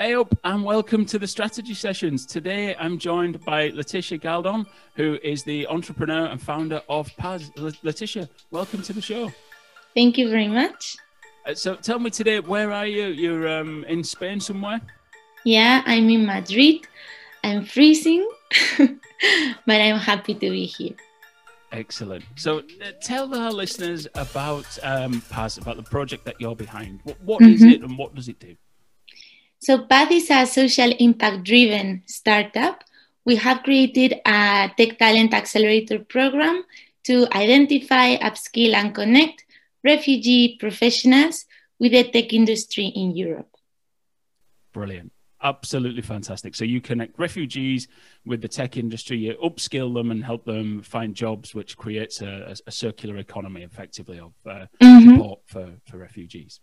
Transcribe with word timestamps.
Hey 0.00 0.14
up 0.14 0.32
and 0.44 0.62
welcome 0.62 1.04
to 1.06 1.18
the 1.18 1.26
strategy 1.26 1.74
sessions. 1.74 2.24
Today 2.24 2.76
I'm 2.76 2.98
joined 2.98 3.44
by 3.44 3.70
Letitia 3.70 4.18
Galdon, 4.18 4.64
who 4.94 5.18
is 5.24 5.42
the 5.42 5.66
entrepreneur 5.66 6.26
and 6.26 6.40
founder 6.40 6.80
of 6.88 7.10
Path. 7.16 7.50
Letitia, 7.56 8.28
welcome 8.52 8.80
to 8.82 8.92
the 8.92 9.02
show. 9.02 9.32
Thank 9.96 10.16
you 10.16 10.30
very 10.30 10.46
much. 10.46 10.96
Uh, 11.44 11.54
so 11.54 11.74
tell 11.74 11.98
me 11.98 12.10
today, 12.10 12.38
where 12.38 12.70
are 12.70 12.86
you? 12.86 13.06
You're 13.06 13.48
um, 13.48 13.82
in 13.88 14.04
Spain 14.04 14.38
somewhere? 14.38 14.80
Yeah, 15.44 15.82
I'm 15.84 16.08
in 16.08 16.24
Madrid. 16.24 16.86
I'm 17.42 17.64
freezing, 17.64 18.24
but 18.78 19.80
I'm 19.80 19.98
happy 19.98 20.34
to 20.34 20.50
be 20.50 20.66
here. 20.66 20.94
Excellent. 21.72 22.24
So, 22.36 22.58
uh, 22.60 22.92
tell 23.02 23.34
our 23.34 23.50
listeners 23.50 24.06
about 24.14 24.78
um, 24.84 25.22
Path, 25.22 25.60
about 25.60 25.76
the 25.76 25.82
project 25.82 26.24
that 26.24 26.40
you're 26.40 26.54
behind. 26.54 27.00
What, 27.02 27.20
what 27.20 27.42
mm-hmm. 27.42 27.52
is 27.52 27.62
it 27.64 27.82
and 27.82 27.98
what 27.98 28.14
does 28.14 28.28
it 28.28 28.38
do? 28.38 28.54
So, 29.60 29.86
Path 29.86 30.10
is 30.12 30.30
a 30.30 30.46
social 30.46 30.92
impact 30.98 31.44
driven 31.44 32.02
startup. 32.06 32.84
We 33.24 33.36
have 33.36 33.62
created 33.62 34.20
a 34.24 34.70
tech 34.76 34.98
talent 34.98 35.34
accelerator 35.34 35.98
program 35.98 36.64
to 37.04 37.26
identify, 37.32 38.16
upskill, 38.16 38.74
and 38.74 38.94
connect 38.94 39.44
refugee 39.84 40.56
professionals 40.58 41.44
with 41.78 41.92
the 41.92 42.04
tech 42.04 42.32
industry 42.32 42.86
in 42.86 43.16
Europe. 43.16 43.50
Brilliant 44.72 45.12
absolutely 45.42 46.02
fantastic. 46.02 46.54
So 46.54 46.64
you 46.64 46.80
connect 46.80 47.18
refugees 47.18 47.88
with 48.24 48.42
the 48.42 48.48
tech 48.48 48.76
industry, 48.76 49.18
you 49.18 49.34
upskill 49.34 49.94
them 49.94 50.10
and 50.10 50.24
help 50.24 50.44
them 50.44 50.82
find 50.82 51.14
jobs, 51.14 51.54
which 51.54 51.76
creates 51.76 52.20
a, 52.22 52.54
a 52.66 52.72
circular 52.72 53.16
economy 53.18 53.62
effectively 53.62 54.18
of 54.18 54.32
uh, 54.46 54.66
mm-hmm. 54.80 55.10
support 55.10 55.40
for, 55.46 55.72
for 55.86 55.98
refugees. 55.98 56.60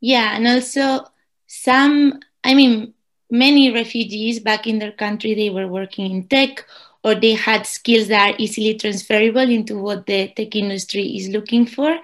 Yeah, 0.00 0.36
and 0.36 0.46
also 0.46 1.06
some, 1.52 2.20
I 2.44 2.54
mean, 2.54 2.94
many 3.30 3.72
refugees 3.72 4.40
back 4.40 4.66
in 4.66 4.78
their 4.78 4.92
country, 4.92 5.34
they 5.34 5.50
were 5.50 5.68
working 5.68 6.10
in 6.10 6.28
tech 6.28 6.64
or 7.04 7.14
they 7.14 7.34
had 7.34 7.66
skills 7.66 8.08
that 8.08 8.32
are 8.32 8.36
easily 8.38 8.74
transferable 8.74 9.48
into 9.48 9.78
what 9.78 10.06
the 10.06 10.28
tech 10.28 10.54
industry 10.56 11.04
is 11.16 11.28
looking 11.28 11.66
for. 11.66 11.98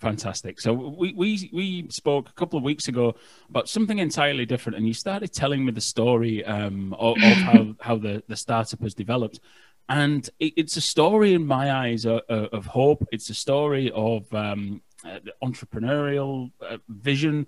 fantastic. 0.00 0.60
So 0.60 0.72
we, 0.72 1.12
we 1.12 1.50
we 1.52 1.86
spoke 1.90 2.28
a 2.28 2.32
couple 2.32 2.56
of 2.56 2.64
weeks 2.64 2.88
ago 2.88 3.14
about 3.48 3.68
something 3.68 3.98
entirely 3.98 4.46
different, 4.46 4.76
and 4.76 4.86
you 4.86 4.94
started 4.94 5.32
telling 5.32 5.64
me 5.64 5.72
the 5.72 5.80
story 5.80 6.44
um, 6.44 6.94
of, 6.94 7.16
of 7.16 7.22
how 7.22 7.74
how 7.80 7.96
the 7.96 8.22
the 8.28 8.36
startup 8.36 8.80
has 8.82 8.94
developed, 8.94 9.40
and 9.88 10.28
it, 10.38 10.54
it's 10.56 10.76
a 10.76 10.80
story 10.80 11.34
in 11.34 11.46
my 11.46 11.72
eyes 11.72 12.04
of, 12.04 12.20
of 12.28 12.66
hope. 12.66 13.06
It's 13.12 13.30
a 13.30 13.34
story 13.34 13.90
of 13.94 14.32
um, 14.34 14.82
uh, 15.04 15.20
entrepreneurial 15.42 16.50
uh, 16.60 16.78
vision 16.88 17.46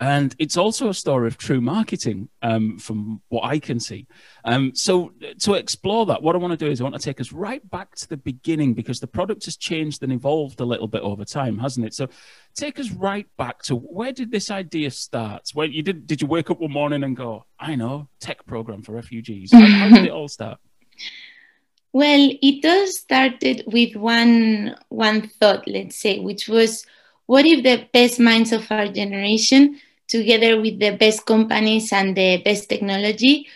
and 0.00 0.34
it's 0.38 0.56
also 0.56 0.88
a 0.88 0.94
story 0.94 1.26
of 1.26 1.36
true 1.36 1.60
marketing 1.60 2.30
um, 2.40 2.78
from 2.78 3.20
what 3.28 3.44
I 3.44 3.58
can 3.58 3.78
see. 3.78 4.06
Um, 4.46 4.72
so, 4.74 5.12
to 5.40 5.54
explore 5.54 6.06
that, 6.06 6.22
what 6.22 6.34
I 6.34 6.38
want 6.38 6.58
to 6.58 6.64
do 6.64 6.70
is 6.70 6.80
I 6.80 6.84
want 6.84 6.94
to 6.94 7.02
take 7.02 7.20
us 7.20 7.32
right 7.32 7.68
back 7.70 7.94
to 7.96 8.08
the 8.08 8.16
beginning 8.16 8.72
because 8.72 8.98
the 8.98 9.06
product 9.06 9.44
has 9.44 9.58
changed 9.58 10.02
and 10.02 10.10
evolved 10.10 10.60
a 10.60 10.64
little 10.64 10.88
bit 10.88 11.02
over 11.02 11.26
time, 11.26 11.58
hasn't 11.58 11.84
it? 11.84 11.92
So, 11.92 12.08
take 12.56 12.80
us 12.80 12.90
right 12.92 13.26
back 13.36 13.62
to 13.64 13.76
where 13.76 14.12
did 14.12 14.30
this 14.30 14.50
idea 14.50 14.90
start? 14.90 15.50
Where 15.52 15.66
you 15.66 15.82
did? 15.82 16.06
Did 16.06 16.22
you 16.22 16.28
wake 16.28 16.48
up 16.50 16.60
one 16.60 16.72
morning 16.72 17.04
and 17.04 17.14
go, 17.14 17.44
"I 17.58 17.74
know, 17.74 18.08
tech 18.20 18.46
program 18.46 18.82
for 18.82 18.92
refugees"? 18.92 19.52
How, 19.52 19.60
how 19.60 19.88
did 19.90 20.06
it 20.06 20.12
all 20.12 20.28
start? 20.28 20.58
Well, 21.92 22.30
it 22.40 22.64
all 22.64 22.86
started 22.86 23.64
with 23.66 23.96
one 23.96 24.76
one 24.90 25.26
thought, 25.26 25.66
let's 25.66 25.96
say, 25.96 26.20
which 26.20 26.48
was, 26.48 26.86
what 27.26 27.44
if 27.44 27.64
the 27.64 27.88
best 27.92 28.20
minds 28.20 28.52
of 28.52 28.70
our 28.70 28.86
generation 28.86 29.80
together 30.10 30.60
with 30.60 30.78
the 30.78 30.90
best 30.90 31.24
companies 31.24 31.92
and 31.92 32.16
the 32.16 32.42
best 32.44 32.68
technology, 32.68 33.46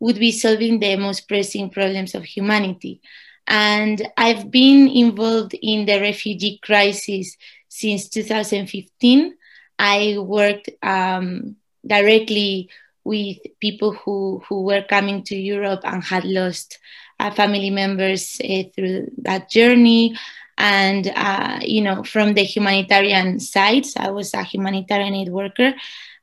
would 0.00 0.18
be 0.18 0.32
solving 0.32 0.80
the 0.80 0.96
most 0.96 1.28
pressing 1.28 1.70
problems 1.70 2.14
of 2.14 2.24
humanity. 2.24 3.00
And 3.46 4.06
I've 4.16 4.50
been 4.50 4.88
involved 4.88 5.54
in 5.60 5.86
the 5.86 6.00
refugee 6.00 6.58
crisis 6.62 7.36
since 7.68 8.08
2015. 8.08 9.34
I 9.78 10.16
worked 10.18 10.70
um, 10.82 11.56
directly 11.86 12.70
with 13.04 13.38
people 13.60 13.92
who, 13.92 14.42
who 14.48 14.62
were 14.62 14.82
coming 14.82 15.22
to 15.24 15.36
Europe 15.36 15.80
and 15.84 16.02
had 16.02 16.24
lost 16.24 16.78
uh, 17.20 17.30
family 17.30 17.70
members 17.70 18.40
uh, 18.42 18.62
through 18.74 19.10
that 19.18 19.50
journey. 19.50 20.16
And, 20.56 21.12
uh, 21.14 21.60
you 21.62 21.82
know, 21.82 22.04
from 22.04 22.34
the 22.34 22.44
humanitarian 22.44 23.40
side, 23.40 23.86
I 23.96 24.10
was 24.10 24.34
a 24.34 24.44
humanitarian 24.44 25.14
aid 25.14 25.28
worker. 25.28 25.74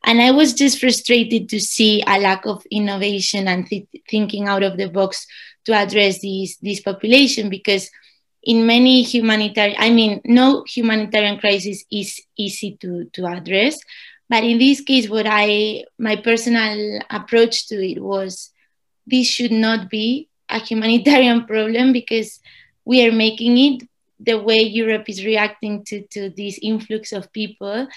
And 0.04 0.22
I 0.22 0.32
was 0.32 0.54
just 0.54 0.80
frustrated 0.80 1.50
to 1.50 1.60
see 1.60 2.04
a 2.08 2.20
lack 2.20 2.46
of 2.46 2.66
innovation 2.72 3.48
and 3.48 3.68
th- 3.68 3.88
thinking 4.10 4.48
out 4.48 4.64
of 4.64 4.78
the 4.78 4.90
box 4.90 5.28
to 5.66 5.74
address 5.74 6.20
these, 6.20 6.58
this 6.62 6.80
population 6.80 7.50
because 7.50 7.90
in 8.44 8.66
many 8.66 9.04
humanitarian, 9.04 9.78
I 9.80 9.92
mean, 9.92 10.22
no 10.26 10.64
humanitarian 10.68 11.38
crisis 11.38 11.86
is 11.92 12.20
easy 12.36 12.78
to, 12.82 13.06
to 13.14 13.28
address. 13.28 13.78
But 14.28 14.44
in 14.44 14.58
this 14.58 14.82
case, 14.82 15.10
what 15.10 15.28
I, 15.28 15.84
my 16.00 16.16
personal 16.16 17.00
approach 17.10 17.68
to 17.68 17.76
it 17.76 18.02
was 18.02 18.52
this 19.06 19.28
should 19.28 19.52
not 19.52 19.90
be 19.90 20.30
a 20.50 20.60
humanitarian 20.60 21.46
problem 21.48 21.94
because 21.94 22.40
we 22.86 23.06
are 23.06 23.12
making 23.12 23.58
it 23.58 23.88
the 24.24 24.40
way 24.40 24.60
Europe 24.60 25.10
is 25.10 25.26
reacting 25.26 25.84
to, 25.86 26.06
to 26.08 26.30
this 26.30 26.60
influx 26.62 27.12
of 27.12 27.32
people 27.34 27.88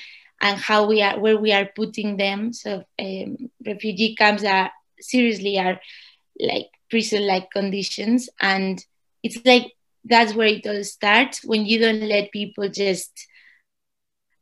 and 0.40 0.58
how 0.58 0.86
we 0.86 1.02
are 1.02 1.18
where 1.18 1.36
we 1.38 1.52
are 1.52 1.68
putting 1.76 2.16
them. 2.16 2.52
So 2.52 2.84
um, 2.98 3.50
refugee 3.64 4.14
camps 4.14 4.44
are 4.44 4.70
seriously 5.00 5.58
are 5.58 5.80
like 6.38 6.70
prison-like 6.90 7.50
conditions, 7.50 8.28
and 8.40 8.84
it's 9.22 9.38
like 9.44 9.72
that's 10.04 10.34
where 10.34 10.48
it 10.48 10.66
all 10.66 10.84
starts 10.84 11.44
when 11.44 11.66
you 11.66 11.78
don't 11.78 12.00
let 12.00 12.30
people 12.30 12.68
just 12.68 13.26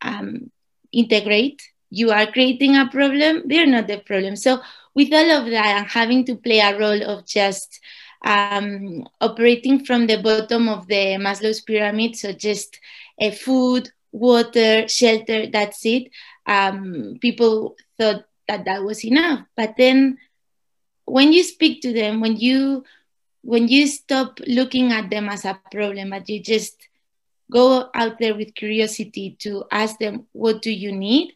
um, 0.00 0.50
integrate. 0.92 1.62
You 1.90 2.10
are 2.10 2.26
creating 2.26 2.76
a 2.76 2.88
problem. 2.88 3.42
They're 3.46 3.66
not 3.66 3.86
the 3.86 3.98
problem. 3.98 4.36
So 4.36 4.60
with 4.94 5.12
all 5.12 5.30
of 5.30 5.50
that 5.50 5.78
and 5.78 5.86
having 5.86 6.24
to 6.26 6.36
play 6.36 6.60
a 6.60 6.78
role 6.78 7.02
of 7.02 7.26
just 7.26 7.80
um, 8.24 9.06
operating 9.20 9.84
from 9.84 10.06
the 10.06 10.22
bottom 10.22 10.68
of 10.68 10.86
the 10.86 11.16
Maslow's 11.18 11.60
pyramid, 11.60 12.16
so 12.16 12.32
just 12.32 12.78
a 13.18 13.30
food, 13.30 13.90
water, 14.12 14.86
shelter, 14.88 15.46
that's 15.46 15.84
it. 15.84 16.10
Um, 16.46 17.18
people 17.20 17.76
thought 17.98 18.24
that 18.48 18.64
that 18.64 18.82
was 18.82 19.04
enough. 19.04 19.46
But 19.56 19.74
then 19.76 20.18
when 21.04 21.32
you 21.32 21.42
speak 21.42 21.82
to 21.82 21.92
them, 21.92 22.20
when 22.20 22.36
you 22.36 22.84
when 23.44 23.66
you 23.66 23.88
stop 23.88 24.38
looking 24.46 24.92
at 24.92 25.10
them 25.10 25.28
as 25.28 25.44
a 25.44 25.58
problem, 25.72 26.10
but 26.10 26.28
you 26.28 26.40
just 26.40 26.76
go 27.50 27.90
out 27.92 28.18
there 28.20 28.36
with 28.36 28.54
curiosity 28.54 29.36
to 29.40 29.64
ask 29.70 29.98
them, 29.98 30.26
what 30.30 30.62
do 30.62 30.70
you 30.70 30.92
need? 30.92 31.34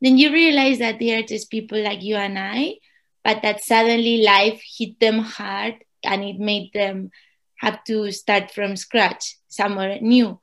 Then 0.00 0.18
you 0.18 0.32
realize 0.32 0.80
that 0.80 0.98
they 0.98 1.14
are 1.14 1.22
just 1.22 1.50
people 1.50 1.80
like 1.80 2.02
you 2.02 2.16
and 2.16 2.36
I, 2.36 2.78
but 3.24 3.42
that 3.42 3.62
suddenly 3.62 4.22
life 4.22 4.60
hit 4.76 4.98
them 4.98 5.20
hard 5.20 5.76
and 6.06 6.24
it 6.24 6.38
made 6.38 6.70
them 6.72 7.10
have 7.56 7.82
to 7.84 8.10
start 8.12 8.50
from 8.50 8.76
scratch 8.76 9.36
somewhere 9.48 9.98
new. 10.00 10.40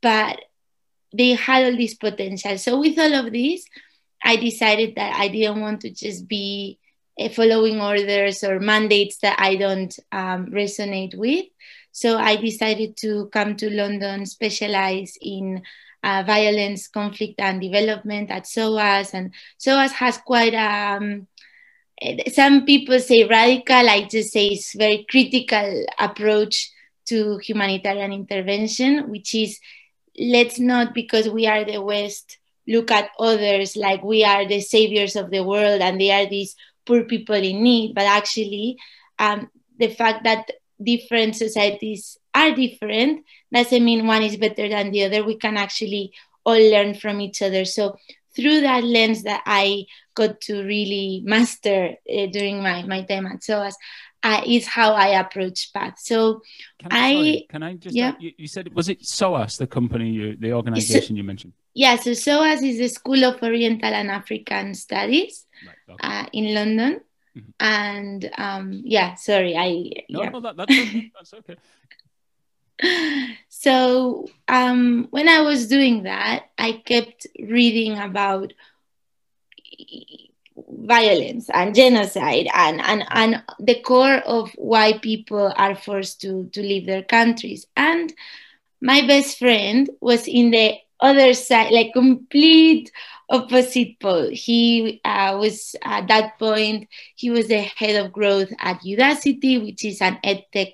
But 0.00 0.40
they 1.12 1.34
had 1.34 1.64
all 1.64 1.76
this 1.76 1.94
potential. 1.94 2.58
So 2.58 2.80
with 2.80 2.98
all 2.98 3.14
of 3.14 3.32
this, 3.32 3.64
I 4.22 4.36
decided 4.36 4.96
that 4.96 5.16
I 5.16 5.28
didn't 5.28 5.60
want 5.60 5.80
to 5.82 5.90
just 5.90 6.28
be 6.28 6.78
uh, 7.18 7.28
following 7.30 7.80
orders 7.80 8.44
or 8.44 8.60
mandates 8.60 9.18
that 9.18 9.36
I 9.38 9.56
don't 9.56 9.96
um, 10.12 10.46
resonate 10.46 11.16
with. 11.16 11.46
So 11.92 12.18
I 12.18 12.36
decided 12.36 12.96
to 12.98 13.26
come 13.32 13.56
to 13.56 13.70
London, 13.70 14.26
specialize 14.26 15.16
in 15.20 15.62
uh, 16.02 16.22
violence, 16.26 16.88
conflict, 16.88 17.40
and 17.40 17.60
development 17.60 18.30
at 18.30 18.46
SOAS. 18.46 19.14
And 19.14 19.32
SOAS 19.56 19.92
has 19.92 20.18
quite 20.18 20.54
um, 20.54 21.12
eh, 21.12 21.24
some 22.32 22.64
people 22.64 23.00
say 23.00 23.24
radical. 23.24 23.88
I 23.88 24.04
just 24.04 24.32
say 24.32 24.48
it's 24.48 24.74
very 24.74 25.06
critical 25.08 25.84
approach 25.98 26.70
to 27.06 27.38
humanitarian 27.38 28.12
intervention, 28.12 29.10
which 29.10 29.34
is 29.34 29.58
let's 30.18 30.58
not, 30.58 30.94
because 30.94 31.28
we 31.28 31.46
are 31.46 31.64
the 31.64 31.80
West, 31.80 32.38
look 32.66 32.90
at 32.90 33.10
others 33.18 33.76
like 33.76 34.02
we 34.02 34.24
are 34.24 34.46
the 34.46 34.60
saviors 34.60 35.16
of 35.16 35.30
the 35.30 35.42
world 35.42 35.80
and 35.80 36.00
they 36.00 36.10
are 36.10 36.28
these 36.28 36.54
poor 36.84 37.04
people 37.04 37.36
in 37.36 37.62
need, 37.62 37.94
but 37.94 38.04
actually, 38.04 38.76
um, 39.18 39.50
the 39.78 39.88
fact 39.88 40.24
that 40.24 40.50
different 40.82 41.36
societies 41.36 42.18
are 42.34 42.54
different 42.54 43.24
doesn't 43.52 43.84
mean 43.84 44.06
one 44.06 44.22
is 44.22 44.36
better 44.36 44.68
than 44.68 44.90
the 44.90 45.04
other. 45.04 45.24
We 45.24 45.36
can 45.36 45.56
actually 45.56 46.12
all 46.44 46.58
learn 46.58 46.94
from 46.94 47.20
each 47.20 47.42
other. 47.42 47.64
So 47.64 47.96
through 48.38 48.60
that 48.60 48.84
lens 48.84 49.24
that 49.24 49.42
I 49.46 49.86
got 50.14 50.40
to 50.42 50.62
really 50.62 51.22
master 51.24 51.96
uh, 52.08 52.26
during 52.26 52.62
my, 52.62 52.82
my 52.84 53.02
time 53.02 53.26
at 53.26 53.42
SOAS 53.42 53.76
uh, 54.22 54.42
is 54.46 54.66
how 54.66 54.92
I 54.92 55.18
approach 55.20 55.72
path. 55.72 55.94
So 55.98 56.42
can 56.78 56.92
I, 56.92 56.98
I 56.98 57.14
sorry, 57.14 57.46
can 57.50 57.62
I 57.62 57.74
just 57.74 57.96
yeah. 57.96 58.12
You, 58.18 58.32
you, 58.36 58.48
said 58.48 58.72
was 58.74 58.88
it 58.88 59.04
SOAS 59.04 59.56
the 59.58 59.66
company 59.66 60.10
you 60.10 60.36
the 60.36 60.52
organization 60.52 61.14
so, 61.14 61.18
you 61.18 61.24
mentioned? 61.24 61.52
Yeah, 61.74 61.96
so 61.96 62.12
SOAS 62.12 62.62
is 62.62 62.78
the 62.78 62.88
School 62.88 63.24
of 63.24 63.42
Oriental 63.42 63.92
and 63.92 64.10
African 64.10 64.74
Studies 64.74 65.46
right, 65.66 65.94
okay. 65.94 66.08
uh, 66.08 66.26
in 66.32 66.54
London. 66.54 67.00
Mm-hmm. 67.36 67.50
And 67.60 68.30
um, 68.38 68.82
yeah, 68.84 69.14
sorry, 69.14 69.56
I 69.56 70.04
no, 70.10 70.22
yeah. 70.22 70.30
no, 70.30 70.40
that, 70.40 70.56
that's 70.56 70.72
okay. 70.72 71.12
That's 71.14 71.34
okay. 71.34 71.56
So 73.48 74.28
um, 74.46 75.08
when 75.10 75.28
I 75.28 75.40
was 75.40 75.68
doing 75.68 76.04
that, 76.04 76.46
I 76.58 76.82
kept 76.84 77.26
reading 77.38 77.98
about 77.98 78.52
violence 80.70 81.48
and 81.50 81.74
genocide 81.74 82.48
and, 82.54 82.80
and, 82.80 83.04
and 83.10 83.42
the 83.60 83.80
core 83.80 84.16
of 84.16 84.50
why 84.56 84.98
people 84.98 85.52
are 85.56 85.74
forced 85.74 86.20
to, 86.22 86.48
to 86.52 86.60
leave 86.60 86.86
their 86.86 87.02
countries. 87.02 87.66
And 87.76 88.12
my 88.80 89.06
best 89.06 89.38
friend 89.38 89.88
was 90.00 90.26
in 90.26 90.50
the 90.50 90.74
other 91.00 91.34
side, 91.34 91.72
like 91.72 91.92
complete 91.92 92.90
opposite 93.30 94.00
pole. 94.00 94.30
He 94.30 95.00
uh, 95.04 95.36
was 95.38 95.76
at 95.82 96.08
that 96.08 96.38
point, 96.38 96.88
he 97.14 97.30
was 97.30 97.48
the 97.48 97.60
head 97.60 98.04
of 98.04 98.12
growth 98.12 98.52
at 98.58 98.80
Udacity, 98.80 99.62
which 99.64 99.84
is 99.84 100.00
an 100.00 100.18
edtech 100.24 100.72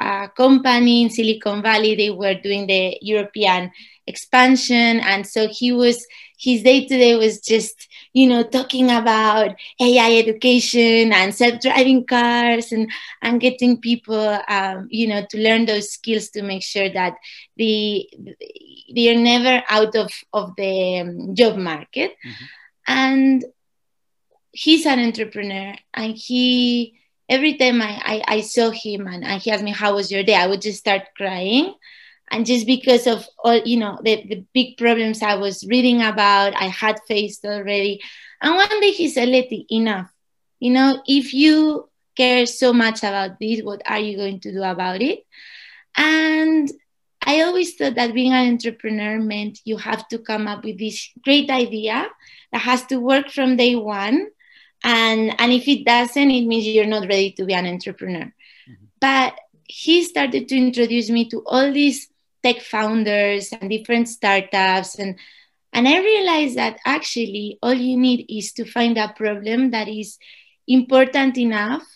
uh, 0.00 0.28
company 0.28 1.02
in 1.02 1.10
Silicon 1.10 1.62
Valley. 1.62 1.94
They 1.94 2.10
were 2.10 2.34
doing 2.34 2.66
the 2.66 2.96
European 3.02 3.70
expansion. 4.06 5.00
And 5.00 5.26
so 5.26 5.48
he 5.48 5.72
was, 5.72 6.06
his 6.38 6.62
day 6.62 6.86
to 6.86 6.96
day 6.96 7.16
was 7.16 7.40
just, 7.40 7.88
you 8.12 8.26
know, 8.28 8.42
talking 8.42 8.90
about 8.90 9.54
AI 9.78 10.16
education 10.16 11.12
and 11.12 11.34
self 11.34 11.60
driving 11.60 12.06
cars 12.06 12.72
and, 12.72 12.90
and 13.22 13.40
getting 13.40 13.80
people, 13.80 14.40
um, 14.48 14.88
you 14.90 15.06
know, 15.06 15.24
to 15.30 15.38
learn 15.38 15.66
those 15.66 15.92
skills 15.92 16.30
to 16.30 16.42
make 16.42 16.62
sure 16.62 16.88
that 16.88 17.16
the, 17.56 18.08
they 18.94 19.14
are 19.14 19.20
never 19.20 19.62
out 19.68 19.94
of, 19.96 20.10
of 20.32 20.56
the 20.56 21.00
um, 21.00 21.34
job 21.34 21.56
market. 21.56 22.12
Mm-hmm. 22.12 22.44
And 22.86 23.44
he's 24.52 24.86
an 24.86 24.98
entrepreneur 24.98 25.74
and 25.94 26.16
he, 26.16 26.96
every 27.30 27.54
time 27.56 27.80
I, 27.80 28.02
I, 28.04 28.24
I, 28.26 28.40
saw 28.40 28.70
him 28.70 29.06
and, 29.06 29.24
and 29.24 29.40
he 29.40 29.50
asked 29.52 29.62
me, 29.62 29.70
How 29.70 29.94
was 29.94 30.10
your 30.10 30.24
day? 30.24 30.34
I 30.34 30.48
would 30.48 30.60
just 30.60 30.80
start 30.80 31.02
crying. 31.16 31.72
And 32.30 32.44
just 32.44 32.66
because 32.66 33.06
of 33.06 33.26
all, 33.42 33.58
you 33.58 33.78
know, 33.78 33.98
the, 34.02 34.24
the 34.28 34.44
big 34.52 34.76
problems 34.76 35.22
I 35.22 35.36
was 35.36 35.66
reading 35.66 36.02
about, 36.02 36.54
I 36.54 36.66
had 36.66 37.00
faced 37.08 37.44
already. 37.44 38.00
And 38.42 38.56
one 38.56 38.80
day 38.80 38.90
he 38.90 39.08
said, 39.08 39.28
Letty, 39.28 39.66
enough. 39.70 40.10
You 40.58 40.72
know, 40.72 41.02
if 41.06 41.32
you 41.32 41.88
care 42.16 42.44
so 42.46 42.72
much 42.72 42.98
about 42.98 43.38
this, 43.40 43.62
what 43.62 43.80
are 43.86 43.98
you 43.98 44.16
going 44.16 44.40
to 44.40 44.52
do 44.52 44.62
about 44.62 45.00
it? 45.00 45.24
And 45.96 46.70
I 47.22 47.42
always 47.42 47.76
thought 47.76 47.94
that 47.94 48.14
being 48.14 48.32
an 48.32 48.52
entrepreneur 48.52 49.18
meant 49.18 49.60
you 49.64 49.76
have 49.76 50.06
to 50.08 50.18
come 50.18 50.46
up 50.46 50.64
with 50.64 50.78
this 50.78 51.10
great 51.24 51.50
idea 51.50 52.08
that 52.52 52.58
has 52.58 52.84
to 52.86 52.98
work 52.98 53.30
from 53.30 53.56
day 53.56 53.76
one 53.76 54.28
and 54.82 55.34
and 55.38 55.52
if 55.52 55.68
it 55.68 55.84
doesn't 55.84 56.30
it 56.30 56.46
means 56.46 56.66
you're 56.66 56.86
not 56.86 57.08
ready 57.08 57.32
to 57.32 57.44
be 57.44 57.54
an 57.54 57.66
entrepreneur. 57.66 58.24
Mm-hmm. 58.24 58.84
but 59.00 59.34
he 59.64 60.02
started 60.02 60.48
to 60.48 60.56
introduce 60.56 61.10
me 61.10 61.28
to 61.28 61.42
all 61.46 61.72
these 61.72 62.08
tech 62.42 62.60
founders 62.60 63.52
and 63.52 63.70
different 63.70 64.08
startups. 64.08 64.98
And 64.98 65.16
and 65.72 65.86
i 65.86 66.00
realized 66.00 66.56
that 66.56 66.78
actually 66.84 67.58
all 67.62 67.74
you 67.74 67.96
need 67.96 68.26
is 68.28 68.52
to 68.54 68.64
find 68.64 68.98
a 68.98 69.12
problem 69.16 69.70
that 69.70 69.86
is 69.88 70.18
important 70.66 71.38
enough 71.38 71.86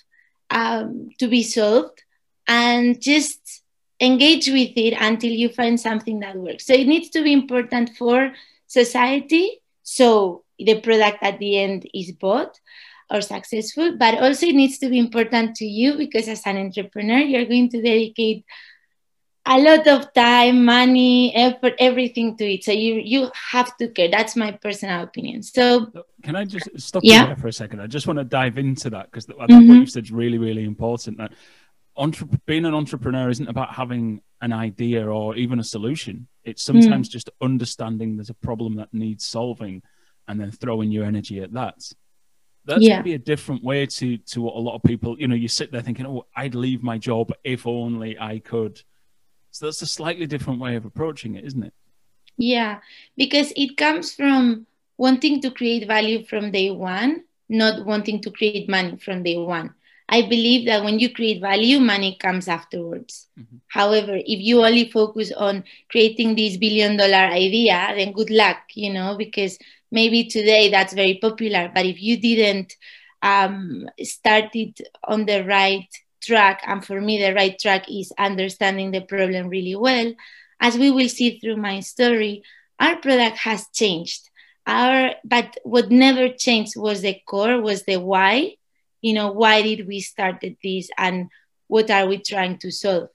um, 0.51 1.11
to 1.19 1.27
be 1.27 1.43
solved 1.43 2.03
and 2.47 3.01
just 3.01 3.63
engage 4.01 4.49
with 4.49 4.73
it 4.77 4.95
until 5.01 5.33
you 5.33 5.49
find 5.49 5.81
something 5.81 6.21
that 6.21 6.37
works. 6.37 6.67
So 6.67 6.75
it 6.75 6.87
needs 6.87 7.09
to 7.11 7.23
be 7.23 7.33
important 7.33 7.97
for 7.97 8.33
society. 8.67 9.61
So 9.83 10.44
the 10.59 10.81
product 10.81 11.19
at 11.23 11.39
the 11.39 11.59
end 11.59 11.89
is 11.95 12.13
bought 12.13 12.59
or 13.11 13.21
successful, 13.21 13.97
but 13.99 14.23
also 14.23 14.47
it 14.47 14.55
needs 14.55 14.79
to 14.79 14.89
be 14.89 14.99
important 14.99 15.57
to 15.57 15.65
you 15.65 15.97
because 15.97 16.29
as 16.29 16.43
an 16.47 16.57
entrepreneur, 16.57 17.19
you're 17.19 17.45
going 17.45 17.69
to 17.71 17.83
dedicate 17.83 18.45
a 19.47 19.59
lot 19.59 19.87
of 19.87 20.13
time, 20.15 20.65
money, 20.65 21.35
effort, 21.35 21.75
everything 21.79 22.37
to 22.37 22.55
it. 22.55 22.65
So 22.65 22.73
you 22.73 22.95
you 22.95 23.31
have 23.51 23.77
to 23.77 23.89
care. 23.89 24.11
That's 24.11 24.37
my 24.37 24.53
personal 24.53 25.03
opinion. 25.03 25.43
So 25.43 25.93
can 26.23 26.35
I 26.35 26.45
just 26.45 26.69
stop 26.81 27.03
yeah. 27.05 27.23
you 27.23 27.27
there 27.27 27.37
for 27.37 27.49
a 27.49 27.53
second? 27.53 27.81
I 27.81 27.87
just 27.87 28.07
want 28.07 28.19
to 28.19 28.25
dive 28.25 28.57
into 28.57 28.91
that 28.91 29.11
because 29.11 29.29
I 29.29 29.47
think 29.47 29.51
mm-hmm. 29.51 29.69
what 29.69 29.79
you 29.81 29.87
said 29.87 30.05
is 30.05 30.13
really, 30.13 30.39
really 30.39 30.65
important. 30.65 31.19
That 31.19 31.33
entre- 31.97 32.29
being 32.47 32.65
an 32.65 32.75
entrepreneur 32.75 33.29
isn't 33.29 33.49
about 33.49 33.75
having 33.75 34.23
an 34.41 34.53
idea 34.53 35.07
or 35.07 35.37
even 35.37 35.59
a 35.59 35.65
solution. 35.65 36.27
It's 36.45 36.63
sometimes 36.63 37.09
mm. 37.09 37.13
just 37.13 37.31
understanding 37.41 38.17
there's 38.17 38.31
a 38.31 38.35
problem 38.35 38.77
that 38.77 38.93
needs 38.93 39.25
solving 39.25 39.83
and 40.29 40.41
then 40.41 40.51
throwing 40.51 40.91
your 40.91 41.05
energy 41.05 41.41
at 41.41 41.53
that. 41.53 41.77
That's 42.67 42.83
yeah. 42.83 42.95
gonna 42.95 43.03
be 43.03 43.15
a 43.15 43.19
different 43.19 43.63
way 43.63 43.87
to 43.87 44.17
to 44.17 44.41
what 44.41 44.55
a 44.57 44.59
lot 44.59 44.75
of 44.75 44.83
people, 44.83 45.17
you 45.19 45.29
know, 45.29 45.35
you 45.35 45.49
sit 45.49 45.71
there 45.71 45.83
thinking, 45.83 46.07
Oh, 46.07 46.27
I'd 46.37 46.55
leave 46.55 46.83
my 46.83 46.99
job 46.99 47.33
if 47.45 47.67
only 47.67 48.19
I 48.19 48.39
could. 48.39 48.81
So 49.51 49.67
that's 49.67 49.83
a 49.83 49.87
slightly 49.87 50.27
different 50.27 50.61
way 50.61 50.77
of 50.77 50.85
approaching 50.85 51.37
it, 51.37 51.45
isn't 51.45 51.63
it? 51.63 51.75
Yeah, 52.37 52.81
because 53.17 53.53
it 53.57 53.77
comes 53.77 54.15
from 54.15 54.67
wanting 54.97 55.41
to 55.43 55.51
create 55.51 55.87
value 55.87 56.25
from 56.25 56.51
day 56.51 56.71
one, 56.71 57.25
not 57.49 57.85
wanting 57.85 58.21
to 58.23 58.31
create 58.31 58.69
money 58.69 58.97
from 58.97 59.23
day 59.23 59.37
one. 59.37 59.75
I 60.09 60.23
believe 60.23 60.67
that 60.67 60.85
when 60.85 60.99
you 60.99 61.09
create 61.11 61.41
value, 61.41 61.81
money 61.81 62.17
comes 62.21 62.47
afterwards. 62.47 63.29
Mm-hmm. 63.39 63.57
However, 63.69 64.17
if 64.17 64.41
you 64.41 64.65
only 64.65 64.91
focus 64.91 65.33
on 65.33 65.65
creating 65.91 66.35
this 66.35 66.57
billion 66.57 66.97
dollar 66.97 67.33
idea, 67.33 67.93
then 67.97 68.13
good 68.13 68.31
luck, 68.31 68.59
you 68.75 68.93
know, 68.93 69.17
because 69.17 69.59
maybe 69.95 70.25
today 70.25 70.71
that's 70.71 70.93
very 70.93 71.19
popular, 71.23 71.71
but 71.75 71.87
if 71.87 72.03
you 72.03 72.21
didn't 72.21 72.75
um, 73.23 73.89
start 74.03 74.51
it 74.55 74.81
on 75.05 75.25
the 75.25 75.45
right 75.45 75.89
track, 76.21 76.63
and 76.67 76.85
for 76.85 77.01
me, 77.01 77.23
the 77.23 77.33
right 77.33 77.57
track 77.59 77.85
is 77.89 78.13
understanding 78.19 78.91
the 78.91 79.01
problem 79.01 79.49
really 79.49 79.77
well, 79.77 80.13
as 80.61 80.77
we 80.77 80.91
will 80.91 81.09
see 81.09 81.39
through 81.39 81.57
my 81.57 81.81
story, 81.81 82.43
our 82.81 82.97
product 82.97 83.39
has 83.39 83.67
changed. 83.73 84.31
Our, 84.67 85.15
but 85.25 85.57
what 85.63 85.91
never 85.91 86.29
changed 86.29 86.75
was 86.77 87.03
the 87.03 87.17
core, 87.27 87.61
was 87.61 87.85
the 87.85 87.97
why. 87.97 88.57
You 89.01 89.13
know, 89.13 89.31
why 89.33 89.63
did 89.63 89.87
we 89.87 90.01
started 90.01 90.57
this, 90.63 90.89
and 90.99 91.29
what 91.69 91.91
are 91.91 92.07
we 92.09 92.19
trying 92.19 92.59
to 92.59 92.71
solve? 92.71 93.11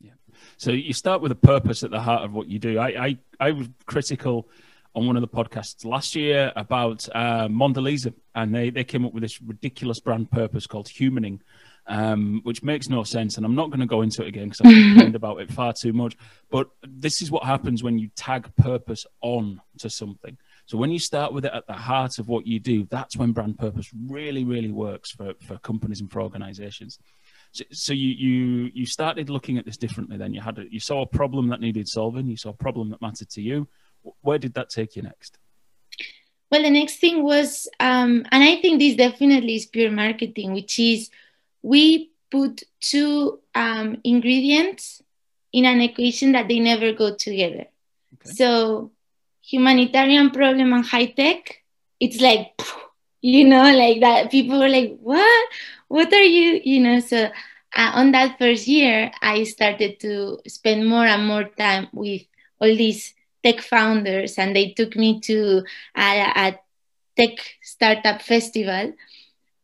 Yeah. 0.00 0.16
So 0.56 0.72
you 0.72 0.92
start 0.92 1.22
with 1.22 1.32
a 1.32 1.40
purpose 1.52 1.84
at 1.84 1.90
the 1.90 2.00
heart 2.00 2.24
of 2.24 2.32
what 2.32 2.48
you 2.48 2.58
do. 2.58 2.78
I 2.78 2.88
I, 3.06 3.18
I 3.40 3.50
was 3.52 3.68
critical 3.86 4.48
on 4.94 5.06
one 5.06 5.16
of 5.16 5.22
the 5.22 5.28
podcasts 5.28 5.84
last 5.84 6.16
year 6.16 6.52
about 6.56 7.08
uh, 7.14 7.46
Mondelez, 7.48 8.12
and 8.34 8.54
they, 8.54 8.70
they 8.70 8.84
came 8.84 9.04
up 9.04 9.12
with 9.12 9.22
this 9.22 9.40
ridiculous 9.42 10.00
brand 10.00 10.30
purpose 10.30 10.66
called 10.66 10.86
humaning, 10.86 11.40
um, 11.86 12.40
which 12.44 12.62
makes 12.62 12.88
no 12.88 13.04
sense. 13.04 13.36
And 13.36 13.46
I'm 13.46 13.54
not 13.54 13.70
going 13.70 13.80
to 13.80 13.86
go 13.86 14.02
into 14.02 14.22
it 14.22 14.28
again 14.28 14.48
because 14.48 14.60
I've 14.62 14.74
complained 14.88 15.14
about 15.14 15.40
it 15.40 15.52
far 15.52 15.72
too 15.72 15.92
much. 15.92 16.16
But 16.50 16.68
this 16.82 17.22
is 17.22 17.30
what 17.30 17.44
happens 17.44 17.82
when 17.82 17.98
you 17.98 18.08
tag 18.16 18.50
purpose 18.56 19.06
on 19.20 19.60
to 19.78 19.90
something. 19.90 20.36
So 20.66 20.76
when 20.76 20.90
you 20.90 20.98
start 20.98 21.32
with 21.32 21.44
it 21.44 21.52
at 21.54 21.66
the 21.66 21.74
heart 21.74 22.18
of 22.18 22.28
what 22.28 22.46
you 22.46 22.60
do, 22.60 22.84
that's 22.90 23.16
when 23.16 23.32
brand 23.32 23.58
purpose 23.58 23.90
really, 24.06 24.44
really 24.44 24.70
works 24.70 25.10
for, 25.10 25.32
for 25.40 25.58
companies 25.58 26.00
and 26.00 26.10
for 26.10 26.20
organizations. 26.20 26.98
So, 27.52 27.64
so 27.72 27.92
you, 27.94 28.08
you 28.08 28.70
you 28.74 28.84
started 28.84 29.30
looking 29.30 29.56
at 29.56 29.64
this 29.64 29.78
differently. 29.78 30.18
Then 30.18 30.34
you 30.34 30.42
had 30.42 30.58
a, 30.58 30.70
you 30.70 30.80
saw 30.80 31.00
a 31.00 31.06
problem 31.06 31.48
that 31.48 31.62
needed 31.62 31.88
solving. 31.88 32.26
You 32.26 32.36
saw 32.36 32.50
a 32.50 32.54
problem 32.54 32.90
that 32.90 33.00
mattered 33.00 33.30
to 33.30 33.40
you 33.40 33.66
where 34.20 34.38
did 34.38 34.54
that 34.54 34.70
take 34.70 34.96
you 34.96 35.02
next? 35.02 35.38
Well, 36.50 36.62
the 36.62 36.70
next 36.70 36.96
thing 36.96 37.22
was, 37.22 37.68
um, 37.78 38.24
and 38.32 38.42
I 38.42 38.56
think 38.60 38.78
this 38.78 38.96
definitely 38.96 39.56
is 39.56 39.66
pure 39.66 39.90
marketing, 39.90 40.54
which 40.54 40.78
is 40.78 41.10
we 41.62 42.10
put 42.30 42.62
two 42.80 43.40
um, 43.54 44.00
ingredients 44.04 45.02
in 45.52 45.64
an 45.66 45.80
equation 45.80 46.32
that 46.32 46.48
they 46.48 46.58
never 46.58 46.92
go 46.92 47.14
together. 47.14 47.66
Okay. 48.14 48.32
So, 48.32 48.92
humanitarian 49.42 50.30
problem 50.30 50.72
and 50.72 50.84
high 50.84 51.06
tech, 51.06 51.62
it's 52.00 52.20
like, 52.20 52.52
you 53.20 53.44
know, 53.46 53.62
like 53.74 54.00
that. 54.00 54.30
People 54.30 54.58
were 54.58 54.68
like, 54.68 54.96
what? 55.00 55.48
What 55.88 56.12
are 56.12 56.22
you, 56.22 56.60
you 56.64 56.80
know? 56.80 57.00
So, 57.00 57.30
uh, 57.76 57.90
on 57.94 58.12
that 58.12 58.38
first 58.38 58.66
year, 58.66 59.10
I 59.20 59.44
started 59.44 60.00
to 60.00 60.38
spend 60.46 60.86
more 60.86 61.04
and 61.04 61.26
more 61.26 61.44
time 61.44 61.88
with 61.92 62.22
all 62.60 62.74
these 62.74 63.14
tech 63.44 63.60
founders 63.60 64.38
and 64.38 64.54
they 64.54 64.70
took 64.70 64.96
me 64.96 65.20
to 65.20 65.62
a, 65.96 66.32
a 66.36 66.58
tech 67.16 67.38
startup 67.62 68.22
festival. 68.22 68.92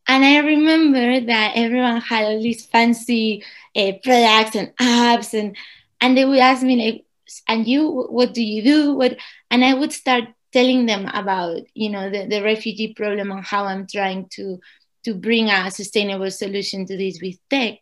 And 0.08 0.24
I 0.24 0.38
remember 0.38 1.20
that 1.20 1.52
everyone 1.56 2.00
had 2.00 2.24
all 2.24 2.42
these 2.42 2.66
fancy 2.66 3.44
uh, 3.76 3.92
products 4.02 4.56
and 4.56 4.76
apps, 4.76 5.38
and 5.38 5.56
and 6.00 6.16
they 6.16 6.24
would 6.24 6.38
ask 6.38 6.62
me 6.62 6.76
like, 6.84 7.04
"And 7.48 7.66
you, 7.66 7.90
what 8.10 8.34
do 8.34 8.42
you 8.42 8.62
do?" 8.62 8.94
What, 8.94 9.16
and 9.50 9.64
I 9.64 9.74
would 9.74 9.92
start 9.92 10.24
telling 10.52 10.86
them 10.86 11.08
about 11.12 11.62
you 11.74 11.90
know 11.90 12.10
the, 12.10 12.26
the 12.26 12.42
refugee 12.42 12.92
problem 12.94 13.30
and 13.32 13.44
how 13.44 13.64
I'm 13.64 13.86
trying 13.86 14.28
to 14.36 14.58
to 15.04 15.14
bring 15.14 15.48
a 15.50 15.70
sustainable 15.70 16.30
solution 16.30 16.86
to 16.86 16.96
this 16.96 17.20
with 17.22 17.36
tech. 17.50 17.78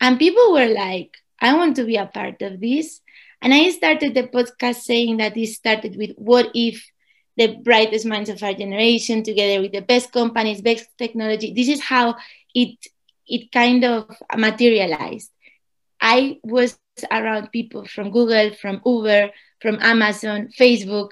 And 0.00 0.18
people 0.18 0.52
were 0.52 0.68
like, 0.68 1.16
"I 1.40 1.54
want 1.54 1.76
to 1.76 1.84
be 1.84 1.96
a 1.96 2.06
part 2.06 2.42
of 2.42 2.60
this." 2.60 3.00
And 3.44 3.52
I 3.52 3.68
started 3.70 4.14
the 4.14 4.24
podcast 4.24 4.76
saying 4.76 5.18
that 5.18 5.36
it 5.36 5.48
started 5.48 5.96
with 5.96 6.12
what 6.16 6.48
if 6.54 6.82
the 7.36 7.58
brightest 7.62 8.06
minds 8.06 8.30
of 8.30 8.42
our 8.42 8.54
generation 8.54 9.22
together 9.22 9.60
with 9.60 9.72
the 9.72 9.82
best 9.82 10.12
companies, 10.12 10.62
best 10.62 10.88
technology. 10.96 11.52
This 11.52 11.68
is 11.68 11.82
how 11.82 12.16
it 12.54 12.78
it 13.26 13.52
kind 13.52 13.84
of 13.84 14.10
materialized. 14.34 15.30
I 16.00 16.38
was 16.42 16.78
around 17.10 17.52
people 17.52 17.86
from 17.86 18.10
Google, 18.10 18.54
from 18.54 18.80
Uber, 18.84 19.30
from 19.60 19.78
Amazon, 19.82 20.48
Facebook, 20.58 21.10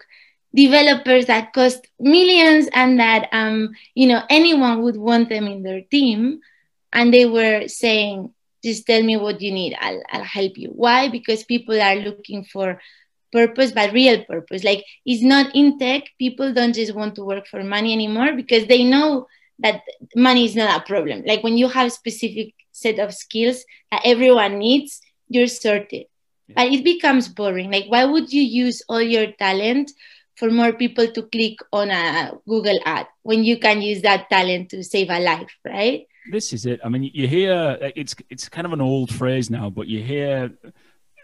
developers 0.55 1.27
that 1.27 1.53
cost 1.53 1.87
millions 1.99 2.69
and 2.73 2.99
that 2.99 3.29
um, 3.33 3.75
you 3.95 4.07
know 4.07 4.23
anyone 4.31 4.83
would 4.83 4.97
want 4.97 5.29
them 5.29 5.47
in 5.47 5.63
their 5.63 5.83
team. 5.83 6.41
And 6.95 7.13
they 7.13 7.27
were 7.27 7.69
saying, 7.69 8.33
just 8.63 8.87
tell 8.87 9.03
me 9.03 9.17
what 9.17 9.41
you 9.41 9.53
need. 9.53 9.77
I'll, 9.81 10.03
I'll 10.11 10.25
help 10.25 10.57
you. 10.57 10.69
Why? 10.69 11.09
Because 11.09 11.45
people 11.45 11.81
are 11.81 11.97
looking 11.97 12.45
for 12.45 12.81
purpose 13.33 13.73
but 13.73 13.93
real 13.93 14.25
purpose. 14.25 14.63
Like 14.63 14.85
it's 15.05 15.23
not 15.23 15.55
in 15.55 15.79
tech. 15.79 16.05
People 16.19 16.53
don't 16.53 16.75
just 16.75 16.95
want 16.95 17.15
to 17.17 17.25
work 17.25 17.47
for 17.47 17.65
money 17.65 17.93
anymore 17.93 18.35
because 18.35 18.67
they 18.67 18.85
know 18.85 19.27
that 19.59 19.83
money 20.15 20.45
is 20.45 20.55
not 20.55 20.81
a 20.81 20.85
problem. 20.87 21.23
Like 21.27 21.43
when 21.43 21.57
you 21.57 21.69
have 21.69 21.87
a 21.89 21.91
specific 21.91 22.55
set 22.73 22.99
of 22.99 23.15
skills 23.15 23.65
that 23.91 24.03
everyone 24.05 24.59
needs 24.59 25.01
you're 25.29 25.47
sorted. 25.47 26.07
Yeah. 26.49 26.55
but 26.57 26.73
it 26.73 26.85
becomes 26.85 27.29
boring. 27.29 27.71
Like 27.71 27.87
why 27.89 28.05
would 28.05 28.33
you 28.33 28.43
use 28.43 28.83
all 28.89 29.01
your 29.01 29.33
talent 29.33 29.91
for 30.37 30.51
more 30.51 30.73
people 30.73 31.07
to 31.07 31.23
click 31.23 31.59
on 31.73 31.91
a 31.91 32.33
google 32.49 32.79
ad 32.85 33.07
when 33.23 33.45
you 33.45 33.59
can 33.59 33.81
use 33.81 34.03
that 34.03 34.29
talent 34.29 34.71
to 34.71 34.83
save 34.83 35.11
a 35.11 35.21
life 35.21 35.55
right 35.65 36.07
this 36.31 36.53
is 36.53 36.67
it. 36.67 36.81
I 36.85 36.89
mean, 36.89 37.11
you 37.15 37.27
hear 37.27 37.79
it's 37.97 38.15
it's 38.31 38.49
kind 38.49 38.67
of 38.67 38.73
an 38.73 38.81
old 38.81 39.13
phrase 39.13 39.51
now, 39.51 39.71
but 39.71 39.89
you 39.89 40.03
hear 40.03 40.53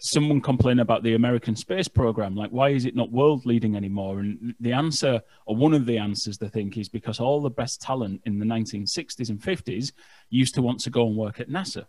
someone 0.00 0.40
complain 0.40 0.78
about 0.78 1.02
the 1.02 1.14
American 1.14 1.56
space 1.56 1.88
program, 1.88 2.34
like 2.34 2.50
why 2.50 2.70
is 2.70 2.84
it 2.84 2.96
not 2.96 3.10
world 3.10 3.44
leading 3.46 3.76
anymore? 3.76 4.20
And 4.20 4.54
the 4.60 4.72
answer, 4.72 5.20
or 5.46 5.56
one 5.56 5.74
of 5.74 5.86
the 5.86 5.98
answers, 5.98 6.38
they 6.38 6.48
think, 6.48 6.76
is 6.76 6.88
because 6.88 7.20
all 7.20 7.40
the 7.40 7.50
best 7.50 7.80
talent 7.80 8.22
in 8.24 8.38
the 8.38 8.46
1960s 8.46 9.30
and 9.30 9.40
50s 9.40 9.92
used 10.30 10.54
to 10.54 10.62
want 10.62 10.80
to 10.80 10.90
go 10.90 11.06
and 11.06 11.16
work 11.16 11.40
at 11.40 11.50
NASA. 11.50 11.86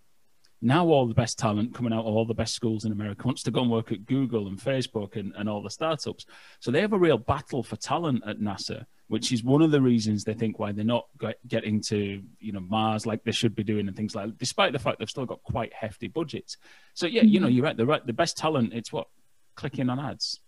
Now 0.62 0.88
all 0.88 1.08
the 1.08 1.14
best 1.14 1.40
talent 1.40 1.74
coming 1.74 1.94
out 1.94 2.06
of 2.06 2.14
all 2.14 2.26
the 2.26 2.34
best 2.34 2.54
schools 2.54 2.84
in 2.84 2.92
America 2.92 3.26
wants 3.26 3.44
to 3.44 3.52
go 3.52 3.62
and 3.62 3.72
work 3.72 3.92
at 3.92 4.06
Google 4.06 4.48
and 4.48 4.58
Facebook 4.58 5.16
and, 5.16 5.34
and 5.38 5.48
all 5.48 5.64
the 5.64 5.70
startups. 5.70 6.26
So 6.60 6.72
they 6.72 6.82
have 6.82 6.94
a 6.94 7.00
real 7.00 7.18
battle 7.18 7.64
for 7.64 7.78
talent 7.78 8.24
at 8.28 8.40
NASA 8.40 8.86
which 9.10 9.34
is 9.34 9.44
one 9.44 9.62
of 9.62 9.72
the 9.72 9.82
reasons 9.82 10.24
they 10.24 10.34
think 10.34 10.60
why 10.60 10.72
they're 10.72 10.86
not 10.86 11.08
getting 11.48 11.82
to 11.82 12.24
you 12.40 12.52
know 12.52 12.62
Mars 12.62 13.06
like 13.06 13.24
they 13.24 13.32
should 13.32 13.56
be 13.56 13.64
doing 13.64 13.88
and 13.88 13.98
things 13.98 14.16
like. 14.16 14.28
That, 14.28 14.38
despite 14.38 14.72
the 14.72 14.80
fact 14.80 15.00
they've 15.00 15.10
still 15.10 15.26
got 15.26 15.44
quite 15.44 15.74
hefty 15.74 16.08
budgets. 16.08 16.58
So 16.94 17.08
yeah, 17.08 17.24
you 17.24 17.40
know 17.40 17.48
mm-hmm. 17.48 17.56
you're 17.56 17.66
right. 17.66 17.76
The 17.76 17.86
right, 17.86 18.06
the 18.06 18.14
best 18.14 18.38
talent. 18.38 18.74
It's 18.74 18.94
what 18.94 19.08
clicking 19.56 19.90
on 19.90 20.00
ads. 20.00 20.40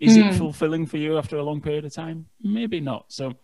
Is 0.00 0.16
mm. 0.16 0.30
it 0.30 0.34
fulfilling 0.34 0.86
for 0.86 0.96
you 0.96 1.18
after 1.18 1.36
a 1.36 1.42
long 1.42 1.60
period 1.60 1.84
of 1.84 1.92
time? 1.92 2.26
Maybe 2.42 2.80
not. 2.80 3.06
So, 3.08 3.34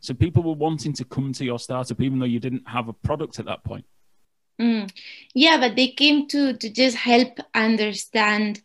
so 0.00 0.14
people 0.14 0.42
were 0.42 0.54
wanting 0.54 0.92
to 0.94 1.04
come 1.04 1.32
to 1.34 1.44
your 1.44 1.58
startup 1.58 2.00
even 2.00 2.18
though 2.18 2.26
you 2.26 2.40
didn't 2.40 2.68
have 2.68 2.88
a 2.88 2.92
product 2.92 3.38
at 3.38 3.46
that 3.46 3.62
point. 3.64 3.84
Mm. 4.60 4.90
Yeah, 5.34 5.58
but 5.58 5.76
they 5.76 5.88
came 5.88 6.28
to 6.28 6.56
to 6.56 6.70
just 6.70 6.96
help 6.96 7.38
understand 7.54 8.62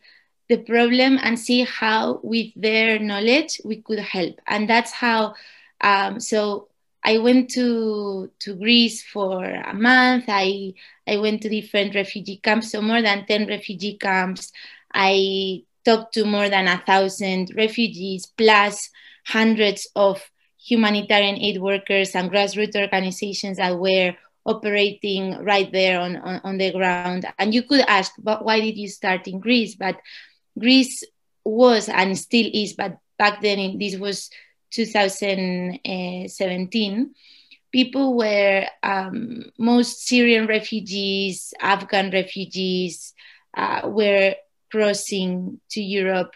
the 0.49 0.57
problem 0.57 1.19
and 1.21 1.37
see 1.37 1.63
how 1.63 2.19
with 2.23 2.47
their 2.55 2.99
knowledge 2.99 3.59
we 3.65 3.81
could 3.81 3.99
help. 3.99 4.39
And 4.47 4.69
that's 4.69 4.91
how 4.91 5.35
um, 5.81 6.19
so 6.19 6.69
i 7.03 7.17
went 7.19 7.49
to 7.51 8.29
to 8.39 8.55
greece 8.55 9.03
for 9.03 9.45
a 9.45 9.73
month. 9.73 10.25
I 10.27 10.73
i 11.07 11.17
went 11.17 11.41
to 11.43 11.49
different 11.49 11.95
refugee 11.95 12.37
camps. 12.37 12.71
So 12.71 12.81
more 12.81 13.01
than 13.01 13.25
10 13.25 13.47
refugee 13.47 13.97
camps. 13.97 14.51
I 14.93 15.63
talked 15.85 16.13
to 16.15 16.25
more 16.25 16.49
than 16.49 16.67
a 16.67 16.83
thousand 16.85 17.53
refugees 17.55 18.25
plus 18.25 18.89
hundreds 19.25 19.87
of 19.95 20.29
humanitarian 20.59 21.37
aid 21.37 21.61
workers 21.61 22.15
and 22.15 22.31
grassroots 22.31 22.75
organizations 22.75 23.57
that 23.57 23.77
were 23.77 24.13
operating 24.45 25.37
right 25.43 25.71
there 25.71 25.99
on, 25.99 26.15
on, 26.17 26.41
on 26.43 26.57
the 26.57 26.71
ground. 26.71 27.25
And 27.37 27.53
you 27.53 27.63
could 27.63 27.81
ask 27.81 28.11
but 28.17 28.43
why 28.43 28.59
did 28.59 28.77
you 28.77 28.87
start 28.87 29.27
in 29.27 29.39
greece? 29.39 29.75
But 29.75 29.97
Greece 30.57 31.03
was 31.43 31.89
and 31.89 32.17
still 32.17 32.49
is, 32.53 32.71
but 32.73 32.97
back 33.17 33.41
then 33.41 33.59
in, 33.59 33.77
this 33.79 33.97
was 33.97 34.29
2017. 34.71 37.13
People 37.71 38.17
were 38.17 38.65
um, 38.83 39.51
most 39.57 40.05
Syrian 40.07 40.47
refugees, 40.47 41.53
Afghan 41.59 42.11
refugees 42.11 43.13
uh, 43.55 43.81
were 43.85 44.35
crossing 44.71 45.59
to 45.69 45.81
Europe 45.81 46.33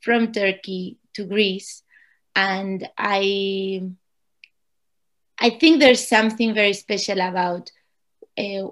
from 0.00 0.32
Turkey 0.32 0.98
to 1.14 1.24
Greece, 1.24 1.82
and 2.36 2.86
I 2.98 3.82
I 5.38 5.50
think 5.50 5.80
there's 5.80 6.06
something 6.06 6.54
very 6.54 6.74
special 6.74 7.20
about 7.20 7.72
uh, 8.38 8.68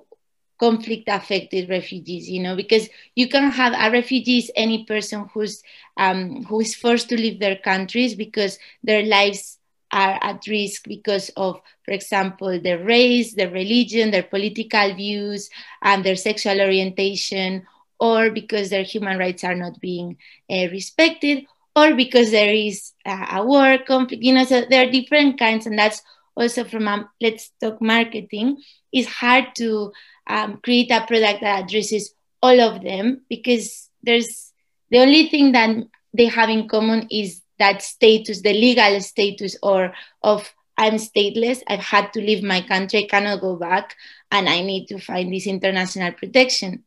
conflict 0.63 1.09
affected 1.09 1.69
refugees 1.71 2.31
you 2.31 2.43
know 2.43 2.57
because 2.57 2.89
you 3.17 3.29
can 3.29 3.51
have 3.51 3.73
a 3.73 3.91
refugee 3.91 4.01
refugees 4.01 4.51
any 4.57 4.85
person 4.85 5.29
who's 5.35 5.63
um, 5.97 6.45
who 6.45 6.61
is 6.61 6.75
forced 6.75 7.09
to 7.09 7.17
leave 7.17 7.41
their 7.41 7.57
countries 7.57 8.15
because 8.15 8.59
their 8.83 9.03
lives 9.03 9.59
are 9.93 10.19
at 10.23 10.47
risk 10.49 10.85
because 10.89 11.31
of 11.37 11.61
for 11.85 11.93
example 11.93 12.61
their 12.61 12.79
race 12.85 13.35
their 13.35 13.51
religion 13.51 14.11
their 14.11 14.23
political 14.23 14.95
views 14.95 15.51
and 15.83 16.05
their 16.05 16.17
sexual 16.17 16.61
orientation 16.61 17.63
or 18.01 18.31
because 18.31 18.71
their 18.71 18.85
human 18.85 19.19
rights 19.19 19.45
are 19.45 19.55
not 19.55 19.81
being 19.81 20.17
uh, 20.51 20.67
respected 20.71 21.45
or 21.77 21.95
because 21.95 22.31
there 22.31 22.53
is 22.53 22.93
a 23.07 23.45
war 23.45 23.79
conflict 23.87 24.23
you 24.23 24.33
know 24.35 24.45
so 24.45 24.63
there 24.69 24.87
are 24.87 24.91
different 24.91 25.39
kinds 25.39 25.67
and 25.67 25.79
that's 25.79 26.03
also 26.37 26.65
from 26.65 26.89
um, 26.89 27.09
let's 27.21 27.51
talk 27.61 27.81
marketing 27.81 28.57
it's 28.93 29.09
hard 29.09 29.47
to 29.55 29.93
um, 30.27 30.61
create 30.63 30.91
a 30.91 31.05
product 31.07 31.41
that 31.41 31.65
addresses 31.65 32.15
all 32.43 32.61
of 32.61 32.83
them 32.83 33.23
because 33.29 33.89
there's 34.03 34.53
the 34.91 34.99
only 34.99 35.29
thing 35.29 35.53
that 35.53 35.77
they 36.13 36.27
have 36.27 36.51
in 36.51 36.69
common 36.69 37.07
is 37.11 37.43
that 37.59 37.83
status, 37.83 38.43
the 38.43 38.53
legal 38.53 39.01
status 39.01 39.57
or 39.63 39.95
of 40.23 40.53
I'm 40.77 40.95
stateless, 40.95 41.63
I've 41.69 41.81
had 41.81 42.13
to 42.15 42.21
leave 42.21 42.43
my 42.43 42.61
country, 42.63 43.05
I 43.05 43.07
cannot 43.07 43.41
go 43.41 43.57
back, 43.57 43.95
and 44.31 44.49
I 44.49 44.63
need 44.63 44.87
to 44.89 44.99
find 44.99 45.33
this 45.33 45.47
international 45.47 46.13
protection. 46.13 46.85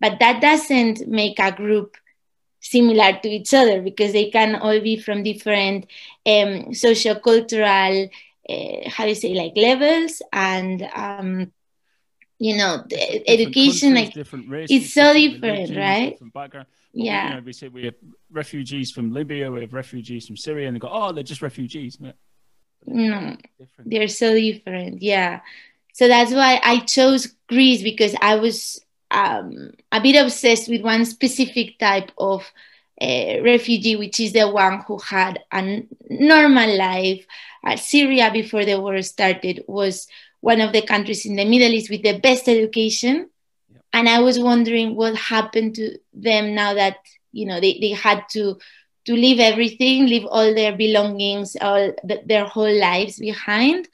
But 0.00 0.18
that 0.20 0.40
doesn't 0.40 1.06
make 1.08 1.38
a 1.38 1.52
group 1.52 1.96
similar 2.60 3.18
to 3.22 3.28
each 3.28 3.54
other 3.54 3.80
because 3.80 4.12
they 4.12 4.30
can 4.30 4.56
all 4.56 4.80
be 4.80 5.00
from 5.00 5.22
different 5.22 5.86
um, 6.26 6.74
socio-cultural, 6.74 8.08
uh, 8.50 8.90
how 8.90 9.04
do 9.04 9.10
you 9.10 9.14
say, 9.14 9.34
like 9.34 9.52
levels 9.56 10.22
and 10.32 10.88
um, 10.94 11.52
you 12.40 12.56
know 12.56 12.82
education 13.28 13.94
like 13.94 14.14
different 14.14 14.48
races, 14.48 14.84
it's 14.84 14.94
so 14.94 15.12
different 15.12 15.76
right? 15.76 16.10
different 16.12 16.32
background. 16.32 16.66
Yeah 16.92 17.28
you 17.28 17.34
know, 17.36 17.42
we 17.42 17.52
say 17.52 17.68
we 17.68 17.84
have 17.84 17.94
refugees 18.32 18.90
from 18.90 19.12
libya 19.12 19.50
we 19.52 19.60
have 19.60 19.72
refugees 19.72 20.26
from 20.26 20.36
syria 20.36 20.66
and 20.66 20.74
they 20.74 20.80
go 20.80 20.88
oh 20.90 21.12
they're 21.12 21.22
just 21.22 21.42
refugees. 21.42 21.98
No. 22.86 23.36
They're 23.84 24.08
so 24.08 24.34
different. 24.34 25.02
Yeah. 25.02 25.40
So 25.92 26.08
that's 26.08 26.32
why 26.32 26.60
i 26.64 26.78
chose 26.78 27.26
greece 27.46 27.82
because 27.82 28.14
i 28.22 28.36
was 28.36 28.80
um, 29.12 29.72
a 29.92 30.00
bit 30.00 30.16
obsessed 30.16 30.68
with 30.68 30.82
one 30.82 31.04
specific 31.04 31.78
type 31.78 32.10
of 32.16 32.50
uh, 33.00 33.42
refugee, 33.42 33.96
which 33.96 34.20
is 34.20 34.32
the 34.32 34.48
one 34.48 34.82
who 34.86 34.98
had 34.98 35.40
a 35.52 35.82
normal 36.08 36.76
life. 36.76 37.26
Uh, 37.64 37.76
Syria, 37.76 38.30
before 38.32 38.64
the 38.64 38.80
war 38.80 39.00
started, 39.02 39.64
was 39.66 40.06
one 40.40 40.60
of 40.60 40.72
the 40.72 40.82
countries 40.82 41.26
in 41.26 41.36
the 41.36 41.44
Middle 41.44 41.72
East 41.72 41.90
with 41.90 42.02
the 42.02 42.18
best 42.18 42.48
education. 42.48 43.30
Yep. 43.72 43.82
And 43.92 44.08
I 44.08 44.20
was 44.20 44.38
wondering 44.38 44.96
what 44.96 45.14
happened 45.16 45.74
to 45.76 45.98
them 46.12 46.54
now 46.54 46.74
that 46.74 46.96
you 47.32 47.46
know 47.46 47.60
they, 47.60 47.78
they 47.80 47.90
had 47.90 48.24
to 48.32 48.58
to 49.06 49.14
leave 49.14 49.40
everything, 49.40 50.06
leave 50.06 50.26
all 50.26 50.54
their 50.54 50.76
belongings, 50.76 51.56
all 51.60 51.92
the, 52.04 52.22
their 52.26 52.44
whole 52.44 52.78
lives 52.78 53.18
behind. 53.18 53.88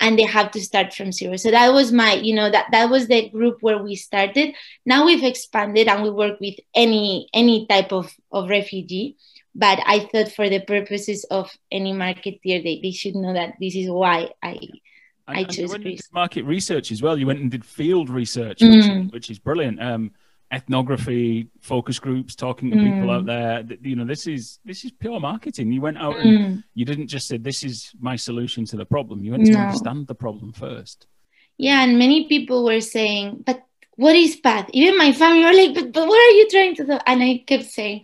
And 0.00 0.18
they 0.18 0.24
have 0.24 0.50
to 0.52 0.60
start 0.60 0.92
from 0.92 1.12
zero. 1.12 1.36
So 1.36 1.50
that 1.50 1.72
was 1.72 1.92
my, 1.92 2.14
you 2.14 2.34
know, 2.34 2.50
that 2.50 2.66
that 2.72 2.90
was 2.90 3.06
the 3.08 3.28
group 3.30 3.58
where 3.60 3.82
we 3.82 3.94
started. 3.96 4.54
Now 4.84 5.06
we've 5.06 5.24
expanded 5.24 5.88
and 5.88 6.02
we 6.02 6.10
work 6.10 6.40
with 6.40 6.56
any 6.74 7.28
any 7.32 7.66
type 7.66 7.92
of, 7.92 8.12
of 8.32 8.48
refugee. 8.48 9.16
But 9.54 9.78
I 9.86 10.00
thought 10.00 10.32
for 10.32 10.48
the 10.48 10.60
purposes 10.60 11.24
of 11.30 11.48
any 11.70 11.92
marketeer, 11.92 12.62
they, 12.64 12.80
they 12.82 12.90
should 12.90 13.14
know 13.14 13.32
that 13.34 13.54
this 13.60 13.76
is 13.76 13.88
why 13.88 14.30
I 14.42 14.58
I 15.26 15.40
and, 15.40 15.50
chose 15.50 15.72
and 15.72 15.82
Greece. 15.84 16.08
market 16.12 16.42
research 16.44 16.90
as 16.92 17.00
well. 17.00 17.16
You 17.18 17.26
went 17.26 17.38
and 17.40 17.50
did 17.50 17.64
field 17.64 18.10
research, 18.10 18.60
which, 18.60 18.84
Mm. 18.84 19.12
which 19.12 19.30
is 19.30 19.38
brilliant. 19.38 19.80
Um, 19.80 20.10
ethnography, 20.54 21.48
focus 21.60 21.98
groups, 21.98 22.34
talking 22.34 22.70
to 22.70 22.76
people 22.76 23.08
Mm. 23.08 23.14
out 23.14 23.26
there. 23.26 23.54
You 23.82 23.96
know, 23.96 24.04
this 24.04 24.26
is 24.26 24.58
this 24.64 24.84
is 24.84 24.90
pure 24.92 25.20
marketing. 25.20 25.72
You 25.72 25.80
went 25.80 25.98
out 25.98 26.16
and 26.20 26.38
Mm. 26.38 26.62
you 26.74 26.84
didn't 26.84 27.08
just 27.08 27.26
say 27.28 27.36
this 27.38 27.64
is 27.64 27.92
my 27.98 28.16
solution 28.16 28.64
to 28.66 28.76
the 28.76 28.86
problem. 28.94 29.24
You 29.24 29.32
went 29.32 29.46
to 29.46 29.58
understand 29.58 30.06
the 30.06 30.14
problem 30.14 30.52
first. 30.52 31.06
Yeah, 31.58 31.82
and 31.84 31.98
many 31.98 32.26
people 32.28 32.64
were 32.64 32.80
saying, 32.80 33.42
but 33.46 33.58
what 33.96 34.16
is 34.16 34.36
path? 34.36 34.68
Even 34.72 34.98
my 34.98 35.12
family 35.12 35.44
were 35.44 35.52
like, 35.62 35.74
but, 35.74 35.92
but 35.92 36.06
what 36.08 36.20
are 36.26 36.36
you 36.38 36.46
trying 36.50 36.74
to 36.76 36.84
do? 36.84 36.98
And 37.06 37.22
I 37.22 37.44
kept 37.46 37.64
saying, 37.64 38.02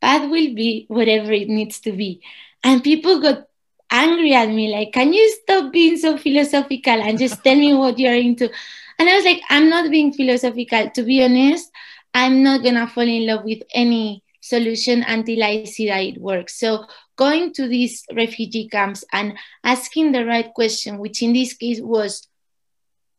path 0.00 0.22
will 0.22 0.50
be 0.54 0.86
whatever 0.88 1.32
it 1.32 1.48
needs 1.48 1.78
to 1.86 1.92
be. 1.92 2.20
And 2.64 2.82
people 2.82 3.20
got 3.20 3.46
angry 3.90 4.34
at 4.34 4.48
me, 4.48 4.64
like, 4.74 4.92
can 4.92 5.12
you 5.12 5.24
stop 5.42 5.72
being 5.72 5.96
so 5.96 6.16
philosophical 6.18 7.00
and 7.00 7.18
just 7.18 7.42
tell 7.44 7.54
me 7.56 7.72
what 7.74 7.98
you're 7.98 8.14
into? 8.14 8.50
And 8.98 9.08
I 9.08 9.16
was 9.16 9.24
like, 9.24 9.42
I'm 9.48 9.68
not 9.68 9.90
being 9.90 10.12
philosophical. 10.12 10.90
To 10.90 11.02
be 11.02 11.22
honest, 11.22 11.70
I'm 12.14 12.42
not 12.42 12.62
gonna 12.62 12.86
fall 12.86 13.06
in 13.06 13.26
love 13.26 13.44
with 13.44 13.62
any 13.72 14.22
solution 14.40 15.04
until 15.06 15.42
I 15.42 15.64
see 15.64 15.88
that 15.88 16.00
it 16.00 16.18
works. 16.18 16.58
So 16.58 16.84
going 17.16 17.52
to 17.54 17.68
these 17.68 18.04
refugee 18.14 18.68
camps 18.68 19.04
and 19.12 19.34
asking 19.64 20.12
the 20.12 20.24
right 20.24 20.52
question, 20.54 20.98
which 20.98 21.22
in 21.22 21.32
this 21.32 21.52
case 21.54 21.80
was, 21.80 22.28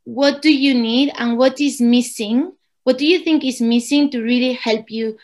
what 0.09 0.41
do 0.41 0.51
you 0.51 0.73
need 0.73 1.11
and 1.17 1.37
what 1.37 1.61
is 1.61 1.79
missing 1.79 2.51
what 2.83 2.97
do 2.97 3.05
you 3.05 3.19
think 3.19 3.45
is 3.45 3.61
missing 3.61 4.09
to 4.09 4.21
really 4.21 4.53
help 4.53 4.89
you 4.89 5.17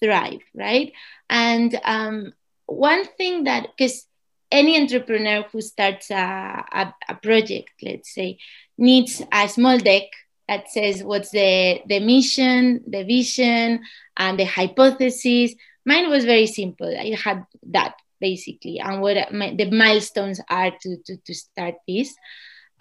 thrive 0.00 0.40
right 0.54 0.92
and 1.30 1.78
um, 1.84 2.32
one 2.66 3.04
thing 3.04 3.44
that 3.44 3.68
because 3.76 4.04
any 4.52 4.80
entrepreneur 4.80 5.42
who 5.50 5.60
starts 5.60 6.10
a, 6.10 6.64
a, 6.72 6.94
a 7.08 7.14
project 7.16 7.70
let's 7.82 8.14
say 8.14 8.38
needs 8.78 9.22
a 9.32 9.48
small 9.48 9.78
deck 9.78 10.04
that 10.48 10.70
says 10.70 11.02
what's 11.02 11.30
the 11.30 11.80
the 11.86 12.00
mission 12.00 12.82
the 12.86 13.02
vision 13.02 13.80
and 14.16 14.38
the 14.38 14.44
hypothesis 14.44 15.54
mine 15.84 16.08
was 16.10 16.24
very 16.24 16.46
simple 16.46 16.94
i 16.98 17.16
had 17.16 17.44
that 17.64 17.94
basically 18.20 18.78
and 18.78 19.00
what 19.00 19.32
my, 19.32 19.52
the 19.54 19.68
milestones 19.70 20.40
are 20.48 20.70
to, 20.80 20.96
to, 21.04 21.16
to 21.26 21.34
start 21.34 21.74
this 21.88 22.14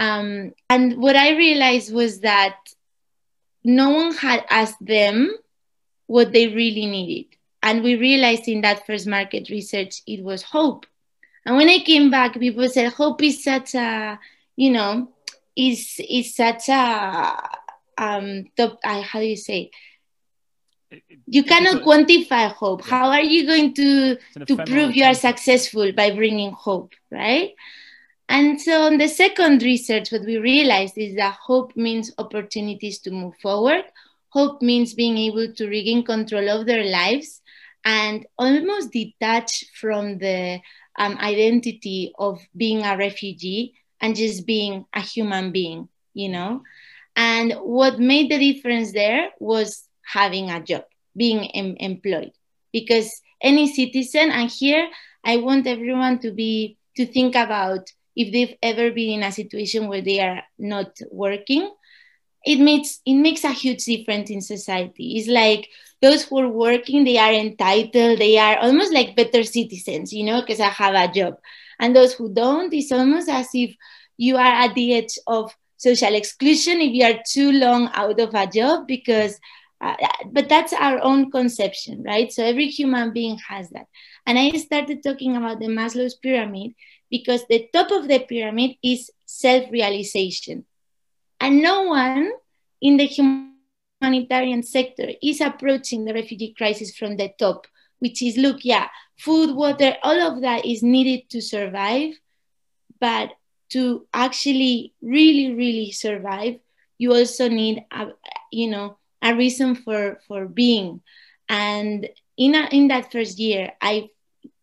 um, 0.01 0.53
and 0.67 0.97
what 0.97 1.15
I 1.15 1.37
realized 1.37 1.93
was 1.93 2.21
that 2.21 2.57
no 3.63 3.91
one 3.91 4.13
had 4.15 4.43
asked 4.49 4.83
them 4.83 5.29
what 6.07 6.31
they 6.31 6.47
really 6.47 6.87
needed. 6.87 7.37
And 7.61 7.83
we 7.83 7.95
realized 7.95 8.47
in 8.47 8.61
that 8.61 8.87
first 8.87 9.05
market 9.05 9.51
research, 9.51 10.01
it 10.07 10.23
was 10.23 10.41
hope. 10.41 10.87
And 11.45 11.55
when 11.57 11.69
I 11.69 11.79
came 11.79 12.11
back, 12.11 12.39
people 12.39 12.67
said, 12.69 12.93
hope 12.93 13.21
is 13.23 13.43
such 13.43 13.75
a, 13.75 14.19
you 14.55 14.71
know, 14.71 15.09
is 15.55 15.99
is 16.09 16.35
such 16.35 16.69
a 16.69 17.35
um 17.97 18.45
top, 18.57 18.79
uh, 18.83 19.01
how 19.01 19.19
do 19.19 19.25
you 19.25 19.35
say? 19.37 19.71
You 21.25 21.43
cannot 21.43 21.83
quantify 21.83 22.51
hope. 22.51 22.83
How 22.85 23.09
are 23.09 23.21
you 23.21 23.45
going 23.45 23.73
to 23.75 24.17
to 24.45 24.57
prove 24.57 24.95
you 24.95 25.05
are 25.05 25.13
successful 25.13 25.91
by 25.93 26.11
bringing 26.11 26.51
hope, 26.51 26.93
right? 27.09 27.51
And 28.27 28.61
so, 28.61 28.83
on 28.83 28.97
the 28.97 29.07
second 29.07 29.61
research, 29.61 30.11
what 30.11 30.25
we 30.25 30.37
realized 30.37 30.97
is 30.97 31.15
that 31.15 31.35
hope 31.35 31.75
means 31.75 32.13
opportunities 32.17 32.99
to 32.99 33.11
move 33.11 33.35
forward. 33.41 33.83
Hope 34.29 34.61
means 34.61 34.93
being 34.93 35.17
able 35.17 35.53
to 35.53 35.67
regain 35.67 36.03
control 36.03 36.49
of 36.49 36.65
their 36.65 36.85
lives 36.85 37.41
and 37.83 38.25
almost 38.37 38.91
detach 38.91 39.65
from 39.73 40.17
the 40.19 40.59
um, 40.97 41.17
identity 41.17 42.13
of 42.17 42.39
being 42.55 42.83
a 42.83 42.97
refugee 42.97 43.73
and 43.99 44.15
just 44.15 44.45
being 44.45 44.85
a 44.93 45.01
human 45.01 45.51
being, 45.51 45.87
you 46.13 46.29
know? 46.29 46.61
And 47.15 47.53
what 47.53 47.99
made 47.99 48.31
the 48.31 48.37
difference 48.53 48.93
there 48.93 49.29
was 49.39 49.87
having 50.05 50.49
a 50.49 50.61
job, 50.61 50.83
being 51.15 51.45
em- 51.51 51.75
employed. 51.79 52.31
Because 52.71 53.11
any 53.41 53.67
citizen, 53.71 54.31
and 54.31 54.49
here 54.49 54.87
I 55.23 55.37
want 55.37 55.67
everyone 55.67 56.19
to 56.19 56.31
be, 56.31 56.77
to 56.97 57.05
think 57.05 57.35
about 57.35 57.89
if 58.15 58.31
they've 58.31 58.55
ever 58.61 58.91
been 58.91 59.19
in 59.19 59.23
a 59.23 59.31
situation 59.31 59.87
where 59.87 60.01
they 60.01 60.19
are 60.19 60.43
not 60.57 60.97
working 61.11 61.69
it 62.45 62.59
makes 62.59 63.01
it 63.05 63.15
makes 63.15 63.43
a 63.43 63.51
huge 63.51 63.85
difference 63.85 64.29
in 64.29 64.41
society 64.41 65.17
it's 65.17 65.27
like 65.27 65.67
those 66.01 66.23
who 66.23 66.39
are 66.39 66.49
working 66.49 67.03
they 67.03 67.17
are 67.17 67.33
entitled 67.33 68.19
they 68.19 68.37
are 68.37 68.57
almost 68.57 68.93
like 68.93 69.15
better 69.15 69.43
citizens 69.43 70.11
you 70.11 70.23
know 70.23 70.41
because 70.41 70.59
i 70.59 70.67
have 70.67 70.95
a 70.95 71.11
job. 71.11 71.37
And 71.79 71.95
those 71.95 72.13
who 72.13 72.31
don't 72.31 72.73
it's 72.73 72.91
almost 72.91 73.27
as 73.27 73.49
if 73.53 73.75
you 74.17 74.37
are 74.37 74.53
at 74.63 74.75
the 74.75 74.93
edge 74.93 75.17
of 75.25 75.51
social 75.77 76.13
exclusion 76.13 76.79
if 76.79 76.93
you 76.93 77.03
are 77.05 77.19
too 77.27 77.51
long 77.51 77.89
out 77.93 78.19
of 78.19 78.35
a 78.35 78.45
job 78.45 78.87
because 78.87 79.39
uh, 79.81 79.95
but 80.31 80.47
that's 80.47 80.73
our 80.73 81.01
own 81.01 81.31
conception 81.31 82.03
right? 82.03 82.31
So 82.31 82.43
every 82.45 82.67
human 82.67 83.13
being 83.13 83.39
has 83.49 83.69
that. 83.71 83.87
And 84.27 84.37
i 84.37 84.51
started 84.51 85.01
talking 85.01 85.35
about 85.35 85.59
the 85.59 85.67
maslow's 85.67 86.13
pyramid 86.13 86.73
because 87.09 87.45
the 87.47 87.67
top 87.73 87.91
of 87.91 88.07
the 88.07 88.19
pyramid 88.19 88.75
is 88.83 89.09
self 89.25 89.69
realization. 89.71 90.65
And 91.39 91.61
no 91.61 91.83
one 91.83 92.31
in 92.81 92.97
the 92.97 93.07
humanitarian 94.01 94.63
sector 94.63 95.11
is 95.21 95.41
approaching 95.41 96.05
the 96.05 96.13
refugee 96.13 96.53
crisis 96.57 96.95
from 96.95 97.17
the 97.17 97.31
top, 97.37 97.67
which 97.99 98.21
is 98.21 98.37
look, 98.37 98.65
yeah, 98.65 98.87
food, 99.17 99.55
water, 99.55 99.95
all 100.03 100.19
of 100.19 100.41
that 100.41 100.65
is 100.65 100.81
needed 100.81 101.29
to 101.29 101.41
survive. 101.41 102.13
But 102.99 103.31
to 103.69 104.05
actually 104.13 104.93
really, 105.01 105.53
really 105.53 105.91
survive, 105.91 106.59
you 106.97 107.13
also 107.13 107.47
need, 107.47 107.83
a, 107.91 108.09
you 108.51 108.69
know, 108.69 108.97
a 109.21 109.35
reason 109.35 109.75
for, 109.75 110.19
for 110.27 110.45
being. 110.45 111.01
And 111.47 112.09
in, 112.37 112.55
a, 112.55 112.67
in 112.71 112.89
that 112.89 113.11
first 113.11 113.39
year, 113.39 113.71
I, 113.81 114.09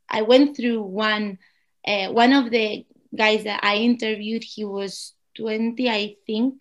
I 0.09 0.23
went 0.23 0.57
through 0.57 0.83
one 0.83 1.39
uh, 1.87 2.09
one 2.13 2.35
of 2.35 2.51
the 2.51 2.85
guys 3.17 3.45
that 3.45 3.61
I 3.63 3.77
interviewed, 3.77 4.45
he 4.45 4.65
was 4.65 5.15
20, 5.37 5.89
I 5.89 6.17
think, 6.27 6.61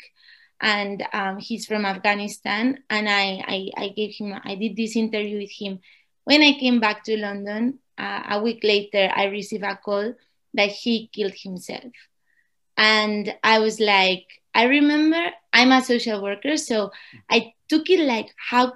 and 0.60 1.04
um, 1.14 1.38
he's 1.38 1.66
from 1.66 1.86
Afghanistan. 1.86 2.84
And 2.90 3.08
I, 3.08 3.44
I, 3.48 3.70
I, 3.78 3.90
gave 3.90 4.16
him, 4.16 4.34
I 4.44 4.56
did 4.56 4.76
this 4.76 4.96
interview 4.96 5.40
with 5.40 5.52
him. 5.52 5.80
When 6.24 6.42
I 6.42 6.60
came 6.60 6.80
back 6.80 7.04
to 7.06 7.18
London, 7.18 7.80
uh, 7.98 8.24
a 8.32 8.42
week 8.42 8.64
later, 8.64 9.12
I 9.16 9.26
received 9.26 9.64
a 9.64 9.78
call 9.78 10.14
that 10.54 10.70
he 10.70 11.08
killed 11.08 11.34
himself. 11.36 11.92
And 12.76 13.34
I 13.44 13.60
was 13.60 13.80
like, 13.80 14.26
I 14.54 14.66
remember 14.66 15.32
I'm 15.54 15.72
a 15.72 15.84
social 15.84 16.22
worker, 16.22 16.58
so 16.58 16.92
I 17.30 17.54
took 17.70 17.90
it 17.90 18.00
like, 18.00 18.34
how 18.38 18.74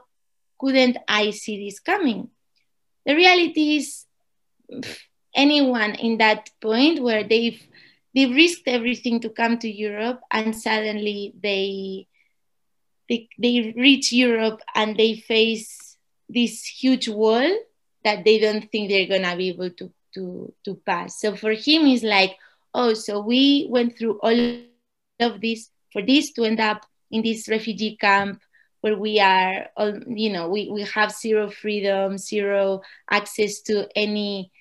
couldn't 0.60 0.98
I 1.08 1.32
see 1.32 1.66
this 1.66 1.80
coming? 1.80 2.30
The 3.06 3.16
reality 3.16 3.78
is, 3.78 4.06
anyone 5.34 5.96
in 5.96 6.18
that 6.18 6.50
point 6.62 7.02
where 7.02 7.24
they've 7.24 7.62
they 8.14 8.26
risked 8.26 8.68
everything 8.68 9.20
to 9.22 9.30
come 9.30 9.58
to 9.60 9.70
Europe 9.70 10.22
and 10.32 10.56
suddenly 10.56 11.34
they 11.42 12.08
they, 13.10 13.28
they 13.38 13.74
reach 13.76 14.14
Europe 14.14 14.62
and 14.74 14.96
they 14.96 15.16
face 15.16 15.98
this 16.30 16.66
huge 16.66 17.10
wall 17.10 17.50
that 18.04 18.24
they 18.24 18.40
don't 18.40 18.72
think 18.72 18.90
they're 18.90 19.08
gonna 19.08 19.36
be 19.36 19.50
able 19.50 19.70
to 19.72 19.92
to 20.14 20.54
to 20.66 20.76
pass. 20.76 21.20
So 21.20 21.36
for 21.36 21.52
him 21.52 21.88
it's 21.88 22.04
like, 22.04 22.38
oh, 22.74 22.94
so 22.94 23.22
we 23.22 23.68
went 23.70 23.98
through 23.98 24.20
all 24.22 24.58
of 25.20 25.42
this 25.42 25.70
for 25.92 26.02
this 26.02 26.32
to 26.34 26.46
end 26.46 26.60
up 26.60 26.86
in 27.12 27.22
this 27.22 27.48
refugee 27.50 27.98
camp 27.98 28.42
where 28.80 28.98
we 28.98 29.20
are 29.20 29.68
all, 29.78 29.96
you 30.08 30.32
know, 30.32 30.50
we, 30.50 30.70
we 30.72 30.82
have 30.84 31.12
zero 31.12 31.50
freedom, 31.50 32.18
zero 32.18 32.82
access 33.10 33.62
to 33.62 33.88
any 33.96 34.52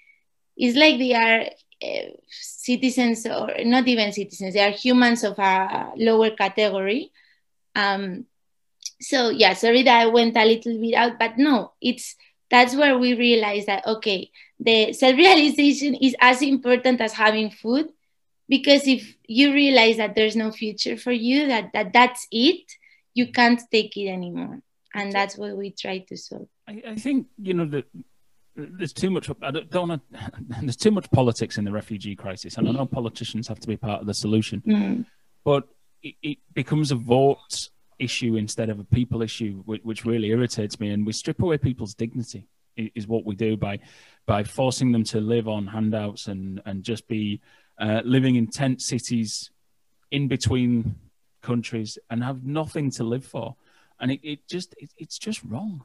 it's 0.57 0.77
like 0.77 0.99
they 0.99 1.15
are 1.15 1.47
uh, 1.83 2.11
citizens 2.29 3.27
or 3.27 3.51
not 3.65 3.87
even 3.89 4.13
citizens 4.13 4.55
they 4.55 4.61
are 4.61 4.71
humans 4.71 5.25
of 5.25 5.39
a 5.39 5.93
lower 5.97 6.31
category. 6.31 7.11
Um, 7.75 8.27
so 9.01 9.31
yeah 9.31 9.55
sorry 9.55 9.83
that 9.83 10.03
i 10.03 10.07
went 10.07 10.37
a 10.37 10.45
little 10.45 10.79
bit 10.79 10.95
out 10.95 11.19
but 11.19 11.39
no 11.39 11.73
it's 11.81 12.17
that's 12.51 12.77
where 12.77 12.99
we 12.99 13.15
realize 13.15 13.65
that 13.65 13.87
okay 13.87 14.31
the 14.59 14.93
self-realization 14.93 15.95
is 15.95 16.15
as 16.21 16.43
important 16.43 17.01
as 17.01 17.15
having 17.15 17.51
food 17.51 17.89
because 18.47 18.87
if 18.87 19.17
you 19.27 19.55
realize 19.55 19.97
that 19.97 20.15
there's 20.15 20.37
no 20.37 20.51
future 20.53 20.99
for 20.99 21.13
you 21.13 21.47
that, 21.47 21.71
that 21.73 21.95
that's 21.95 22.27
it 22.31 22.71
you 23.15 23.33
can't 23.33 23.61
take 23.71 23.97
it 23.97 24.09
anymore. 24.09 24.61
And 24.95 25.13
that's 25.13 25.37
what 25.37 25.57
we 25.57 25.71
try 25.71 25.99
to 25.99 26.17
solve. 26.17 26.49
I, 26.69 26.83
I 26.89 26.95
think 26.97 27.29
you 27.41 27.55
know 27.55 27.67
that 27.67 27.87
there's 28.71 28.93
too 28.93 29.11
much. 29.11 29.31
I 29.43 29.51
don't, 29.51 29.71
don't 29.71 29.89
want 29.89 30.03
to. 30.13 30.33
There's 30.63 30.77
too 30.77 30.91
much 30.91 31.11
politics 31.11 31.59
in 31.59 31.65
the 31.65 31.73
refugee 31.73 32.17
crisis, 32.17 32.57
and 32.57 32.69
I 32.69 32.73
know 32.73 32.87
politicians 32.87 33.49
have 33.49 33.61
to 33.61 33.69
be 33.69 33.77
part 33.77 34.01
of 34.01 34.07
the 34.07 34.15
solution, 34.15 34.63
mm. 34.67 35.05
but 35.45 35.69
it, 36.03 36.15
it, 36.23 36.39
becomes 36.55 36.91
a 36.91 36.97
vote 36.97 37.69
issue 37.99 38.37
instead 38.37 38.71
of 38.71 38.79
a 38.81 38.85
people 38.85 39.23
issue, 39.23 39.63
which, 39.67 39.83
which 39.83 40.05
really 40.05 40.29
irritates 40.29 40.81
me. 40.81 40.91
And 40.91 41.07
we 41.07 41.13
strip 41.13 41.43
away 41.43 41.59
people's 41.59 41.95
dignity 41.95 42.47
is 42.77 43.07
what 43.07 43.25
we 43.25 43.35
do 43.35 43.57
by 43.57 43.79
by 44.27 44.45
forcing 44.45 44.93
them 44.93 45.05
to 45.05 45.21
live 45.21 45.49
on 45.49 45.67
handouts 45.67 46.29
and 46.29 46.63
and 46.65 46.83
just 46.83 47.07
be 47.09 47.41
uh, 47.79 48.01
living 48.05 48.37
in 48.37 48.47
tent 48.47 48.81
cities 48.81 49.51
in 50.11 50.29
between 50.29 50.97
countries 51.43 51.99
and 52.11 52.23
have 52.23 52.45
nothing 52.45 52.91
to 52.91 53.05
live 53.05 53.25
for 53.25 53.57
and 54.01 54.11
it, 54.11 54.21
it 54.23 54.49
just 54.49 54.75
it, 54.79 54.91
it's 54.99 55.19
just 55.19 55.43
wrong 55.45 55.85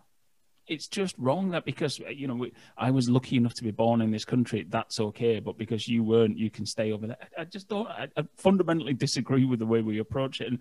it's 0.68 0.88
just 0.88 1.16
wrong 1.18 1.52
that 1.52 1.66
because 1.66 2.00
you 2.00 2.28
know 2.28 2.48
I 2.78 2.92
was 2.92 3.10
lucky 3.10 3.38
enough 3.38 3.54
to 3.56 3.64
be 3.64 3.72
born 3.72 4.02
in 4.02 4.12
this 4.12 4.26
country, 4.26 4.66
that's 4.68 5.00
okay. 5.00 5.40
But 5.40 5.58
because 5.58 5.88
you 5.88 6.04
weren't, 6.04 6.38
you 6.38 6.50
can 6.50 6.66
stay 6.66 6.92
over 6.92 7.08
there. 7.08 7.18
I 7.38 7.46
just 7.46 7.68
don't. 7.68 7.88
I, 7.88 8.08
I 8.18 8.24
fundamentally 8.38 8.94
disagree 8.94 9.46
with 9.46 9.60
the 9.60 9.66
way 9.66 9.82
we 9.82 10.00
approach 10.00 10.42
it, 10.42 10.48
and 10.48 10.60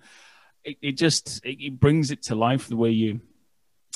it, 0.64 0.76
it 0.82 0.92
just 0.92 1.44
it, 1.44 1.64
it, 1.64 1.80
brings 1.80 2.10
it 2.10 2.22
to 2.24 2.34
life 2.34 2.68
the 2.68 2.76
way 2.76 2.90
you. 2.90 3.20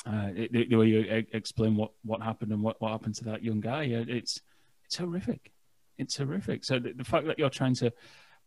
Uh, 0.07 0.31
the, 0.51 0.67
the 0.71 0.77
way 0.77 0.87
you 0.87 1.25
explain 1.33 1.77
what, 1.77 1.91
what 2.05 2.23
happened 2.23 2.53
and 2.53 2.63
what, 2.63 2.81
what 2.81 2.93
happened 2.93 3.15
to 3.15 3.25
that 3.25 3.43
young 3.43 3.61
guy, 3.61 3.83
it's 3.83 4.41
it's 4.85 4.97
horrific. 4.97 5.53
It's 5.99 6.17
horrific. 6.17 6.65
So 6.65 6.79
the, 6.79 6.93
the 6.93 7.05
fact 7.05 7.27
that 7.27 7.39
you're 7.39 7.51
trying 7.51 7.75
to 7.77 7.93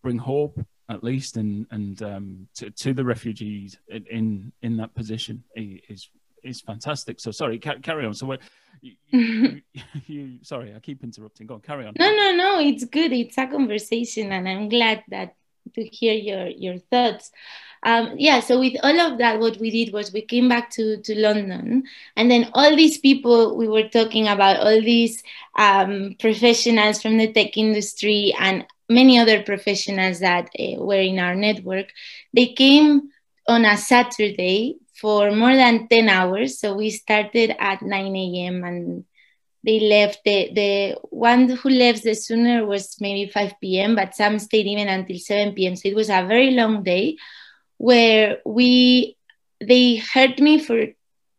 bring 0.02 0.17
hope 0.17 0.60
at 0.89 1.04
least 1.04 1.38
and 1.38 1.67
and 1.69 2.02
um, 2.02 2.47
to, 2.56 2.71
to 2.71 2.93
the 2.93 3.06
refugees 3.06 3.78
in 3.89 4.52
in 4.62 4.78
that 4.78 4.95
position 4.95 5.43
is 5.56 6.10
is 6.43 6.62
fantastic. 6.62 7.19
So 7.19 7.32
sorry, 7.32 7.60
ca- 7.60 7.80
carry 7.82 8.06
on. 8.06 8.13
So 8.13 8.25
what? 8.25 8.41
You, 8.82 8.93
you, 9.12 9.62
you, 10.08 10.38
sorry, 10.41 10.73
I 10.75 10.80
keep 10.80 11.04
interrupting. 11.04 11.47
Go 11.47 11.56
on, 11.56 11.62
carry 11.62 11.86
on. 11.86 11.93
No, 11.99 12.10
no, 12.15 12.32
no. 12.32 12.60
It's 12.60 12.86
good. 12.86 13.12
It's 13.12 13.38
a 13.38 13.47
conversation, 13.47 14.32
and 14.32 14.47
I'm 14.47 14.69
glad 14.69 15.04
that 15.10 15.36
to 15.75 15.84
hear 15.84 16.13
your 16.13 16.47
your 16.47 16.77
thoughts. 16.77 17.32
Um, 17.84 18.15
yeah. 18.17 18.39
So 18.41 18.60
with 18.60 18.75
all 18.84 18.99
of 18.99 19.17
that, 19.17 19.39
what 19.39 19.58
we 19.58 19.71
did 19.71 19.93
was 19.93 20.13
we 20.13 20.21
came 20.21 20.49
back 20.49 20.69
to 20.71 20.97
to 21.01 21.19
London, 21.19 21.84
and 22.15 22.32
then 22.32 22.49
all 22.54 22.75
these 22.75 22.97
people 22.97 23.58
we 23.58 23.67
were 23.67 23.88
talking 23.88 24.27
about, 24.27 24.58
all 24.58 24.82
these 24.82 25.23
um, 25.58 26.15
professionals 26.19 27.01
from 27.01 27.17
the 27.17 27.32
tech 27.32 27.58
industry 27.58 28.34
and 28.39 28.65
many 28.89 29.17
other 29.17 29.41
professionals 29.41 30.19
that 30.19 30.49
uh, 30.60 30.84
were 30.84 30.99
in 30.99 31.17
our 31.17 31.36
network, 31.36 31.88
they 32.34 32.47
came 32.47 33.10
on 33.47 33.65
a 33.65 33.77
Saturday 33.77 34.77
for 35.01 35.31
more 35.31 35.55
than 35.55 35.87
10 35.87 36.07
hours. 36.07 36.59
So 36.59 36.75
we 36.75 36.91
started 36.91 37.55
at 37.59 37.81
9 37.81 38.15
a.m. 38.15 38.63
and 38.63 39.05
they 39.63 39.79
left. 39.79 40.19
The, 40.23 40.51
the 40.53 40.97
one 41.09 41.49
who 41.49 41.69
left 41.69 42.03
the 42.03 42.13
sooner 42.13 42.65
was 42.65 43.01
maybe 43.01 43.29
5 43.29 43.53
p.m., 43.59 43.95
but 43.95 44.15
some 44.15 44.37
stayed 44.39 44.67
even 44.67 44.87
until 44.87 45.17
7 45.17 45.53
p.m. 45.53 45.75
So 45.75 45.89
it 45.89 45.95
was 45.95 46.09
a 46.09 46.25
very 46.27 46.51
long 46.51 46.83
day 46.83 47.17
where 47.77 48.37
we 48.45 49.17
they 49.59 49.95
heard 49.95 50.39
me 50.39 50.59
for 50.59 50.85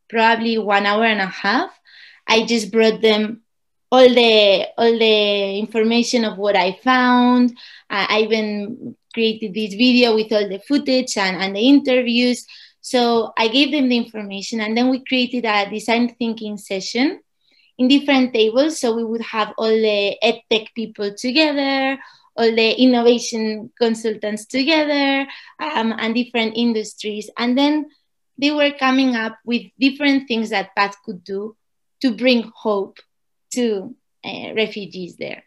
probably 0.08 0.58
one 0.58 0.86
hour 0.86 1.04
and 1.04 1.20
a 1.20 1.26
half. 1.26 1.70
I 2.26 2.44
just 2.44 2.70
brought 2.70 3.00
them 3.00 3.42
all 3.90 4.08
the 4.08 4.66
all 4.78 4.98
the 4.98 5.58
information 5.58 6.24
of 6.24 6.38
what 6.38 6.56
I 6.56 6.72
found. 6.82 7.56
I 7.90 8.20
even 8.22 8.96
created 9.12 9.54
this 9.54 9.74
video 9.74 10.14
with 10.14 10.32
all 10.32 10.48
the 10.48 10.58
footage 10.60 11.16
and, 11.16 11.36
and 11.36 11.54
the 11.54 11.60
interviews. 11.60 12.46
So 12.82 13.32
I 13.38 13.48
gave 13.48 13.70
them 13.70 13.88
the 13.88 13.96
information 13.96 14.60
and 14.60 14.76
then 14.76 14.90
we 14.90 15.04
created 15.04 15.44
a 15.44 15.70
design 15.70 16.14
thinking 16.18 16.58
session 16.58 17.20
in 17.78 17.88
different 17.88 18.34
tables. 18.34 18.80
So 18.80 18.94
we 18.94 19.04
would 19.04 19.22
have 19.22 19.54
all 19.56 19.68
the 19.68 20.16
edtech 20.22 20.74
people 20.74 21.14
together, 21.14 21.98
all 22.36 22.54
the 22.54 22.72
innovation 22.72 23.70
consultants 23.78 24.46
together, 24.46 25.28
um, 25.60 25.94
and 25.96 26.14
different 26.14 26.56
industries. 26.56 27.30
And 27.38 27.56
then 27.56 27.86
they 28.36 28.50
were 28.50 28.72
coming 28.72 29.14
up 29.14 29.38
with 29.44 29.62
different 29.78 30.26
things 30.26 30.50
that 30.50 30.74
Path 30.74 30.96
could 31.04 31.22
do 31.22 31.56
to 32.00 32.16
bring 32.16 32.50
hope 32.52 32.98
to 33.52 33.94
uh, 34.24 34.54
refugees 34.56 35.16
there. 35.16 35.44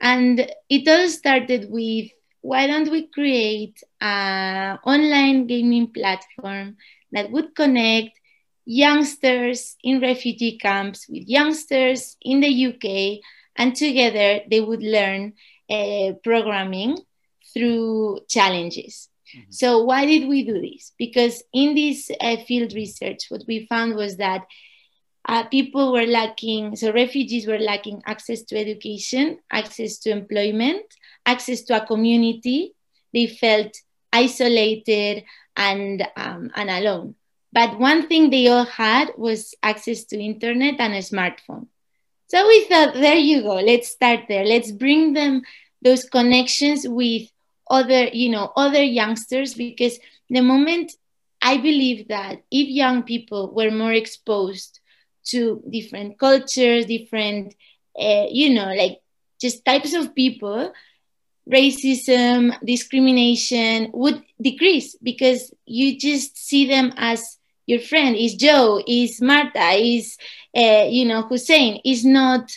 And 0.00 0.46
it 0.68 0.86
all 0.86 1.08
started 1.08 1.70
with 1.70 2.10
why 2.44 2.66
don't 2.66 2.90
we 2.90 3.06
create 3.06 3.82
an 4.02 4.78
online 4.84 5.46
gaming 5.46 5.90
platform 5.90 6.76
that 7.10 7.30
would 7.30 7.54
connect 7.54 8.20
youngsters 8.66 9.76
in 9.82 10.02
refugee 10.02 10.58
camps 10.58 11.08
with 11.08 11.26
youngsters 11.26 12.18
in 12.20 12.40
the 12.40 12.66
UK, 12.66 13.24
and 13.56 13.74
together 13.74 14.40
they 14.50 14.60
would 14.60 14.82
learn 14.82 15.32
uh, 15.70 16.12
programming 16.22 16.98
through 17.54 18.20
challenges. 18.28 19.08
Mm-hmm. 19.34 19.50
So, 19.50 19.82
why 19.84 20.04
did 20.04 20.28
we 20.28 20.44
do 20.44 20.60
this? 20.60 20.92
Because 20.98 21.42
in 21.54 21.74
this 21.74 22.10
uh, 22.20 22.36
field 22.46 22.74
research, 22.74 23.24
what 23.30 23.44
we 23.48 23.66
found 23.70 23.96
was 23.96 24.18
that 24.18 24.42
uh, 25.26 25.44
people 25.44 25.94
were 25.94 26.06
lacking, 26.06 26.76
so 26.76 26.92
refugees 26.92 27.46
were 27.46 27.58
lacking 27.58 28.02
access 28.04 28.42
to 28.42 28.58
education, 28.58 29.38
access 29.50 29.96
to 30.00 30.10
employment, 30.10 30.84
access 31.26 31.62
to 31.62 31.82
a 31.82 31.86
community. 31.86 32.74
They 33.12 33.26
felt 33.26 33.76
isolated 34.12 35.24
and, 35.56 36.06
um, 36.16 36.50
and 36.54 36.70
alone. 36.70 37.14
But 37.52 37.78
one 37.78 38.08
thing 38.08 38.30
they 38.30 38.48
all 38.48 38.64
had 38.64 39.12
was 39.16 39.54
access 39.62 40.04
to 40.06 40.20
internet 40.20 40.80
and 40.80 40.94
a 40.94 40.98
smartphone. 40.98 41.68
So 42.26 42.46
we 42.48 42.64
thought, 42.64 42.94
there 42.94 43.16
you 43.16 43.42
go, 43.42 43.54
let's 43.54 43.88
start 43.90 44.20
there. 44.28 44.44
Let's 44.44 44.72
bring 44.72 45.12
them 45.12 45.42
those 45.82 46.04
connections 46.04 46.86
with 46.88 47.30
other, 47.70 48.08
you 48.08 48.30
know, 48.30 48.52
other 48.56 48.82
youngsters 48.82 49.54
because 49.54 49.98
the 50.28 50.40
moment 50.40 50.92
I 51.40 51.58
believe 51.58 52.08
that 52.08 52.42
if 52.50 52.68
young 52.68 53.02
people 53.02 53.52
were 53.54 53.70
more 53.70 53.92
exposed 53.92 54.80
to 55.26 55.62
different 55.70 56.18
cultures, 56.18 56.86
different, 56.86 57.54
uh, 57.98 58.26
you 58.30 58.54
know, 58.54 58.72
like 58.72 59.00
just 59.40 59.64
types 59.64 59.92
of 59.92 60.14
people, 60.14 60.72
racism, 61.50 62.56
discrimination 62.64 63.90
would 63.92 64.22
decrease 64.40 64.96
because 65.02 65.52
you 65.66 65.98
just 65.98 66.36
see 66.38 66.66
them 66.66 66.92
as 66.96 67.38
your 67.66 67.80
friend. 67.80 68.16
Is 68.16 68.34
Joe? 68.34 68.82
Is 68.86 69.20
Marta? 69.20 69.72
Is 69.72 70.16
uh, 70.56 70.86
you 70.88 71.04
know 71.04 71.22
Hussein? 71.22 71.80
Is 71.84 72.04
not 72.04 72.50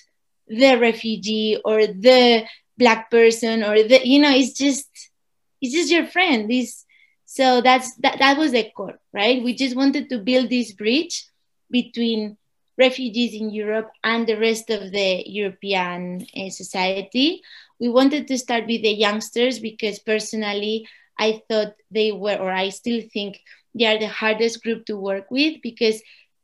the 0.47 0.77
refugee 0.79 1.59
or 1.63 1.87
the 1.87 2.45
black 2.77 3.09
person 3.11 3.63
or 3.63 3.75
the 3.83 4.01
you 4.07 4.19
know 4.19 4.31
it's 4.31 4.53
just 4.53 4.87
it's 5.61 5.73
just 5.73 5.91
your 5.91 6.05
friend. 6.05 6.49
This 6.49 6.85
so 7.25 7.61
that's 7.61 7.95
that 7.97 8.19
that 8.19 8.37
was 8.37 8.51
the 8.51 8.69
core, 8.75 8.99
right? 9.13 9.43
We 9.43 9.53
just 9.53 9.75
wanted 9.75 10.09
to 10.09 10.19
build 10.19 10.49
this 10.49 10.71
bridge 10.71 11.27
between 11.69 12.37
refugees 12.77 13.33
in 13.33 13.49
Europe 13.49 13.89
and 14.03 14.27
the 14.27 14.37
rest 14.37 14.69
of 14.69 14.91
the 14.91 15.23
European 15.25 16.25
uh, 16.35 16.49
society. 16.49 17.41
We 17.79 17.89
wanted 17.89 18.27
to 18.27 18.37
start 18.37 18.65
with 18.67 18.81
the 18.81 18.93
youngsters 18.93 19.59
because 19.59 19.99
personally, 19.99 20.87
I 21.19 21.41
thought 21.49 21.73
they 21.89 22.11
were, 22.11 22.35
or 22.35 22.51
I 22.51 22.69
still 22.69 23.01
think 23.11 23.39
they 23.73 23.85
are 23.85 23.99
the 23.99 24.07
hardest 24.07 24.63
group 24.63 24.85
to 24.85 24.97
work 24.97 25.31
with 25.31 25.61
because 25.61 26.01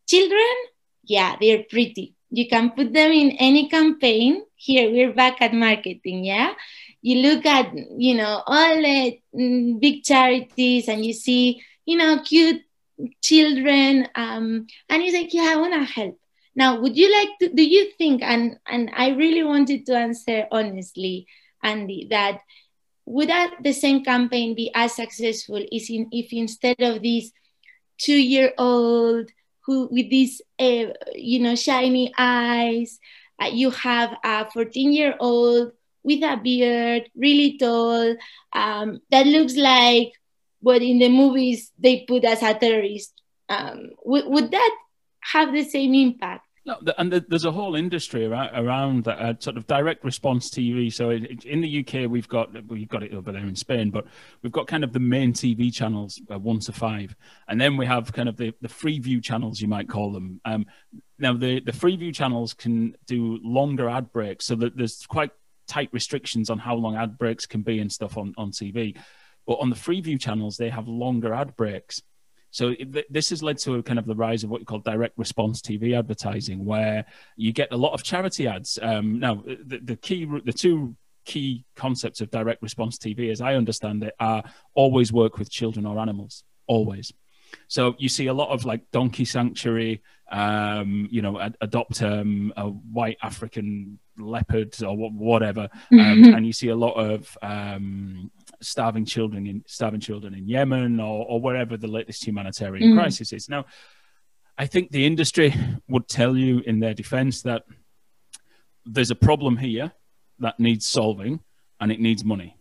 children, 0.07 0.55
yeah, 1.03 1.35
they're 1.39 1.63
pretty. 1.69 2.15
You 2.29 2.47
can 2.47 2.71
put 2.71 2.93
them 2.93 3.11
in 3.11 3.31
any 3.31 3.69
campaign. 3.69 4.43
Here, 4.55 4.89
we're 4.89 5.13
back 5.13 5.41
at 5.41 5.53
marketing, 5.53 6.25
yeah? 6.25 6.53
You 7.01 7.21
look 7.21 7.45
at, 7.45 7.71
you 7.97 8.15
know, 8.15 8.41
all 8.47 8.75
the 8.75 9.19
mm, 9.35 9.79
big 9.79 10.03
charities 10.03 10.87
and 10.87 11.05
you 11.05 11.13
see, 11.13 11.61
you 11.85 11.97
know, 11.97 12.21
cute 12.23 12.63
children 13.21 14.07
um, 14.15 14.67
and 14.89 15.01
he's 15.01 15.13
like 15.13 15.33
yeah 15.33 15.51
i 15.51 15.55
want 15.55 15.73
to 15.73 15.83
help 15.83 16.17
now, 16.55 16.79
would 16.79 16.95
you 16.95 17.11
like 17.11 17.29
to, 17.39 17.49
do 17.49 17.63
you 17.63 17.91
think, 17.97 18.21
and, 18.21 18.59
and 18.67 18.91
I 18.95 19.09
really 19.09 19.43
wanted 19.43 19.85
to 19.87 19.95
answer 19.95 20.47
honestly, 20.51 21.27
Andy, 21.63 22.07
that 22.09 22.39
would 23.05 23.29
that 23.29 23.55
the 23.61 23.73
same 23.73 24.03
campaign 24.03 24.55
be 24.55 24.71
as 24.73 24.95
successful 24.95 25.63
is 25.71 25.89
in, 25.89 26.07
if 26.11 26.31
instead 26.31 26.81
of 26.81 27.01
this 27.01 27.31
two 27.97 28.15
year 28.15 28.53
old 28.57 29.29
who 29.65 29.87
with 29.91 30.09
these 30.09 30.41
uh, 30.59 30.85
you 31.13 31.39
know 31.39 31.55
shiny 31.55 32.13
eyes 32.17 32.99
uh, 33.41 33.47
you 33.47 33.71
have 33.71 34.15
a 34.23 34.49
14 34.49 34.93
year 34.93 35.15
old 35.19 35.73
with 36.01 36.23
a 36.23 36.37
beard 36.37 37.09
really 37.15 37.57
tall 37.57 38.15
um, 38.53 39.01
that 39.09 39.27
looks 39.27 39.55
like 39.55 40.13
what 40.61 40.81
in 40.81 40.99
the 40.99 41.09
movies 41.09 41.71
they 41.77 42.05
put 42.07 42.23
as 42.23 42.41
a 42.41 42.53
terrorist 42.53 43.13
um, 43.49 43.89
would, 44.03 44.25
would 44.27 44.51
that 44.51 44.77
have 45.23 45.53
the 45.53 45.63
same 45.63 45.93
impact? 45.93 46.42
No, 46.65 46.79
and 46.97 47.11
there's 47.11 47.43
a 47.43 47.51
whole 47.51 47.75
industry 47.75 48.25
around 48.25 49.03
that 49.03 49.19
uh, 49.19 49.33
sort 49.39 49.57
of 49.57 49.67
direct 49.67 50.05
response 50.05 50.49
TV. 50.49 50.93
So 50.93 51.09
in 51.09 51.59
the 51.59 51.79
UK, 51.79 52.09
we've 52.09 52.27
got 52.29 52.51
we've 52.69 52.87
got 52.87 53.03
it 53.03 53.13
over 53.13 53.33
there 53.33 53.45
in 53.45 53.55
Spain, 53.55 53.91
but 53.91 54.05
we've 54.41 54.51
got 54.51 54.67
kind 54.67 54.85
of 54.85 54.93
the 54.93 54.99
main 54.99 55.33
TV 55.33 55.73
channels, 55.73 56.21
uh, 56.31 56.39
one 56.39 56.61
to 56.61 56.71
five, 56.71 57.17
and 57.49 57.59
then 57.59 57.75
we 57.75 57.85
have 57.85 58.13
kind 58.13 58.29
of 58.29 58.37
the 58.37 58.53
the 58.61 58.69
free 58.69 58.97
view 58.99 59.19
channels, 59.19 59.59
you 59.59 59.67
might 59.67 59.89
call 59.89 60.13
them. 60.13 60.39
Um, 60.45 60.65
now 61.19 61.33
the 61.33 61.59
the 61.59 61.73
free 61.73 61.97
view 61.97 62.13
channels 62.13 62.53
can 62.53 62.95
do 63.07 63.39
longer 63.43 63.89
ad 63.89 64.13
breaks, 64.13 64.45
so 64.45 64.55
that 64.55 64.77
there's 64.77 65.05
quite 65.05 65.31
tight 65.67 65.89
restrictions 65.91 66.49
on 66.49 66.59
how 66.59 66.75
long 66.75 66.95
ad 66.95 67.17
breaks 67.17 67.45
can 67.45 67.61
be 67.61 67.79
and 67.79 67.91
stuff 67.91 68.17
on 68.17 68.33
on 68.37 68.51
TV. 68.51 68.97
But 69.45 69.55
on 69.55 69.69
the 69.69 69.75
free 69.75 69.99
view 69.99 70.17
channels, 70.17 70.55
they 70.55 70.69
have 70.69 70.87
longer 70.87 71.33
ad 71.33 71.57
breaks. 71.57 72.01
So 72.53 72.75
this 73.09 73.31
has 73.31 73.41
led 73.41 73.57
to 73.59 73.75
a 73.75 73.83
kind 73.83 73.97
of 73.97 74.05
the 74.05 74.13
rise 74.13 74.43
of 74.43 74.51
what 74.51 74.61
you 74.61 74.65
call 74.67 74.77
direct 74.77 75.17
response 75.17 75.59
TV 75.59 75.97
advertising, 75.97 76.63
where 76.63 77.03
you 77.35 77.51
get 77.51 77.69
a 77.71 77.77
lot 77.77 77.93
of 77.93 78.03
charity 78.03 78.47
ads. 78.47 78.77
Um, 78.79 79.19
now, 79.19 79.43
the, 79.43 79.79
the 79.83 79.95
key, 79.95 80.25
the 80.45 80.53
two 80.53 80.95
key 81.25 81.65
concepts 81.75 82.21
of 82.21 82.29
direct 82.29 82.61
response 82.61 82.99
TV, 82.99 83.31
as 83.31 83.41
I 83.41 83.55
understand 83.55 84.03
it, 84.03 84.13
are 84.19 84.43
always 84.75 85.11
work 85.11 85.39
with 85.39 85.49
children 85.49 85.87
or 85.87 85.97
animals, 85.97 86.43
always. 86.67 87.11
So 87.67 87.95
you 87.97 88.07
see 88.07 88.27
a 88.27 88.33
lot 88.35 88.49
of 88.49 88.65
like 88.65 88.83
donkey 88.91 89.25
sanctuary, 89.25 90.03
um, 90.31 91.07
you 91.09 91.23
know, 91.23 91.39
ad- 91.39 91.57
adopt 91.59 92.03
um, 92.03 92.53
a 92.55 92.67
white 92.67 93.17
African 93.23 93.97
leopard 94.15 94.75
or 94.83 94.95
whatever, 94.95 95.69
um, 95.91 96.35
and 96.35 96.45
you 96.45 96.53
see 96.53 96.69
a 96.69 96.75
lot 96.75 96.93
of 96.93 97.35
um, 97.41 98.29
starving 98.63 99.05
children 99.05 99.47
in 99.47 99.63
starving 99.67 99.99
children 99.99 100.33
in 100.33 100.47
Yemen 100.47 100.99
or, 100.99 101.25
or 101.27 101.41
wherever 101.41 101.77
the 101.77 101.87
latest 101.87 102.25
humanitarian 102.25 102.91
mm. 102.91 102.97
crisis 102.97 103.33
is. 103.33 103.49
Now, 103.49 103.65
I 104.57 104.65
think 104.65 104.91
the 104.91 105.05
industry 105.05 105.53
would 105.87 106.07
tell 106.07 106.37
you 106.37 106.59
in 106.59 106.79
their 106.79 106.93
defense 106.93 107.41
that 107.43 107.63
there's 108.85 109.11
a 109.11 109.15
problem 109.15 109.57
here 109.57 109.91
that 110.39 110.59
needs 110.59 110.85
solving 110.85 111.39
and 111.79 111.91
it 111.91 111.99
needs 111.99 112.23
money. 112.23 112.57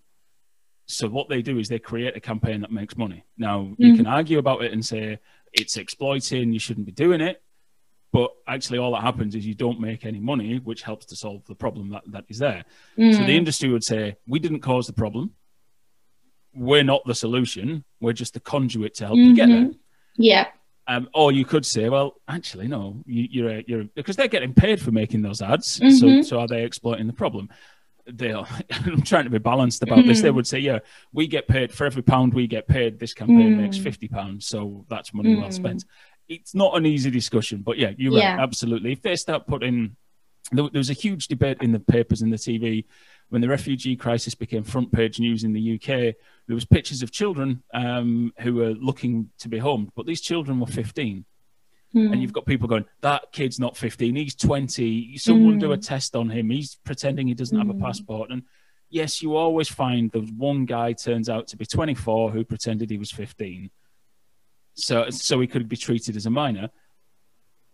So 0.86 1.08
what 1.08 1.28
they 1.28 1.42
do 1.42 1.58
is 1.58 1.68
they 1.68 1.78
create 1.78 2.16
a 2.16 2.20
campaign 2.20 2.60
that 2.62 2.70
makes 2.70 2.96
money. 2.96 3.24
Now 3.36 3.60
mm. 3.60 3.76
you 3.78 3.96
can 3.96 4.06
argue 4.06 4.38
about 4.38 4.62
it 4.62 4.72
and 4.72 4.84
say 4.84 5.18
it's 5.52 5.76
exploiting, 5.76 6.52
you 6.52 6.58
shouldn't 6.58 6.86
be 6.86 6.92
doing 6.92 7.20
it. 7.20 7.42
But 8.12 8.30
actually, 8.46 8.78
all 8.78 8.92
that 8.92 9.00
happens 9.00 9.34
is 9.34 9.46
you 9.46 9.54
don't 9.54 9.80
make 9.80 10.04
any 10.04 10.20
money, 10.20 10.58
which 10.58 10.82
helps 10.82 11.06
to 11.06 11.16
solve 11.16 11.46
the 11.46 11.54
problem 11.54 11.88
that, 11.90 12.02
that 12.08 12.24
is 12.28 12.38
there. 12.38 12.64
Mm. 12.98 13.12
So 13.12 13.18
the 13.20 13.24
mm. 13.24 13.36
industry 13.36 13.70
would 13.70 13.84
say, 13.84 14.16
We 14.26 14.38
didn't 14.38 14.60
cause 14.60 14.86
the 14.86 14.92
problem 14.92 15.32
we're 16.54 16.84
not 16.84 17.02
the 17.06 17.14
solution. 17.14 17.84
We're 18.00 18.12
just 18.12 18.34
the 18.34 18.40
conduit 18.40 18.94
to 18.94 19.06
help 19.06 19.18
mm-hmm. 19.18 19.30
you 19.30 19.36
get 19.36 19.48
there. 19.48 19.58
Mm-hmm. 19.58 19.72
Yeah. 20.16 20.46
Um, 20.88 21.08
or 21.14 21.32
you 21.32 21.44
could 21.44 21.64
say, 21.64 21.88
well, 21.88 22.20
actually, 22.28 22.68
no, 22.68 23.02
you, 23.06 23.46
are 23.46 23.50
a, 23.50 23.64
you're 23.66 23.84
because 23.94 24.16
they're 24.16 24.28
getting 24.28 24.52
paid 24.52 24.80
for 24.80 24.90
making 24.90 25.22
those 25.22 25.40
ads. 25.40 25.78
Mm-hmm. 25.78 26.22
So, 26.22 26.22
so 26.22 26.40
are 26.40 26.48
they 26.48 26.64
exploiting 26.64 27.06
the 27.06 27.12
problem? 27.12 27.48
They 28.06 28.32
are. 28.32 28.46
I'm 28.70 29.02
trying 29.02 29.24
to 29.24 29.30
be 29.30 29.38
balanced 29.38 29.82
about 29.82 29.98
mm-hmm. 29.98 30.08
this. 30.08 30.20
They 30.20 30.28
mm-hmm. 30.28 30.36
would 30.36 30.46
say, 30.46 30.58
yeah, 30.58 30.80
we 31.12 31.28
get 31.28 31.46
paid 31.46 31.72
for 31.72 31.86
every 31.86 32.02
pound 32.02 32.34
we 32.34 32.48
get 32.48 32.66
paid. 32.66 32.98
This 32.98 33.14
campaign 33.14 33.56
makes 33.56 33.78
mm. 33.78 33.84
fifty 33.84 34.08
pounds, 34.08 34.46
so 34.46 34.84
that's 34.88 35.14
money 35.14 35.36
well 35.36 35.52
spent. 35.52 35.84
Mm. 35.84 35.88
It's 36.28 36.54
not 36.54 36.76
an 36.76 36.84
easy 36.84 37.10
discussion, 37.10 37.62
but 37.62 37.78
yeah, 37.78 37.92
you're 37.96 38.14
yeah. 38.14 38.34
right. 38.34 38.42
Absolutely. 38.42 38.92
If 38.92 39.02
they 39.02 39.14
start 39.16 39.46
putting, 39.46 39.96
there, 40.50 40.68
there 40.68 40.80
was 40.80 40.90
a 40.90 40.94
huge 40.94 41.28
debate 41.28 41.58
in 41.60 41.72
the 41.72 41.80
papers 41.80 42.22
and 42.22 42.32
the 42.32 42.36
TV 42.36 42.86
when 43.32 43.40
the 43.40 43.48
refugee 43.48 43.96
crisis 43.96 44.34
became 44.34 44.62
front 44.62 44.92
page 44.92 45.18
news 45.18 45.42
in 45.42 45.54
the 45.54 45.74
UK, 45.76 45.86
there 46.46 46.54
was 46.54 46.66
pictures 46.66 47.02
of 47.02 47.10
children 47.10 47.62
um, 47.72 48.30
who 48.40 48.56
were 48.56 48.72
looking 48.72 49.30
to 49.38 49.48
be 49.48 49.56
homed, 49.56 49.90
but 49.96 50.04
these 50.04 50.20
children 50.20 50.60
were 50.60 50.66
15. 50.66 51.24
Mm. 51.94 52.12
And 52.12 52.20
you've 52.20 52.34
got 52.34 52.44
people 52.44 52.68
going, 52.68 52.84
that 53.00 53.32
kid's 53.32 53.58
not 53.58 53.74
15, 53.74 54.16
he's 54.16 54.34
20. 54.34 55.16
Someone 55.16 55.56
mm. 55.56 55.60
do 55.60 55.72
a 55.72 55.76
hmm. 55.76 55.80
test 55.80 56.14
on 56.14 56.28
him. 56.28 56.50
He's 56.50 56.74
pretending 56.84 57.26
he 57.26 57.32
doesn't 57.32 57.56
mm. 57.56 57.60
have 57.60 57.70
a 57.70 57.72
hmm. 57.72 57.82
passport. 57.82 58.30
And 58.30 58.42
yes, 58.90 59.22
you 59.22 59.34
always 59.34 59.68
find 59.70 60.12
the 60.12 60.20
one 60.36 60.66
guy 60.66 60.92
turns 60.92 61.30
out 61.30 61.46
to 61.48 61.56
be 61.56 61.64
24 61.64 62.32
who 62.32 62.44
pretended 62.44 62.90
he 62.90 62.98
was 62.98 63.10
15. 63.10 63.70
So, 64.74 65.08
so 65.08 65.40
he 65.40 65.46
could 65.46 65.70
be 65.70 65.76
treated 65.78 66.16
as 66.16 66.26
a 66.26 66.30
minor 66.30 66.68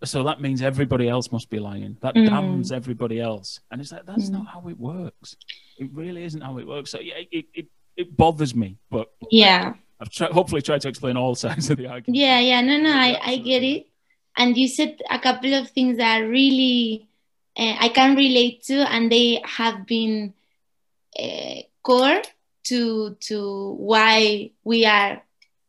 so 0.04 0.22
that 0.24 0.40
means 0.40 0.62
everybody 0.62 1.08
else 1.08 1.32
must 1.32 1.50
be 1.50 1.58
lying. 1.58 1.96
That 2.00 2.14
mm. 2.14 2.28
damns 2.28 2.70
everybody 2.70 3.20
else. 3.20 3.60
And 3.70 3.80
it's 3.80 3.92
like 3.92 4.06
that's 4.06 4.30
mm. 4.30 4.34
not 4.34 4.46
how 4.46 4.68
it 4.68 4.78
works. 4.78 5.36
It 5.78 5.90
really 5.92 6.24
isn't 6.24 6.40
how 6.40 6.58
it 6.58 6.66
works. 6.66 6.90
So 6.90 7.00
yeah, 7.00 7.14
it 7.30 7.46
it, 7.52 7.66
it 7.96 8.16
bothers 8.16 8.54
me, 8.54 8.78
but 8.90 9.10
yeah, 9.30 9.74
I've 10.00 10.10
tried, 10.10 10.30
hopefully 10.30 10.62
tried 10.62 10.82
to 10.82 10.88
explain 10.88 11.16
all 11.16 11.34
sides 11.44 11.70
of 11.70 11.78
the 11.78 11.88
argument. 11.88 12.16
Yeah, 12.16 12.38
yeah, 12.38 12.60
no, 12.60 12.78
no, 12.78 12.92
I, 12.92 13.18
I 13.22 13.36
get 13.38 13.62
it. 13.62 13.86
And 14.36 14.56
you 14.56 14.68
said 14.68 15.00
a 15.10 15.18
couple 15.18 15.52
of 15.54 15.70
things 15.70 15.96
that 15.96 16.18
really 16.18 17.08
uh, 17.56 17.74
I 17.80 17.88
can 17.88 18.14
relate 18.14 18.62
to, 18.64 18.88
and 18.92 19.10
they 19.10 19.42
have 19.44 19.84
been 19.86 20.32
uh, 21.18 21.62
core 21.82 22.22
to 22.64 23.16
to 23.20 23.74
why 23.78 24.50
we 24.62 24.86
are 24.86 25.22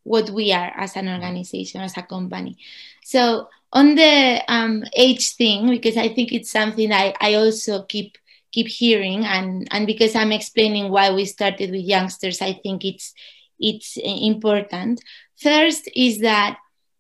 what 0.04 0.30
we 0.30 0.52
are 0.52 0.72
as 0.76 0.96
an 0.96 1.10
organization, 1.10 1.82
as 1.82 1.98
a 1.98 2.04
company. 2.04 2.58
So 3.04 3.50
on 3.72 3.96
the 3.96 4.42
um, 4.48 4.84
age 4.96 5.36
thing, 5.36 5.70
because 5.70 5.98
I 5.98 6.10
think 6.10 6.32
it's 6.32 6.52
something 6.52 6.92
I, 6.92 7.14
I 7.22 7.36
also 7.36 7.84
keep 7.84 8.18
keep 8.52 8.68
hearing, 8.68 9.26
and 9.26 9.68
and 9.72 9.86
because 9.86 10.16
I'm 10.16 10.32
explaining 10.32 10.92
why 10.92 11.12
we 11.12 11.26
started 11.26 11.72
with 11.72 11.82
youngsters, 11.86 12.42
I 12.42 12.54
think 12.54 12.84
it's 12.84 13.14
it's 13.60 13.98
important. 13.98 15.02
First 15.38 15.90
is 15.96 16.20
that 16.22 16.58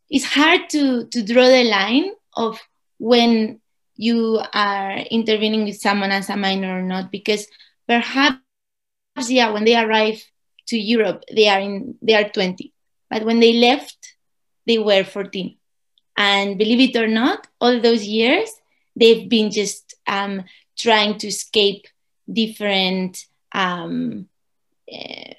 it's 0.10 0.26
hard 0.26 0.70
to 0.70 1.06
to 1.08 1.24
draw 1.24 1.48
the 1.48 1.64
line 1.64 2.12
of 2.36 2.60
when 3.00 3.62
you 3.96 4.42
are 4.54 4.98
intervening 5.12 5.66
with 5.66 5.80
someone 5.80 6.12
as 6.12 6.30
a 6.30 6.38
minor 6.38 6.80
or 6.80 6.84
not, 6.84 7.12
because 7.12 7.48
perhaps 7.88 8.40
yeah, 9.28 9.52
when 9.52 9.66
they 9.66 9.76
arrive 9.76 10.24
to 10.68 10.78
Europe, 10.78 11.24
they 11.36 11.48
are 11.48 11.60
in 11.60 11.96
they 12.02 12.14
are 12.14 12.30
20, 12.30 12.74
but 13.10 13.26
when 13.26 13.40
they 13.40 13.54
left, 13.54 14.16
they 14.68 14.78
were 14.78 15.04
14 15.04 15.59
and 16.20 16.58
believe 16.58 16.82
it 16.82 17.00
or 17.00 17.08
not, 17.08 17.48
all 17.62 17.80
those 17.80 18.04
years, 18.04 18.52
they've 18.94 19.30
been 19.30 19.50
just 19.50 19.96
um, 20.06 20.44
trying 20.78 21.18
to 21.20 21.28
escape 21.28 21.88
different, 22.32 23.26
um, 23.54 24.28
uh, 24.92 25.34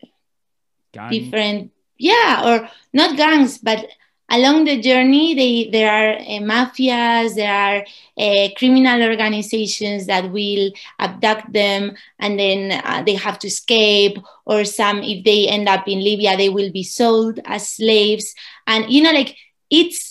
different, 1.10 1.70
yeah, 1.98 2.42
or 2.46 2.68
not 2.94 3.18
gangs, 3.18 3.58
but 3.58 3.86
along 4.30 4.64
the 4.64 4.80
journey, 4.80 5.34
they, 5.34 5.70
there 5.70 5.90
are 5.90 6.14
uh, 6.18 6.40
mafias, 6.40 7.34
there 7.34 7.52
are 7.52 7.84
uh, 8.16 8.48
criminal 8.56 9.02
organizations 9.02 10.06
that 10.06 10.32
will 10.32 10.70
abduct 10.98 11.52
them 11.52 11.94
and 12.18 12.38
then 12.38 12.80
uh, 12.84 13.02
they 13.04 13.16
have 13.16 13.38
to 13.40 13.48
escape. 13.48 14.18
Or 14.46 14.64
some, 14.64 15.02
if 15.02 15.24
they 15.24 15.46
end 15.46 15.68
up 15.68 15.86
in 15.86 16.02
Libya, 16.02 16.36
they 16.36 16.48
will 16.48 16.72
be 16.72 16.84
sold 16.84 17.38
as 17.44 17.68
slaves. 17.68 18.34
And, 18.66 18.90
you 18.90 19.02
know, 19.02 19.12
like 19.12 19.36
it's 19.68 20.09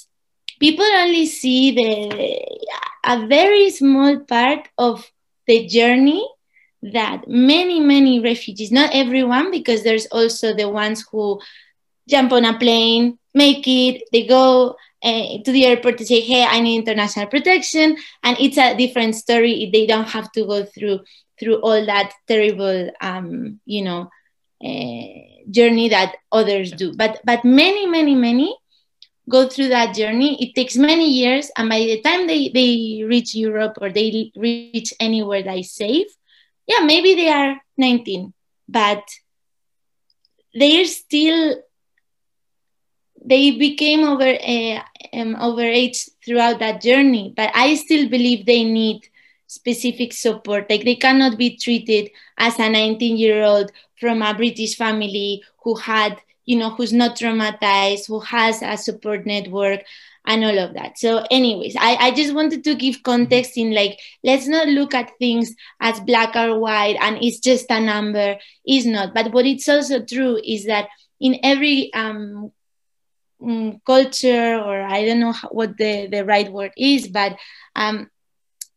people 0.59 0.85
only 0.85 1.25
see 1.25 1.71
the 1.71 2.41
a 3.05 3.25
very 3.27 3.69
small 3.69 4.19
part 4.19 4.67
of 4.77 5.11
the 5.47 5.65
journey 5.67 6.27
that 6.81 7.27
many 7.27 7.79
many 7.79 8.19
refugees 8.19 8.71
not 8.71 8.89
everyone 8.93 9.51
because 9.51 9.83
there's 9.83 10.05
also 10.07 10.53
the 10.53 10.67
ones 10.69 11.05
who 11.11 11.39
jump 12.09 12.31
on 12.31 12.45
a 12.45 12.57
plane 12.57 13.17
make 13.33 13.67
it 13.67 14.03
they 14.11 14.25
go 14.25 14.75
uh, 15.03 15.37
to 15.43 15.51
the 15.51 15.65
airport 15.65 15.97
to 15.97 16.05
say 16.05 16.19
hey 16.21 16.43
i 16.43 16.59
need 16.59 16.77
international 16.77 17.27
protection 17.27 17.95
and 18.23 18.37
it's 18.39 18.57
a 18.57 18.75
different 18.75 19.15
story 19.15 19.69
they 19.71 19.85
don't 19.85 20.09
have 20.09 20.31
to 20.31 20.45
go 20.45 20.63
through 20.63 20.99
through 21.39 21.55
all 21.61 21.85
that 21.85 22.11
terrible 22.27 22.89
um, 23.01 23.59
you 23.65 23.83
know 23.83 24.09
uh, 24.63 25.03
journey 25.49 25.89
that 25.89 26.15
others 26.31 26.71
do. 26.71 26.93
But 26.95 27.21
but 27.25 27.43
many 27.43 27.85
many 27.87 28.15
many 28.15 28.55
go 29.29 29.47
through 29.47 29.69
that 29.69 29.95
journey. 29.95 30.37
It 30.43 30.55
takes 30.55 30.75
many 30.75 31.09
years, 31.09 31.51
and 31.57 31.69
by 31.69 31.79
the 31.79 32.01
time 32.01 32.27
they, 32.27 32.49
they 32.49 33.03
reach 33.05 33.35
Europe 33.35 33.77
or 33.81 33.91
they 33.91 34.31
reach 34.35 34.93
anywhere 34.99 35.21
that 35.21 35.37
is 35.57 35.71
safe, 35.71 36.07
yeah, 36.67 36.83
maybe 36.83 37.15
they 37.15 37.29
are 37.29 37.61
19, 37.77 38.33
but 38.67 39.03
they 40.53 40.81
are 40.81 40.85
still 40.85 41.55
they 43.23 43.51
became 43.51 44.03
over 44.03 44.23
uh, 44.23 44.81
um, 45.13 45.35
overage 45.35 46.09
throughout 46.25 46.59
that 46.59 46.81
journey. 46.81 47.33
But 47.35 47.51
I 47.53 47.75
still 47.75 48.09
believe 48.09 48.45
they 48.45 48.63
need 48.63 49.07
specific 49.47 50.13
support. 50.13 50.69
Like 50.69 50.83
they 50.85 50.95
cannot 50.95 51.37
be 51.37 51.57
treated 51.57 52.09
as 52.37 52.59
a 52.59 52.69
19 52.69 53.17
year 53.17 53.43
old 53.43 53.71
from 53.99 54.21
a 54.21 54.33
British 54.33 54.75
family 54.75 55.43
who 55.63 55.75
had 55.75 56.21
you 56.49 56.57
know 56.57 56.71
who's 56.71 56.91
not 56.91 57.15
traumatized 57.15 58.07
who 58.07 58.19
has 58.19 58.63
a 58.63 58.75
support 58.75 59.25
network 59.25 59.81
and 60.25 60.43
all 60.43 60.59
of 60.59 60.73
that. 60.73 60.97
So 60.97 61.23
anyways 61.29 61.75
I, 61.79 61.95
I 62.07 62.11
just 62.11 62.33
wanted 62.33 62.63
to 62.63 62.75
give 62.75 63.03
context 63.03 63.55
in 63.55 63.73
like 63.73 63.99
let's 64.23 64.47
not 64.47 64.67
look 64.67 64.95
at 64.95 65.17
things 65.19 65.55
as 65.79 65.99
black 65.99 66.35
or 66.35 66.59
white 66.59 66.97
and 66.99 67.17
it's 67.21 67.39
just 67.39 67.69
a 67.69 67.79
number. 67.79 68.37
Is 68.67 68.85
not. 68.85 69.13
But 69.13 69.31
what 69.31 69.45
it's 69.45 69.69
also 69.69 70.03
true 70.03 70.39
is 70.43 70.65
that 70.65 70.87
in 71.19 71.39
every 71.43 71.93
um, 71.93 72.51
um, 73.43 73.81
culture, 73.85 74.59
or 74.59 74.81
I 74.81 75.05
don't 75.05 75.19
know 75.19 75.33
what 75.51 75.77
the, 75.77 76.07
the 76.07 76.25
right 76.25 76.51
word 76.51 76.71
is, 76.77 77.07
but 77.07 77.37
um, 77.75 78.09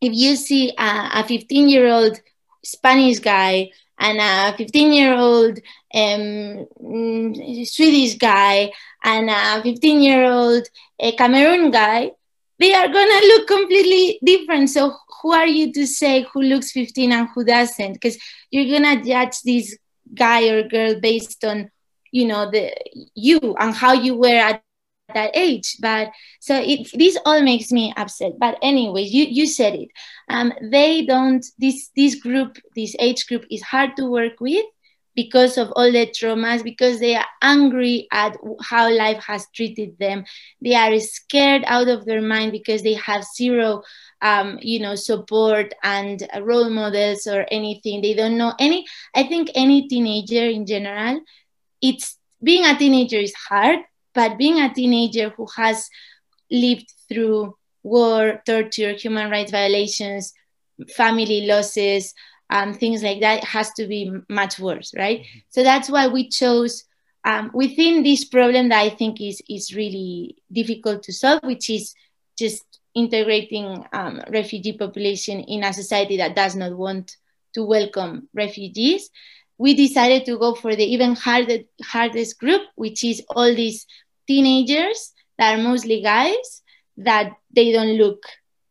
if 0.01 0.13
you 0.13 0.37
see 0.37 0.73
a 0.79 1.25
15 1.25 1.69
year 1.69 1.89
old 1.89 2.21
Spanish 2.65 3.19
guy 3.19 3.71
and 3.99 4.19
a 4.21 4.57
15 4.57 4.93
year 4.93 5.15
old 5.15 5.59
um, 5.95 6.67
mm, 6.83 7.67
Swedish 7.67 8.17
guy 8.17 8.71
and 9.05 9.31
a 9.31 9.63
15 9.63 10.03
year 10.03 10.25
old 10.25 10.67
a 11.01 11.13
Cameroon 11.13 11.71
guy, 11.71 12.13
they 12.59 12.75
are 12.75 12.89
gonna 12.89 13.21
look 13.27 13.47
completely 13.47 14.19
different. 14.25 14.71
So 14.71 14.95
who 15.23 15.33
are 15.33 15.47
you 15.47 15.73
to 15.73 15.87
say 15.87 16.27
who 16.33 16.43
looks 16.43 16.73
15 16.73 17.13
and 17.13 17.29
who 17.35 17.45
doesn't? 17.45 17.95
Because 17.95 18.19
you're 18.51 18.79
gonna 18.79 19.03
judge 19.05 19.41
this 19.45 19.77
guy 20.15 20.49
or 20.49 20.69
girl 20.69 21.01
based 21.01 21.45
on 21.45 21.71
you 22.13 22.27
know 22.27 22.51
the 22.51 22.73
you 23.15 23.39
and 23.59 23.75
how 23.75 23.93
you 23.93 24.15
were 24.15 24.37
at 24.37 24.63
that 24.63 24.81
age 24.85 25.77
but 25.81 26.09
so 26.41 26.55
it 26.57 26.89
this 26.95 27.19
all 27.27 27.43
makes 27.43 27.73
me 27.73 27.93
upset 27.97 28.33
but 28.39 28.59
anyways 28.63 29.13
you 29.13 29.25
you 29.25 29.47
said 29.47 29.75
it 29.75 29.89
um 30.29 30.53
they 30.71 31.05
don't 31.05 31.47
this 31.59 31.91
this 31.97 32.15
group 32.15 32.57
this 32.75 32.95
age 32.99 33.27
group 33.27 33.45
is 33.51 33.63
hard 33.63 33.97
to 33.97 34.05
work 34.05 34.41
with 34.41 34.65
because 35.14 35.57
of 35.59 35.70
all 35.77 35.90
the 35.92 36.07
traumas 36.07 36.62
because 36.62 37.01
they 37.01 37.14
are 37.14 37.27
angry 37.42 38.07
at 38.12 38.37
how 38.62 38.90
life 38.92 39.22
has 39.27 39.46
treated 39.55 39.98
them. 39.98 40.25
They 40.61 40.75
are 40.75 40.98
scared 41.01 41.62
out 41.66 41.88
of 41.88 42.05
their 42.05 42.22
mind 42.22 42.53
because 42.53 42.83
they 42.83 42.94
have 42.94 43.25
zero 43.25 43.83
um, 44.22 44.59
you 44.62 44.79
know 44.81 44.94
support 44.94 45.75
and 45.83 46.27
role 46.40 46.70
models 46.70 47.27
or 47.27 47.46
anything. 47.51 48.03
They 48.03 48.14
don't 48.14 48.37
know 48.38 48.55
any 48.59 48.85
i 49.14 49.22
think 49.22 49.51
any 49.55 49.87
teenager 49.88 50.44
in 50.46 50.66
general 50.66 51.20
it's 51.81 52.18
being 52.42 52.64
a 52.64 52.77
teenager 52.77 53.18
is 53.18 53.35
hard 53.48 53.79
but 54.14 54.38
being 54.38 54.61
a 54.61 54.72
teenager 54.72 55.31
who 55.31 55.46
has 55.57 55.88
lived 56.51 56.92
through 57.09 57.55
war 57.83 58.40
torture 58.46 58.92
human 58.92 59.31
rights 59.31 59.51
violations 59.51 60.33
family 60.96 61.46
losses 61.46 62.14
um, 62.53 62.75
things 62.75 63.03
like 63.03 63.21
that 63.21 63.43
has 63.45 63.73
to 63.73 63.87
be 63.87 64.12
much 64.29 64.59
worse 64.59 64.93
right 64.97 65.21
mm-hmm. 65.21 65.38
so 65.49 65.62
that's 65.62 65.91
why 65.91 66.07
we 66.07 66.29
chose 66.29 66.85
um, 67.25 67.51
within 67.55 68.03
this 68.03 68.25
problem 68.25 68.69
that 68.69 68.81
i 68.81 68.91
think 68.91 69.21
is 69.21 69.41
is 69.49 69.75
really 69.75 70.37
difficult 70.53 71.03
to 71.03 71.12
solve 71.12 71.41
which 71.43 71.71
is 71.71 71.95
just 72.38 72.65
integrating 72.95 73.85
um, 73.93 74.21
refugee 74.31 74.73
population 74.73 75.41
in 75.41 75.65
a 75.65 75.73
society 75.73 76.17
that 76.19 76.37
does 76.37 76.55
not 76.55 76.77
want 76.77 77.17
to 77.55 77.65
welcome 77.65 78.29
refugees, 78.35 79.11
we 79.59 79.75
decided 79.75 80.25
to 80.27 80.38
go 80.38 80.55
for 80.55 80.75
the 80.75 80.85
even 80.85 81.15
harder, 81.15 81.59
hardest 81.83 82.38
group, 82.38 82.62
which 82.75 83.05
is 83.05 83.23
all 83.29 83.55
these 83.55 83.87
teenagers 84.27 85.12
that 85.38 85.59
are 85.59 85.62
mostly 85.62 86.03
guys 86.03 86.62
that 86.97 87.33
they 87.55 87.73
don't 87.73 87.97
look, 87.97 88.23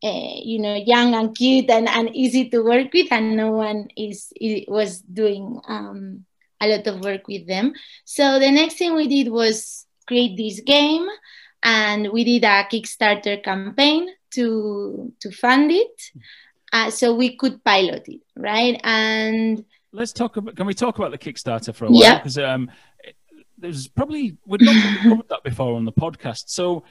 uh, 0.04 0.34
you 0.44 0.60
know, 0.60 0.76
young 0.76 1.14
and 1.14 1.36
cute 1.36 1.70
and, 1.70 1.88
and 1.88 2.16
easy 2.16 2.50
to 2.50 2.62
work 2.64 2.94
with, 2.94 3.12
and 3.12 3.36
no 3.36 3.52
one 3.52 3.88
is, 3.96 4.34
was 4.68 5.02
doing 5.02 5.60
um, 5.68 6.26
a 6.60 6.68
lot 6.68 6.88
of 6.88 7.04
work 7.04 7.28
with 7.28 7.48
them. 7.48 7.74
So 8.06 8.40
the 8.40 8.52
next 8.52 8.76
thing 8.76 8.96
we 8.96 9.08
did 9.08 9.32
was 9.32 9.86
create 10.08 10.38
this 10.38 10.60
game 10.62 11.08
and 11.64 12.12
we 12.12 12.24
did 12.24 12.44
a 12.44 12.66
Kickstarter 12.72 13.44
campaign 13.44 14.10
to 14.32 15.14
to 15.20 15.32
fund 15.32 15.72
it, 15.72 16.02
uh, 16.74 16.90
so 16.90 17.14
we 17.14 17.36
could 17.36 17.64
pilot 17.64 18.08
it, 18.08 18.22
right? 18.36 18.80
And 18.84 19.64
let's 19.92 20.14
talk 20.14 20.38
about. 20.38 20.56
Can 20.56 20.66
we 20.66 20.74
talk 20.74 20.98
about 20.98 21.12
the 21.12 21.18
Kickstarter 21.18 21.74
for 21.74 21.86
a 21.86 21.90
while? 21.90 22.02
Yeah. 22.02 22.18
Because 22.18 22.38
um, 22.38 22.72
there's 23.58 23.88
probably 23.88 24.38
we've 24.46 24.62
not 24.62 24.76
covered 25.04 25.30
that 25.30 25.44
before 25.44 25.76
on 25.76 25.86
the 25.86 25.92
podcast. 25.92 26.44
So, 26.48 26.84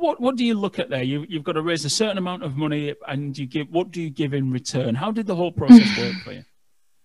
what 0.00 0.20
what 0.20 0.36
do 0.36 0.44
you 0.44 0.54
look 0.54 0.78
at 0.78 0.88
there? 0.88 1.02
You 1.02 1.26
you've 1.28 1.44
got 1.44 1.52
to 1.52 1.62
raise 1.62 1.84
a 1.84 1.90
certain 1.90 2.18
amount 2.18 2.42
of 2.42 2.56
money, 2.56 2.94
and 3.06 3.36
you 3.36 3.46
give. 3.46 3.70
What 3.70 3.90
do 3.90 4.00
you 4.00 4.10
give 4.10 4.34
in 4.34 4.50
return? 4.50 4.94
How 4.94 5.10
did 5.10 5.26
the 5.26 5.36
whole 5.36 5.52
process 5.52 5.96
work 5.98 6.14
for 6.24 6.32
you? 6.32 6.44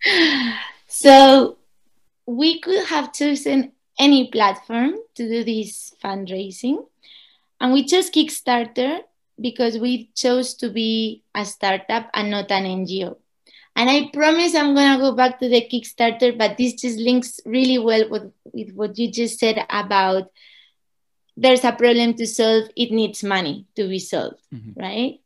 So, 0.88 1.58
we 2.25 2.62
could 2.62 2.86
have 2.86 3.12
chosen 3.12 3.73
any 3.99 4.29
platform 4.31 4.93
to 5.15 5.27
do 5.27 5.43
this 5.43 5.93
fundraising. 6.01 6.86
And 7.60 7.73
we 7.73 7.86
chose 7.86 8.10
Kickstarter 8.10 9.01
because 9.39 9.77
we 9.77 10.10
chose 10.15 10.53
to 10.55 10.69
be 10.69 11.23
a 11.34 11.43
startup 11.43 12.10
and 12.13 12.31
not 12.31 12.51
an 12.51 12.63
NGO. 12.63 13.17
And 13.75 13.89
I 13.89 14.10
promise 14.13 14.55
I'm 14.55 14.75
to 14.75 14.97
go 14.99 15.12
back 15.12 15.39
to 15.39 15.49
the 15.49 15.67
Kickstarter, 15.67 16.38
but 16.38 16.58
this 16.58 16.73
just 16.73 16.97
links 16.97 17.41
really 17.45 17.77
well 17.77 18.10
with, 18.10 18.31
with 18.53 18.71
what 18.73 18.97
you 18.97 19.12
just 19.12 19.39
said 19.39 19.65
about 19.69 20.31
there's 21.38 21.63
a 21.63 21.71
problem 21.71 22.13
to 22.15 22.26
solve, 22.26 22.69
it 22.76 22.91
needs 22.91 23.24
money 23.24 23.65
to 23.76 23.88
be 23.88 24.00
solved, 24.00 24.38
mm-hmm. 24.54 24.80
right? 24.80 25.19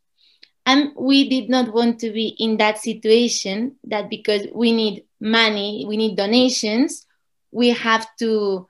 And 0.65 0.91
we 0.95 1.29
did 1.29 1.49
not 1.49 1.73
want 1.73 1.99
to 1.99 2.11
be 2.11 2.27
in 2.27 2.57
that 2.57 2.77
situation 2.77 3.75
that 3.85 4.09
because 4.09 4.47
we 4.53 4.71
need 4.71 5.05
money, 5.19 5.85
we 5.87 5.97
need 5.97 6.15
donations, 6.15 7.05
we 7.51 7.69
have 7.69 8.07
to 8.17 8.67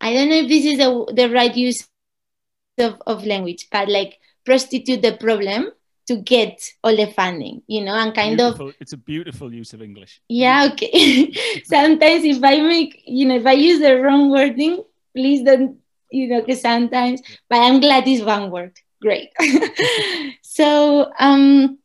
i 0.00 0.12
don't 0.12 0.28
know 0.28 0.36
if 0.36 0.48
this 0.48 0.64
is 0.64 0.78
the, 0.78 1.12
the 1.14 1.30
right 1.30 1.56
use 1.56 1.88
of, 2.78 3.00
of 3.06 3.24
language 3.24 3.68
but 3.70 3.88
like 3.88 4.18
prostitute 4.44 5.02
the 5.02 5.16
problem 5.16 5.70
to 6.06 6.16
get 6.16 6.60
all 6.84 6.94
the 6.94 7.06
funding 7.06 7.62
you 7.66 7.84
know 7.84 7.94
and 7.94 8.14
kind 8.14 8.36
beautiful. 8.36 8.68
of 8.68 8.74
it's 8.80 8.92
a 8.92 8.96
beautiful 8.96 9.52
use 9.52 9.72
of 9.72 9.82
english 9.82 10.20
yeah 10.28 10.68
okay 10.70 11.32
sometimes 11.64 12.24
if 12.24 12.42
i 12.42 12.60
make 12.60 13.02
you 13.06 13.26
know 13.26 13.36
if 13.36 13.46
i 13.46 13.52
use 13.52 13.80
the 13.80 14.00
wrong 14.00 14.30
wording 14.30 14.82
please 15.14 15.42
don't 15.42 15.78
you 16.10 16.28
know 16.28 16.40
because 16.40 16.60
sometimes 16.60 17.20
but 17.48 17.58
i'm 17.58 17.80
glad 17.80 18.04
this 18.04 18.22
one 18.22 18.50
worked. 18.50 18.82
Great. 19.02 19.30
So 20.42 21.12
um 21.18 21.78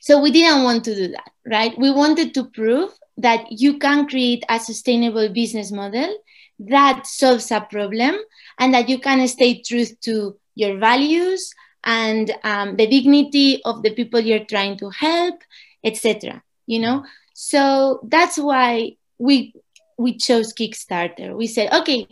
so 0.00 0.20
we 0.20 0.32
didn't 0.32 0.64
want 0.64 0.84
to 0.84 0.94
do 0.94 1.08
that 1.08 1.30
right? 1.46 1.78
We 1.78 1.90
wanted 1.90 2.34
to 2.34 2.44
prove 2.44 2.90
that 3.16 3.46
you 3.50 3.78
can 3.78 4.08
create 4.08 4.44
a 4.48 4.58
sustainable 4.58 5.28
business 5.28 5.70
model 5.70 6.12
that 6.58 7.06
solves 7.06 7.50
a 7.52 7.60
problem 7.60 8.16
and 8.58 8.74
that 8.74 8.88
you 8.88 8.98
can 8.98 9.26
stay 9.28 9.62
true 9.62 9.84
to 10.02 10.36
your 10.56 10.78
values 10.78 11.54
and 11.84 12.34
um, 12.42 12.76
the 12.76 12.86
dignity 12.88 13.62
of 13.64 13.82
the 13.82 13.94
people 13.94 14.18
you're 14.18 14.44
trying 14.44 14.76
to 14.78 14.90
help 14.90 15.40
etc 15.84 16.42
you 16.66 16.80
know? 16.80 17.04
So 17.34 18.00
that's 18.02 18.36
why 18.36 18.96
we 19.18 19.54
we 19.98 20.18
chose 20.18 20.52
kickstarter. 20.52 21.34
We 21.34 21.46
said 21.46 21.72
okay 21.72 22.06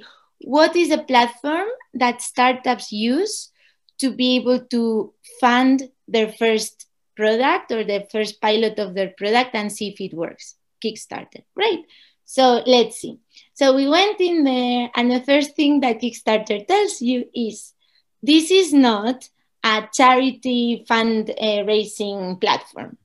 what 0.46 0.76
is 0.76 0.90
a 0.90 1.02
platform 1.02 1.66
that 1.94 2.22
startups 2.22 2.92
use 2.92 3.50
to 3.98 4.10
be 4.10 4.36
able 4.36 4.60
to 4.66 5.12
fund 5.40 5.90
their 6.08 6.30
first 6.32 6.86
product 7.16 7.70
or 7.72 7.84
the 7.84 8.06
first 8.10 8.40
pilot 8.40 8.78
of 8.78 8.94
their 8.94 9.12
product 9.16 9.54
and 9.54 9.70
see 9.70 9.88
if 9.88 10.00
it 10.00 10.14
works 10.14 10.56
Kickstarter. 10.84 11.42
Great. 11.54 11.80
So 12.24 12.62
let's 12.66 13.00
see. 13.00 13.18
So 13.54 13.74
we 13.74 13.88
went 13.88 14.20
in 14.20 14.44
there, 14.44 14.90
and 14.94 15.10
the 15.10 15.20
first 15.20 15.54
thing 15.54 15.80
that 15.80 16.00
Kickstarter 16.00 16.66
tells 16.66 17.00
you 17.00 17.26
is 17.34 17.74
this 18.22 18.50
is 18.50 18.72
not 18.72 19.28
a 19.62 19.88
charity 19.92 20.84
fundraising 20.88 22.32
uh, 22.32 22.36
platform. 22.36 22.96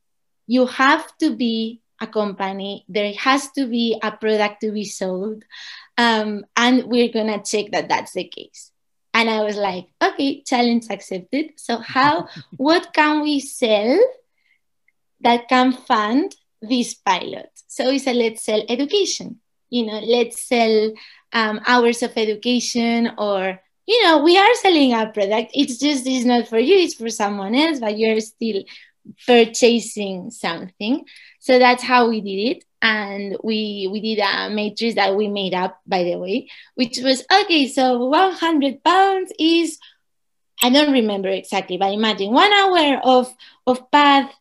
You 0.47 0.65
have 0.65 1.06
to 1.17 1.36
be 1.36 1.82
a 2.02 2.08
company, 2.08 2.86
there 2.88 3.14
has 3.14 3.52
to 3.52 3.68
be 3.68 4.00
a 4.02 4.12
product 4.12 4.62
to 4.62 4.72
be 4.72 4.86
sold, 4.86 5.44
um, 5.98 6.46
and 6.56 6.86
we're 6.86 7.12
gonna 7.12 7.44
check 7.44 7.72
that 7.72 7.90
that's 7.90 8.14
the 8.14 8.24
case. 8.26 8.72
And 9.14 9.30
I 9.30 9.44
was 9.44 9.58
like, 9.58 9.88
okay, 10.02 10.42
challenge 10.44 10.86
accepted. 10.90 11.54
So, 11.58 11.78
how, 11.78 12.28
what 12.58 12.94
can 12.94 13.22
we 13.22 13.40
sell 13.40 14.00
that 15.22 15.50
can 15.50 15.74
fund 15.74 16.36
this 16.62 16.94
pilot? 16.94 17.50
So 17.68 17.90
we 17.90 18.00
said, 18.00 18.16
let's 18.16 18.44
sell 18.44 18.62
education. 18.70 19.40
You 19.70 19.86
know, 19.88 20.00
let's 20.00 20.48
sell 20.48 20.94
um, 21.34 21.60
hours 21.68 22.02
of 22.04 22.14
education 22.18 23.12
or 23.18 23.60
you 23.90 24.04
know, 24.04 24.20
we 24.20 24.38
are 24.38 24.54
selling 24.56 24.94
a 24.94 25.08
product. 25.08 25.50
It's 25.56 25.80
just 25.80 26.06
it's 26.06 26.24
not 26.24 26.48
for 26.48 26.60
you, 26.60 26.76
it's 26.76 26.94
for 26.94 27.10
someone 27.10 27.56
else, 27.56 27.80
but 27.80 27.98
you're 27.98 28.20
still 28.20 28.64
purchasing 29.26 30.32
something. 30.32 31.06
So 31.40 31.60
that's 31.60 31.84
how 31.84 32.10
we 32.10 32.22
did 32.22 32.58
it. 32.58 32.64
And 32.82 33.38
we 33.44 33.90
we 33.92 34.00
did 34.00 34.20
a 34.20 34.50
matrix 34.50 34.96
that 34.96 35.16
we 35.16 35.28
made 35.28 35.54
up, 35.54 35.80
by 35.86 36.04
the 36.04 36.16
way, 36.18 36.50
which 36.76 37.00
was 37.00 37.26
okay, 37.32 37.68
so 37.68 38.06
100 38.06 38.84
pounds 38.84 39.34
is 39.38 39.78
I 40.64 40.70
don't 40.70 40.94
remember 40.94 41.30
exactly, 41.30 41.78
but 41.78 41.94
imagine 41.94 42.32
one 42.32 42.52
hour 42.54 43.02
of 43.04 43.34
of 43.68 43.92
path 43.92 44.32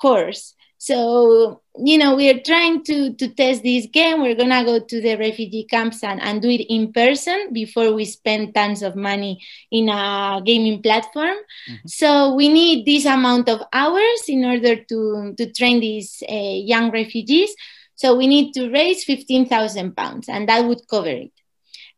course 0.00 0.54
so, 0.84 1.62
you 1.76 1.98
know, 1.98 2.14
we 2.14 2.30
are 2.30 2.40
trying 2.40 2.84
to, 2.84 3.14
to 3.14 3.28
test 3.34 3.62
this 3.62 3.86
game. 3.86 4.22
We're 4.22 4.36
going 4.36 4.50
to 4.50 4.64
go 4.64 4.78
to 4.78 5.00
the 5.00 5.16
refugee 5.16 5.66
camps 5.68 6.04
and, 6.04 6.20
and 6.22 6.40
do 6.40 6.48
it 6.48 6.72
in 6.72 6.92
person 6.92 7.52
before 7.52 7.92
we 7.92 8.04
spend 8.04 8.54
tons 8.54 8.82
of 8.82 8.94
money 8.94 9.42
in 9.72 9.88
a 9.88 10.40
gaming 10.44 10.82
platform. 10.82 11.36
Mm-hmm. 11.68 11.86
So, 11.86 12.34
we 12.34 12.48
need 12.48 12.86
this 12.86 13.06
amount 13.06 13.48
of 13.48 13.62
hours 13.72 14.22
in 14.28 14.44
order 14.44 14.76
to, 14.76 15.34
to 15.36 15.52
train 15.52 15.80
these 15.80 16.22
uh, 16.28 16.34
young 16.34 16.92
refugees. 16.92 17.54
So, 17.96 18.16
we 18.16 18.28
need 18.28 18.52
to 18.54 18.70
raise 18.70 19.02
15,000 19.02 19.96
pounds, 19.96 20.28
and 20.28 20.48
that 20.48 20.64
would 20.64 20.86
cover 20.88 21.08
it. 21.08 21.32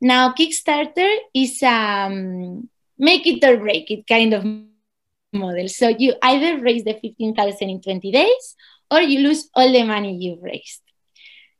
Now, 0.00 0.32
Kickstarter 0.32 1.16
is 1.34 1.62
um, 1.62 2.68
make 2.98 3.26
it 3.26 3.44
or 3.44 3.58
break 3.58 3.90
it 3.90 4.06
kind 4.06 4.32
of 4.32 4.44
model. 5.32 5.68
So 5.68 5.88
you 5.88 6.14
either 6.22 6.60
raise 6.60 6.84
the 6.84 6.94
15,000 6.94 7.68
in 7.68 7.80
20 7.80 8.10
days 8.10 8.56
or 8.90 9.00
you 9.00 9.20
lose 9.20 9.48
all 9.54 9.70
the 9.70 9.82
money 9.84 10.16
you've 10.16 10.42
raised. 10.42 10.82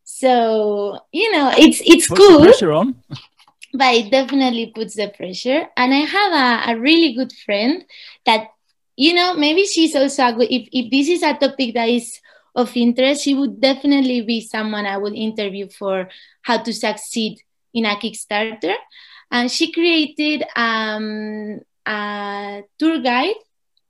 So, 0.04 1.00
you 1.12 1.30
know, 1.32 1.52
it's 1.56 1.82
it's 1.84 2.08
Puts 2.08 2.20
cool. 2.20 2.40
pressure 2.40 2.72
on. 2.72 2.96
but 3.76 3.94
it 3.94 4.10
definitely 4.10 4.72
puts 4.74 4.94
the 4.96 5.08
pressure. 5.08 5.68
And 5.76 5.92
I 5.92 5.98
have 5.98 6.32
a, 6.32 6.72
a 6.72 6.80
really 6.80 7.14
good 7.14 7.32
friend 7.32 7.84
that, 8.24 8.48
you 8.96 9.14
know, 9.14 9.34
maybe 9.34 9.66
she's 9.66 9.94
also 9.94 10.26
a 10.26 10.32
good, 10.32 10.48
if, 10.50 10.68
if 10.72 10.90
this 10.90 11.08
is 11.08 11.22
a 11.22 11.34
topic 11.34 11.74
that 11.74 11.88
is 11.88 12.18
of 12.54 12.74
interest, 12.76 13.22
she 13.22 13.34
would 13.34 13.60
definitely 13.60 14.22
be 14.22 14.40
someone 14.40 14.86
I 14.86 14.96
would 14.96 15.14
interview 15.14 15.68
for 15.68 16.08
how 16.42 16.58
to 16.62 16.72
succeed 16.72 17.38
in 17.74 17.84
a 17.84 17.96
Kickstarter. 17.96 18.74
And 19.30 19.50
she 19.50 19.72
created 19.72 20.44
um, 20.56 21.60
a 21.84 22.62
tour 22.78 23.00
guide 23.00 23.34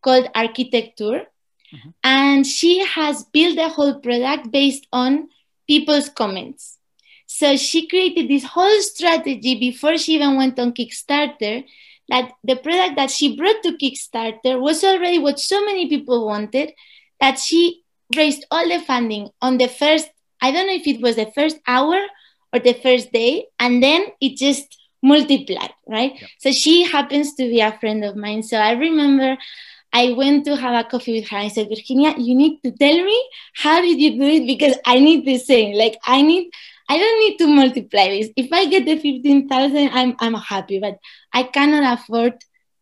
called 0.02 0.28
Architecture. 0.34 1.26
Mhm. 1.72 1.94
And 2.02 2.46
she 2.46 2.84
has 2.84 3.24
built 3.24 3.58
a 3.58 3.68
whole 3.68 4.00
product 4.00 4.50
based 4.50 4.86
on 4.92 5.28
people's 5.66 6.08
comments. 6.08 6.78
So 7.26 7.56
she 7.56 7.88
created 7.88 8.28
this 8.28 8.44
whole 8.44 8.80
strategy 8.80 9.58
before 9.58 9.98
she 9.98 10.14
even 10.14 10.36
went 10.36 10.58
on 10.58 10.72
Kickstarter 10.72 11.64
that 12.08 12.32
the 12.44 12.56
product 12.56 12.96
that 12.96 13.10
she 13.10 13.36
brought 13.36 13.62
to 13.64 13.76
Kickstarter 13.76 14.60
was 14.60 14.84
already 14.84 15.18
what 15.18 15.40
so 15.40 15.64
many 15.64 15.88
people 15.88 16.26
wanted 16.26 16.72
that 17.20 17.38
she 17.38 17.82
raised 18.14 18.44
all 18.50 18.68
the 18.68 18.78
funding 18.78 19.30
on 19.42 19.58
the 19.58 19.66
first, 19.66 20.08
I 20.40 20.52
don't 20.52 20.68
know 20.68 20.74
if 20.74 20.86
it 20.86 21.00
was 21.00 21.16
the 21.16 21.32
first 21.34 21.58
hour 21.66 21.98
or 22.52 22.60
the 22.60 22.74
first 22.74 23.12
day, 23.12 23.46
and 23.58 23.82
then 23.82 24.06
it 24.20 24.36
just 24.36 24.78
multiplied, 25.02 25.72
right? 25.88 26.12
Yep. 26.20 26.30
So 26.38 26.52
she 26.52 26.84
happens 26.84 27.34
to 27.34 27.44
be 27.48 27.60
a 27.60 27.76
friend 27.78 28.04
of 28.04 28.16
mine. 28.16 28.42
So 28.44 28.56
I 28.56 28.72
remember 28.72 29.36
I 29.92 30.12
went 30.12 30.44
to 30.46 30.56
have 30.56 30.74
a 30.84 30.88
coffee 30.88 31.20
with 31.20 31.28
her. 31.30 31.38
I 31.38 31.48
said, 31.48 31.68
Virginia, 31.68 32.14
you 32.18 32.34
need 32.34 32.62
to 32.64 32.70
tell 32.72 33.02
me 33.04 33.28
how 33.54 33.80
did 33.80 33.98
you 33.98 34.18
do 34.18 34.26
it 34.26 34.46
because 34.46 34.76
I 34.84 34.98
need 34.98 35.24
the 35.24 35.38
same. 35.38 35.74
Like 35.76 35.96
I 36.04 36.22
need, 36.22 36.50
I 36.88 36.98
don't 36.98 37.20
need 37.20 37.38
to 37.38 37.46
multiply 37.46 38.08
this. 38.08 38.30
If 38.36 38.52
I 38.52 38.66
get 38.66 38.84
the 38.84 38.96
fifteen 38.96 39.48
thousand, 39.48 39.90
I'm 39.92 40.16
I'm 40.20 40.34
happy. 40.34 40.78
But 40.80 40.98
I 41.32 41.44
cannot 41.44 41.98
afford 41.98 42.34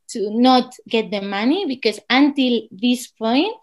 to 0.08 0.30
not 0.30 0.74
get 0.88 1.10
the 1.10 1.20
money 1.22 1.66
because 1.66 2.00
until 2.10 2.62
this 2.70 3.06
point, 3.06 3.56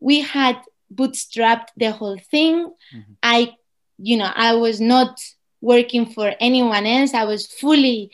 we 0.00 0.20
had 0.20 0.56
bootstrapped 0.94 1.68
the 1.76 1.90
whole 1.90 2.18
thing. 2.30 2.70
Mhm. 2.94 3.16
I, 3.22 3.54
you 3.98 4.16
know, 4.16 4.30
I 4.34 4.54
was 4.54 4.80
not 4.80 5.20
working 5.60 6.06
for 6.06 6.34
anyone 6.40 6.86
else. 6.86 7.14
I 7.14 7.24
was 7.24 7.46
fully 7.46 8.10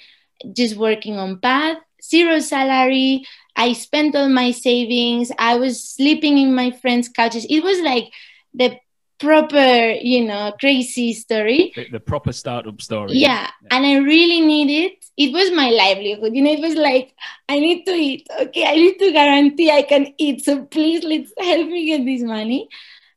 just 0.52 0.76
working 0.76 1.16
on 1.18 1.38
path, 1.38 1.78
zero 2.02 2.38
salary. 2.40 3.24
I 3.57 3.72
spent 3.74 4.16
all 4.16 4.28
my 4.28 4.50
savings. 4.50 5.30
I 5.38 5.57
was 5.57 5.82
sleeping 5.82 6.38
in 6.38 6.55
my 6.55 6.70
friends' 6.70 7.09
couches. 7.09 7.46
It 7.48 7.62
was 7.62 7.80
like 7.80 8.12
the 8.55 8.78
proper, 9.18 9.92
you 10.00 10.24
know, 10.24 10.53
crazy 10.59 11.12
story. 11.12 11.72
The, 11.76 11.88
the 11.90 12.00
proper 12.00 12.32
startup 12.32 12.80
story. 12.82 13.12
Yeah, 13.12 13.48
and 13.70 13.86
I 13.86 13.96
really 13.98 14.40
needed. 14.40 14.92
It 15.16 15.28
It 15.28 15.32
was 15.32 15.53
my 15.53 15.70
livelihood. 15.70 16.34
You 16.34 16.42
know, 16.42 16.53
it 16.53 16.61
was 16.61 16.74
like 16.74 17.14
I 17.48 17.59
need 17.59 17.84
to 17.84 17.92
eat. 17.92 18.26
Okay, 18.40 18.66
I 18.66 18.74
need 18.74 18.98
to 18.98 19.12
guarantee 19.12 19.70
I 19.70 19.82
can 19.82 20.14
eat. 20.18 20.44
So 20.44 20.64
please, 20.64 21.05
let's 21.05 21.32
help 21.38 21.68
me 21.68 21.86
get 21.86 22.05
this 22.05 22.22
money. 22.22 22.68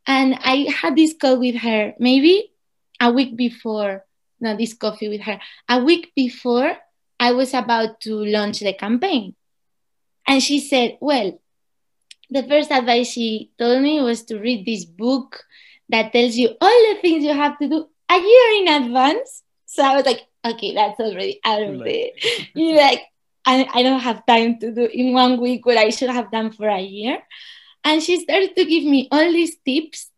And 0.05 0.37
I 0.43 0.67
had 0.69 0.95
this 0.95 1.15
call 1.19 1.39
with 1.39 1.55
her 1.55 1.93
maybe 1.99 2.51
a 2.99 3.11
week 3.11 3.35
before. 3.35 4.05
No, 4.39 4.55
this 4.55 4.73
coffee 4.73 5.07
with 5.09 5.21
her 5.21 5.39
a 5.69 5.79
week 5.83 6.11
before 6.15 6.77
I 7.19 7.31
was 7.31 7.53
about 7.53 8.01
to 8.01 8.13
launch 8.25 8.59
the 8.59 8.73
campaign, 8.73 9.33
and 10.27 10.41
she 10.41 10.59
said, 10.59 10.97
"Well." 11.01 11.39
The 12.31 12.41
first 12.41 12.71
advice 12.71 13.11
she 13.11 13.51
told 13.59 13.83
me 13.83 14.01
was 14.01 14.23
to 14.23 14.39
read 14.39 14.65
this 14.65 14.83
book 14.83 15.45
that 15.89 16.11
tells 16.11 16.35
you 16.35 16.49
all 16.59 16.93
the 16.93 16.99
things 16.99 17.23
you 17.23 17.33
have 17.33 17.57
to 17.59 17.69
do 17.69 17.87
a 18.09 18.17
year 18.17 18.61
in 18.61 18.83
advance. 18.83 19.43
So 19.65 19.83
I 19.83 19.95
was 19.95 20.05
like, 20.05 20.25
okay, 20.43 20.73
that's 20.73 20.99
already 20.99 21.39
out 21.43 21.61
of 21.61 21.73
the, 21.73 21.77
late. 21.77 22.49
you 22.53 22.75
like, 22.75 23.01
I, 23.45 23.67
I 23.73 23.83
don't 23.83 23.99
have 23.99 24.25
time 24.25 24.59
to 24.59 24.71
do 24.73 24.85
in 24.85 25.13
one 25.13 25.39
week 25.39 25.65
what 25.65 25.77
I 25.77 25.89
should 25.89 26.09
have 26.09 26.31
done 26.31 26.51
for 26.51 26.67
a 26.67 26.81
year. 26.81 27.19
And 27.83 28.01
she 28.01 28.19
started 28.21 28.55
to 28.55 28.65
give 28.65 28.83
me 28.83 29.07
all 29.11 29.31
these 29.31 29.57
tips 29.57 30.09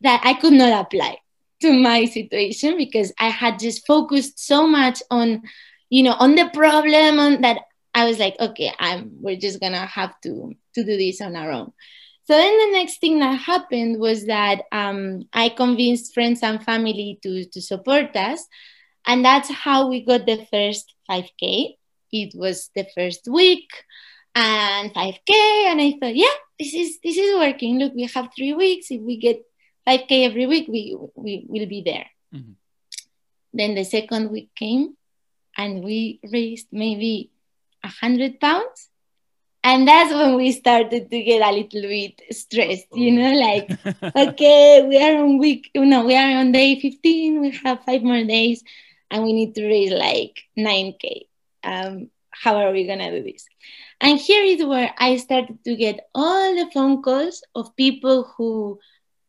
that 0.00 0.20
I 0.24 0.34
could 0.34 0.52
not 0.52 0.86
apply 0.86 1.18
to 1.62 1.72
my 1.72 2.04
situation 2.04 2.76
because 2.76 3.12
I 3.18 3.28
had 3.28 3.58
just 3.58 3.86
focused 3.86 4.38
so 4.38 4.66
much 4.66 5.02
on, 5.10 5.42
you 5.88 6.04
know, 6.04 6.14
on 6.18 6.36
the 6.36 6.48
problem 6.52 7.18
on 7.18 7.40
that 7.42 7.58
I 7.94 8.04
was 8.06 8.18
like, 8.18 8.36
okay, 8.38 8.72
I'm 8.78 9.12
we're 9.20 9.36
just 9.36 9.60
gonna 9.60 9.86
have 9.86 10.14
to 10.22 10.54
to 10.74 10.84
do 10.84 10.96
this 10.96 11.20
on 11.20 11.36
our 11.36 11.50
own. 11.50 11.72
So 12.30 12.36
then 12.36 12.58
the 12.58 12.78
next 12.78 13.00
thing 13.00 13.18
that 13.18 13.40
happened 13.40 13.98
was 13.98 14.26
that 14.26 14.62
um, 14.70 15.28
I 15.32 15.48
convinced 15.48 16.14
friends 16.14 16.44
and 16.44 16.62
family 16.62 17.18
to, 17.24 17.44
to 17.46 17.60
support 17.60 18.14
us. 18.14 18.46
And 19.04 19.24
that's 19.24 19.50
how 19.50 19.88
we 19.88 20.04
got 20.04 20.26
the 20.26 20.46
first 20.48 20.94
5K. 21.10 21.74
It 22.12 22.34
was 22.36 22.70
the 22.76 22.86
first 22.94 23.26
week 23.26 23.68
and 24.36 24.94
5K. 24.94 25.30
And 25.66 25.80
I 25.80 25.96
thought, 25.98 26.14
yeah, 26.14 26.36
this 26.56 26.72
is 26.72 27.00
this 27.02 27.16
is 27.16 27.34
working. 27.36 27.80
Look, 27.80 27.94
we 27.94 28.04
have 28.06 28.28
three 28.36 28.54
weeks. 28.54 28.92
If 28.92 29.00
we 29.00 29.16
get 29.16 29.42
5K 29.88 30.26
every 30.26 30.46
week, 30.46 30.68
we, 30.68 30.96
we 31.16 31.46
will 31.48 31.66
be 31.66 31.82
there. 31.82 32.06
Mhm. 32.32 32.54
Then 33.52 33.74
the 33.74 33.84
second 33.84 34.30
week 34.30 34.50
came 34.54 34.96
and 35.56 35.82
we 35.82 36.20
raised 36.22 36.68
maybe 36.70 37.30
a 37.82 37.88
hundred 37.88 38.40
pounds. 38.40 38.88
And 39.62 39.86
that's 39.86 40.12
when 40.12 40.36
we 40.36 40.52
started 40.52 41.10
to 41.10 41.22
get 41.22 41.42
a 41.42 41.52
little 41.52 41.82
bit 41.82 42.22
stressed, 42.30 42.86
you 42.94 43.12
know, 43.12 43.32
like 43.32 43.70
okay, 44.16 44.86
we 44.88 44.96
are 44.96 45.22
on 45.22 45.38
week, 45.38 45.70
no, 45.74 46.06
we 46.06 46.16
are 46.16 46.38
on 46.38 46.52
day 46.52 46.80
15, 46.80 47.40
we 47.40 47.50
have 47.64 47.84
five 47.84 48.02
more 48.02 48.24
days, 48.24 48.64
and 49.10 49.22
we 49.22 49.34
need 49.34 49.54
to 49.56 49.66
raise 49.66 49.92
like 49.92 50.40
9K. 50.58 51.26
Um, 51.62 52.08
how 52.30 52.56
are 52.56 52.72
we 52.72 52.86
gonna 52.86 53.10
do 53.10 53.22
this? 53.22 53.46
And 54.00 54.18
here 54.18 54.42
is 54.44 54.64
where 54.64 54.94
I 54.96 55.18
started 55.18 55.62
to 55.64 55.76
get 55.76 56.08
all 56.14 56.54
the 56.54 56.70
phone 56.70 57.02
calls 57.02 57.42
of 57.54 57.76
people 57.76 58.32
who 58.36 58.80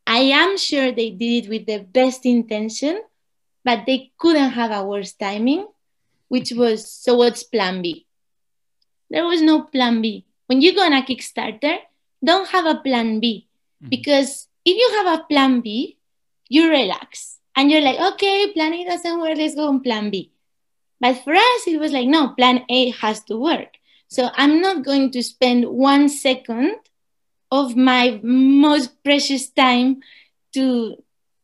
I 0.08 0.20
am 0.20 0.58
sure 0.58 0.92
they 0.92 1.10
did 1.10 1.46
it 1.46 1.50
with 1.50 1.66
the 1.66 1.80
best 1.80 2.26
intention, 2.26 3.02
but 3.66 3.86
they 3.86 4.12
couldn't 4.18 4.52
have 4.52 4.72
a 4.72 4.86
worse 4.86 5.12
timing, 5.14 5.68
which 6.30 6.52
was 6.56 6.90
so 6.90 7.16
what's 7.16 7.44
plan 7.44 7.82
B? 7.82 8.08
There 9.12 9.26
was 9.28 9.42
no 9.42 9.64
plan 9.64 10.02
B. 10.02 10.26
When 10.48 10.62
you 10.62 10.74
go 10.74 10.84
on 10.84 10.94
a 10.94 11.04
Kickstarter, 11.04 11.78
don't 12.24 12.50
have 12.50 12.66
a 12.66 12.80
plan 12.80 13.20
B 13.20 13.48
Mhm. 13.84 13.90
because 13.92 14.48
if 14.66 14.76
you 14.78 14.88
have 14.98 15.20
a 15.20 15.24
plan 15.26 15.62
B, 15.62 15.98
you 16.50 16.70
relax 16.70 17.40
and 17.56 17.70
you're 17.72 17.82
like, 17.86 18.00
okay, 18.14 18.52
plan 18.54 18.74
A 18.74 18.86
doesn't 18.86 19.20
work, 19.20 19.38
let's 19.38 19.56
go 19.56 19.68
on 19.68 19.82
plan 19.82 20.10
B. 20.10 20.32
But 21.00 21.24
for 21.24 21.34
us, 21.36 21.68
it 21.68 21.80
was 21.80 21.92
like, 21.92 22.08
no, 22.08 22.30
plan 22.30 22.64
A 22.70 22.92
has 23.02 23.24
to 23.26 23.38
work. 23.38 23.78
So 24.08 24.30
I'm 24.36 24.62
not 24.62 24.84
going 24.84 25.12
to 25.12 25.24
spend 25.24 25.66
one 25.66 26.10
second 26.10 26.76
of 27.52 27.76
my 27.76 28.20
most 28.24 29.04
precious 29.04 29.50
time 29.50 30.02
to, 30.54 30.96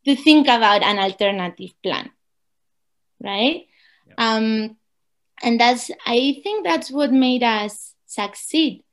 to 0.06 0.16
think 0.16 0.48
about 0.48 0.84
an 0.84 1.00
alternative 1.00 1.74
plan. 1.84 2.12
Right? 3.22 3.68
Yeah. 4.08 4.14
Um, 4.18 4.77
and 5.42 5.60
that's, 5.60 5.92
I 6.06 6.40
think 6.44 6.66
that's 6.66 6.92
what 6.92 7.12
made 7.12 7.44
us 7.44 7.94
succeed. 8.06 8.84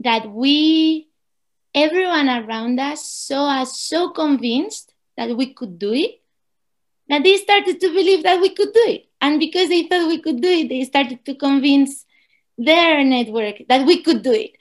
That 0.00 0.30
we, 0.30 1.08
everyone 1.74 2.28
around 2.28 2.78
us 2.80 3.04
saw 3.04 3.62
us 3.62 3.80
so 3.80 4.10
convinced 4.10 4.92
that 5.16 5.36
we 5.36 5.54
could 5.54 5.78
do 5.78 5.92
it 5.92 6.20
that 7.08 7.22
they 7.22 7.36
started 7.36 7.80
to 7.80 7.88
believe 7.88 8.22
that 8.24 8.40
we 8.40 8.50
could 8.50 8.72
do 8.72 8.82
it. 8.86 9.06
And 9.20 9.38
because 9.38 9.68
they 9.68 9.84
thought 9.84 10.08
we 10.08 10.20
could 10.20 10.40
do 10.40 10.48
it, 10.48 10.68
they 10.68 10.84
started 10.84 11.24
to 11.24 11.34
convince 11.34 12.04
their 12.58 13.04
network 13.04 13.62
that 13.68 13.86
we 13.86 14.02
could 14.02 14.22
do 14.22 14.32
it. 14.32 14.52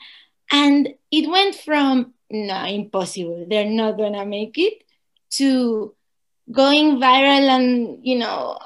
And 0.52 0.90
it 1.12 1.30
went 1.30 1.56
from, 1.56 2.14
no, 2.30 2.66
impossible, 2.66 3.46
they're 3.50 3.70
not 3.70 3.98
gonna 3.98 4.26
make 4.26 4.58
it, 4.58 4.84
to 5.32 5.94
going 6.52 6.98
viral 6.98 7.50
and, 7.50 8.06
you 8.06 8.20
know, 8.20 8.60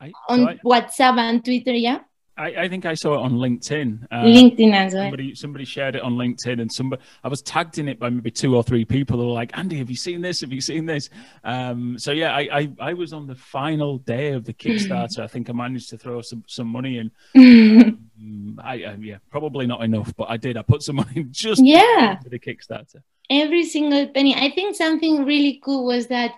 I, 0.00 0.12
on 0.28 0.48
I, 0.48 0.56
WhatsApp 0.64 1.18
and 1.18 1.44
Twitter, 1.44 1.72
yeah? 1.72 2.00
I, 2.36 2.54
I 2.54 2.68
think 2.68 2.86
I 2.86 2.94
saw 2.94 3.14
it 3.14 3.18
on 3.18 3.32
LinkedIn. 3.32 4.06
Uh, 4.12 4.22
LinkedIn 4.22 4.72
as 4.72 4.94
well. 4.94 5.02
Somebody 5.02 5.34
somebody 5.34 5.64
shared 5.64 5.96
it 5.96 6.02
on 6.02 6.14
LinkedIn, 6.14 6.60
and 6.60 6.70
somebody 6.70 7.02
I 7.24 7.28
was 7.28 7.42
tagged 7.42 7.78
in 7.78 7.88
it 7.88 7.98
by 7.98 8.10
maybe 8.10 8.30
two 8.30 8.54
or 8.54 8.62
three 8.62 8.84
people 8.84 9.18
who 9.18 9.26
were 9.26 9.32
like, 9.32 9.50
"Andy, 9.58 9.76
have 9.78 9.90
you 9.90 9.96
seen 9.96 10.20
this? 10.20 10.40
Have 10.42 10.52
you 10.52 10.60
seen 10.60 10.86
this?" 10.86 11.10
Um, 11.42 11.98
so 11.98 12.12
yeah, 12.12 12.30
I, 12.36 12.48
I 12.52 12.72
I 12.78 12.92
was 12.94 13.12
on 13.12 13.26
the 13.26 13.34
final 13.34 13.98
day 13.98 14.34
of 14.34 14.44
the 14.44 14.52
Kickstarter. 14.54 15.18
I 15.18 15.26
think 15.26 15.50
I 15.50 15.52
managed 15.52 15.90
to 15.90 15.98
throw 15.98 16.20
some 16.20 16.44
some 16.46 16.68
money 16.68 16.98
in. 16.98 17.10
Um, 17.34 18.60
I, 18.62 18.74
I 18.84 18.96
yeah, 19.00 19.16
probably 19.30 19.66
not 19.66 19.82
enough, 19.82 20.14
but 20.16 20.30
I 20.30 20.36
did. 20.36 20.56
I 20.56 20.62
put 20.62 20.82
some 20.84 20.94
money 20.96 21.10
in 21.16 21.32
just 21.32 21.60
Yeah. 21.64 22.20
for 22.20 22.28
the 22.28 22.38
Kickstarter. 22.38 23.02
every 23.30 23.64
single 23.64 24.06
penny. 24.06 24.36
I 24.36 24.52
think 24.54 24.76
something 24.76 25.24
really 25.24 25.60
cool 25.64 25.84
was 25.86 26.06
that 26.06 26.34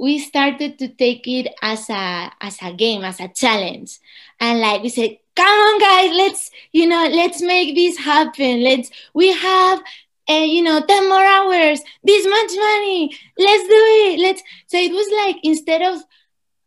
we 0.00 0.18
started 0.18 0.78
to 0.78 0.88
take 0.88 1.28
it 1.28 1.52
as 1.60 1.88
a 1.90 2.32
as 2.40 2.56
a 2.62 2.72
game, 2.72 3.04
as 3.04 3.20
a 3.20 3.28
challenge, 3.28 3.98
and 4.40 4.60
like 4.60 4.82
we 4.82 4.88
said, 4.88 5.18
come 5.36 5.46
on, 5.46 5.78
guys, 5.78 6.10
let's 6.16 6.50
you 6.72 6.86
know, 6.86 7.06
let's 7.12 7.42
make 7.42 7.74
this 7.74 7.98
happen. 7.98 8.62
Let's 8.64 8.90
we 9.14 9.32
have. 9.32 9.80
Uh, 10.28 10.44
you 10.44 10.62
know, 10.62 10.80
10 10.80 11.08
more 11.08 11.24
hours, 11.24 11.80
this 12.04 12.24
much 12.24 12.52
money, 12.56 13.10
let's 13.36 13.64
do 13.64 13.74
it. 13.74 14.20
Let's 14.20 14.42
so 14.68 14.78
it 14.78 14.92
was 14.92 15.08
like 15.26 15.38
instead 15.42 15.82
of 15.82 16.00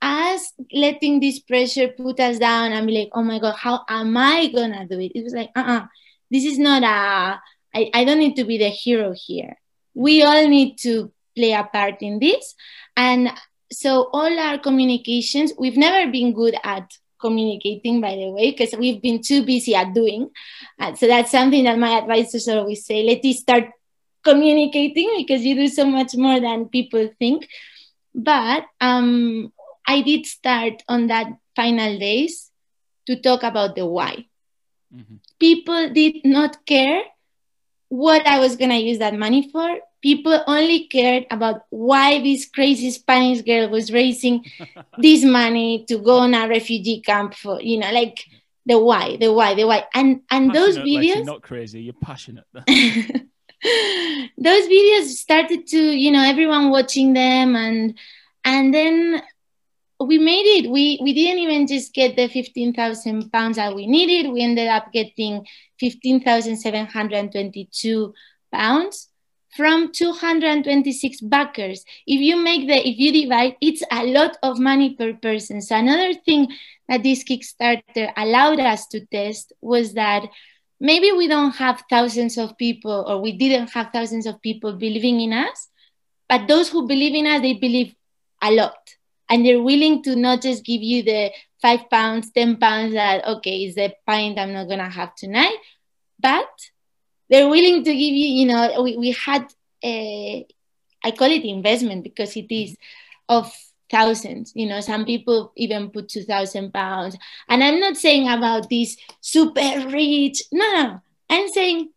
us 0.02 0.52
letting 0.74 1.22
this 1.22 1.40
pressure 1.40 1.88
put 1.88 2.20
us 2.20 2.40
down 2.40 2.74
and 2.74 2.86
be 2.86 3.00
like, 3.00 3.10
oh 3.14 3.24
my 3.24 3.40
God, 3.40 3.56
how 3.56 3.86
am 3.88 4.18
I 4.18 4.48
gonna 4.48 4.86
do 4.86 5.00
it? 5.00 5.14
It 5.16 5.24
was 5.24 5.34
like, 5.34 5.50
uh-uh, 5.56 5.86
this 6.30 6.44
is 6.44 6.60
not 6.60 6.84
a, 6.84 7.40
I, 7.74 7.90
I 7.94 8.04
don't 8.04 8.20
need 8.20 8.36
to 8.36 8.44
be 8.44 8.58
the 8.58 8.68
hero 8.68 9.14
here. 9.16 9.56
We 9.94 10.24
all 10.24 10.46
need 10.46 10.78
to 10.80 11.14
play 11.36 11.52
a 11.52 11.64
part 11.64 12.02
in 12.02 12.20
this. 12.20 12.56
And 12.96 13.30
so 13.72 14.10
all 14.14 14.40
our 14.40 14.58
communications, 14.58 15.54
we've 15.58 15.78
never 15.78 16.12
been 16.12 16.34
good 16.34 16.56
at 16.64 16.92
communicating, 17.20 18.02
by 18.02 18.16
the 18.16 18.30
way, 18.30 18.52
because 18.52 18.76
we've 18.78 19.02
been 19.02 19.22
too 19.22 19.46
busy 19.46 19.74
at 19.74 19.94
doing. 19.94 20.30
Uh, 20.80 20.94
so 20.94 21.08
that's 21.08 21.32
something 21.32 21.64
that 21.64 21.80
my 21.80 21.98
advisors 21.98 22.48
always 22.48 22.86
say, 22.86 23.04
let 23.04 23.24
us 23.26 23.40
start 23.40 23.70
communicating 24.24 25.10
because 25.18 25.44
you 25.44 25.56
do 25.56 25.68
so 25.68 25.86
much 25.86 26.16
more 26.16 26.40
than 26.40 26.70
people 26.70 27.10
think. 27.20 27.48
But 28.14 28.66
um, 28.82 29.52
I 29.88 30.02
did 30.02 30.26
start 30.26 30.84
on 30.88 31.08
that 31.08 31.28
final 31.56 31.98
days 31.98 32.52
to 33.08 33.20
talk 33.22 33.44
about 33.44 33.76
the 33.76 33.86
why. 33.86 34.26
Mm-hmm. 34.94 35.16
People 35.40 35.90
did 35.94 36.26
not 36.26 36.66
care 36.66 37.04
what 37.90 38.26
I 38.28 38.40
was 38.40 38.56
going 38.56 38.72
to 38.72 38.78
use 38.78 39.00
that 39.00 39.18
money 39.18 39.50
for. 39.52 39.80
People 40.04 40.44
only 40.48 40.88
cared 40.88 41.26
about 41.32 41.62
why 41.70 42.22
this 42.22 42.46
crazy 42.46 42.92
Spanish 42.92 43.42
girl 43.42 43.70
was 43.70 43.92
raising 43.92 44.44
this 44.98 45.24
money 45.24 45.86
to 45.88 45.98
go 45.98 46.18
on 46.20 46.34
a 46.34 46.48
refugee 46.48 47.02
camp 47.02 47.34
for, 47.34 47.62
you 47.62 47.80
know, 47.80 47.90
like 47.92 48.20
the 48.66 48.78
why, 48.78 49.16
the 49.16 49.32
why, 49.32 49.56
the 49.56 49.66
why. 49.66 49.86
And 49.94 50.22
and 50.30 50.52
passionate, 50.52 50.54
those 50.54 50.78
videos 50.78 50.96
like 50.96 51.16
you're 51.16 51.24
not 51.24 51.42
crazy, 51.42 51.82
you're 51.82 51.94
passionate. 51.94 52.44
those 54.38 54.68
videos 54.68 55.06
started 55.06 55.68
to, 55.68 55.80
you 55.80 56.12
know, 56.12 56.22
everyone 56.24 56.70
watching 56.70 57.14
them 57.14 57.56
and 57.56 57.98
and 58.44 58.74
then 58.74 59.24
we 60.02 60.18
made 60.18 60.46
it. 60.46 60.70
We 60.70 61.00
we 61.02 61.14
didn't 61.14 61.40
even 61.40 61.66
just 61.66 61.94
get 61.94 62.18
the 62.18 62.28
fifteen 62.28 62.74
thousand 62.74 63.32
pounds 63.32 63.56
that 63.56 63.74
we 63.74 63.88
needed. 63.88 64.32
We 64.34 64.42
ended 64.42 64.68
up 64.68 64.92
getting 64.92 65.48
fifteen 65.80 66.22
thousand 66.22 66.58
seven 66.58 66.88
hundred 66.88 67.32
twenty-two 67.32 68.14
pounds 68.52 69.08
from 69.56 69.92
226 69.92 71.22
backers. 71.22 71.86
If 72.08 72.22
you 72.22 72.38
make 72.38 72.68
the, 72.68 72.76
if 72.88 72.98
you 72.98 73.12
divide, 73.12 73.56
it's 73.62 73.84
a 73.92 74.04
lot 74.04 74.38
of 74.44 74.60
money 74.60 74.96
per 74.96 75.14
person. 75.14 75.62
So 75.62 75.76
another 75.76 76.14
thing 76.14 76.48
that 76.88 77.04
this 77.04 77.24
Kickstarter 77.24 78.12
allowed 78.18 78.60
us 78.60 78.88
to 78.88 79.06
test 79.06 79.54
was 79.62 79.94
that 79.94 80.24
maybe 80.80 81.12
we 81.12 81.28
don't 81.28 81.56
have 81.56 81.84
thousands 81.90 82.38
of 82.38 82.58
people 82.58 83.06
or 83.08 83.22
we 83.22 83.32
didn't 83.32 83.70
have 83.72 83.90
thousands 83.94 84.26
of 84.26 84.42
people 84.42 84.74
believing 84.74 85.22
in 85.22 85.34
us, 85.34 85.70
but 86.28 86.48
those 86.48 86.70
who 86.70 86.88
believe 86.88 87.16
in 87.16 87.28
us, 87.28 87.42
they 87.42 87.54
believe 87.54 87.96
a 88.42 88.52
lot 88.52 88.96
and 89.30 89.46
they're 89.46 89.62
willing 89.62 90.04
to 90.04 90.16
not 90.16 90.42
just 90.42 90.66
give 90.66 90.82
you 90.82 91.04
the 91.04 91.32
five 91.62 91.90
pounds, 91.90 92.32
10 92.32 92.58
pounds 92.58 92.94
that, 92.94 93.26
okay, 93.26 93.64
is 93.64 93.76
the 93.76 93.94
pint 94.06 94.38
I'm 94.38 94.54
not 94.54 94.68
gonna 94.68 94.90
have 94.90 95.16
tonight, 95.16 95.58
but 96.20 96.50
they're 97.34 97.50
willing 97.50 97.84
to 97.84 97.92
give 97.92 98.14
you, 98.14 98.28
you 98.28 98.46
know, 98.46 98.84
we, 98.84 98.96
we 98.96 99.12
had, 99.12 99.52
a, 99.84 100.46
I 101.04 101.10
call 101.10 101.32
it 101.32 101.44
investment 101.44 102.04
because 102.04 102.38
it 102.38 102.54
is 102.54 102.78
of 103.28 103.52
thousands, 103.90 104.52
you 104.56 104.68
know, 104.68 104.82
some 104.82 105.04
people 105.04 105.52
even 105.58 105.90
put 105.90 106.10
2,000 106.10 106.72
pounds. 106.72 107.18
And 107.50 107.64
I'm 107.64 107.80
not 107.80 107.98
saying 107.98 108.30
about 108.30 108.70
these 108.70 108.98
super 109.20 109.88
rich, 109.90 110.44
no, 110.52 110.74
no, 110.74 111.02
I'm 111.28 111.48
saying 111.50 111.90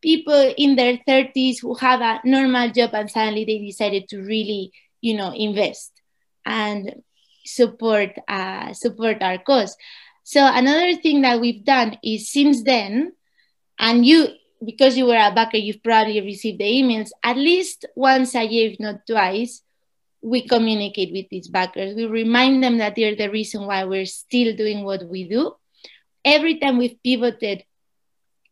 people 0.00 0.54
in 0.56 0.76
their 0.76 0.96
30s 1.06 1.60
who 1.60 1.74
have 1.74 2.00
a 2.00 2.26
normal 2.26 2.70
job 2.70 2.94
and 2.94 3.10
suddenly 3.10 3.44
they 3.44 3.58
decided 3.58 4.08
to 4.08 4.22
really, 4.22 4.72
you 5.02 5.18
know, 5.18 5.34
invest 5.34 5.92
and 6.46 7.02
support 7.44 8.12
uh, 8.26 8.72
support 8.72 9.20
our 9.20 9.36
cause. 9.36 9.76
So 10.24 10.40
another 10.42 10.94
thing 10.94 11.20
that 11.22 11.42
we've 11.42 11.62
done 11.62 11.98
is 12.02 12.30
since 12.32 12.62
then, 12.62 13.12
and 13.78 14.06
you 14.06 14.28
because 14.64 14.96
you 14.96 15.06
were 15.06 15.16
a 15.16 15.34
backer, 15.34 15.56
you've 15.56 15.82
probably 15.82 16.20
received 16.20 16.60
the 16.60 16.64
emails 16.64 17.10
at 17.22 17.36
least 17.36 17.86
once 17.94 18.34
a 18.34 18.44
year, 18.44 18.70
if 18.70 18.80
not 18.80 19.06
twice. 19.06 19.62
We 20.22 20.46
communicate 20.46 21.12
with 21.12 21.26
these 21.30 21.48
backers. 21.48 21.96
We 21.96 22.06
remind 22.06 22.62
them 22.62 22.78
that 22.78 22.94
they're 22.94 23.16
the 23.16 23.30
reason 23.30 23.66
why 23.66 23.84
we're 23.84 24.06
still 24.06 24.54
doing 24.54 24.84
what 24.84 25.04
we 25.04 25.28
do. 25.28 25.56
Every 26.24 26.58
time 26.58 26.78
we've 26.78 27.02
pivoted, 27.02 27.64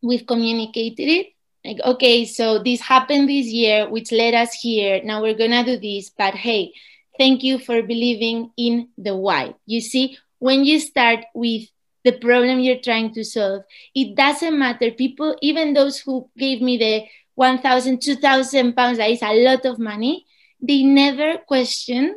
we've 0.03 0.27
communicated 0.27 1.07
it. 1.07 1.27
Like, 1.63 1.79
okay, 1.85 2.25
so 2.25 2.61
this 2.61 2.81
happened 2.81 3.29
this 3.29 3.45
year, 3.45 3.89
which 3.89 4.11
led 4.11 4.33
us 4.33 4.53
here. 4.53 5.01
Now 5.03 5.21
we're 5.21 5.37
gonna 5.37 5.63
do 5.63 5.77
this, 5.77 6.09
but 6.09 6.33
hey, 6.33 6.73
Thank 7.21 7.43
you 7.43 7.59
for 7.59 7.83
believing 7.83 8.51
in 8.57 8.89
the 8.97 9.15
why. 9.15 9.53
You 9.67 9.81
see, 9.81 10.17
when 10.39 10.63
you 10.63 10.79
start 10.79 11.25
with 11.35 11.67
the 12.03 12.13
problem 12.13 12.59
you're 12.59 12.81
trying 12.81 13.13
to 13.13 13.23
solve, 13.23 13.63
it 13.93 14.15
doesn't 14.15 14.57
matter. 14.57 14.91
People, 14.91 15.35
even 15.41 15.73
those 15.73 15.99
who 15.99 16.29
gave 16.37 16.61
me 16.61 16.77
the 16.77 17.03
1,000, 17.35 18.01
2,000 18.01 18.73
pounds, 18.73 18.97
that 18.97 19.09
is 19.09 19.21
a 19.21 19.33
lot 19.33 19.65
of 19.65 19.79
money, 19.79 20.25
they 20.61 20.83
never 20.83 21.37
questioned 21.37 22.15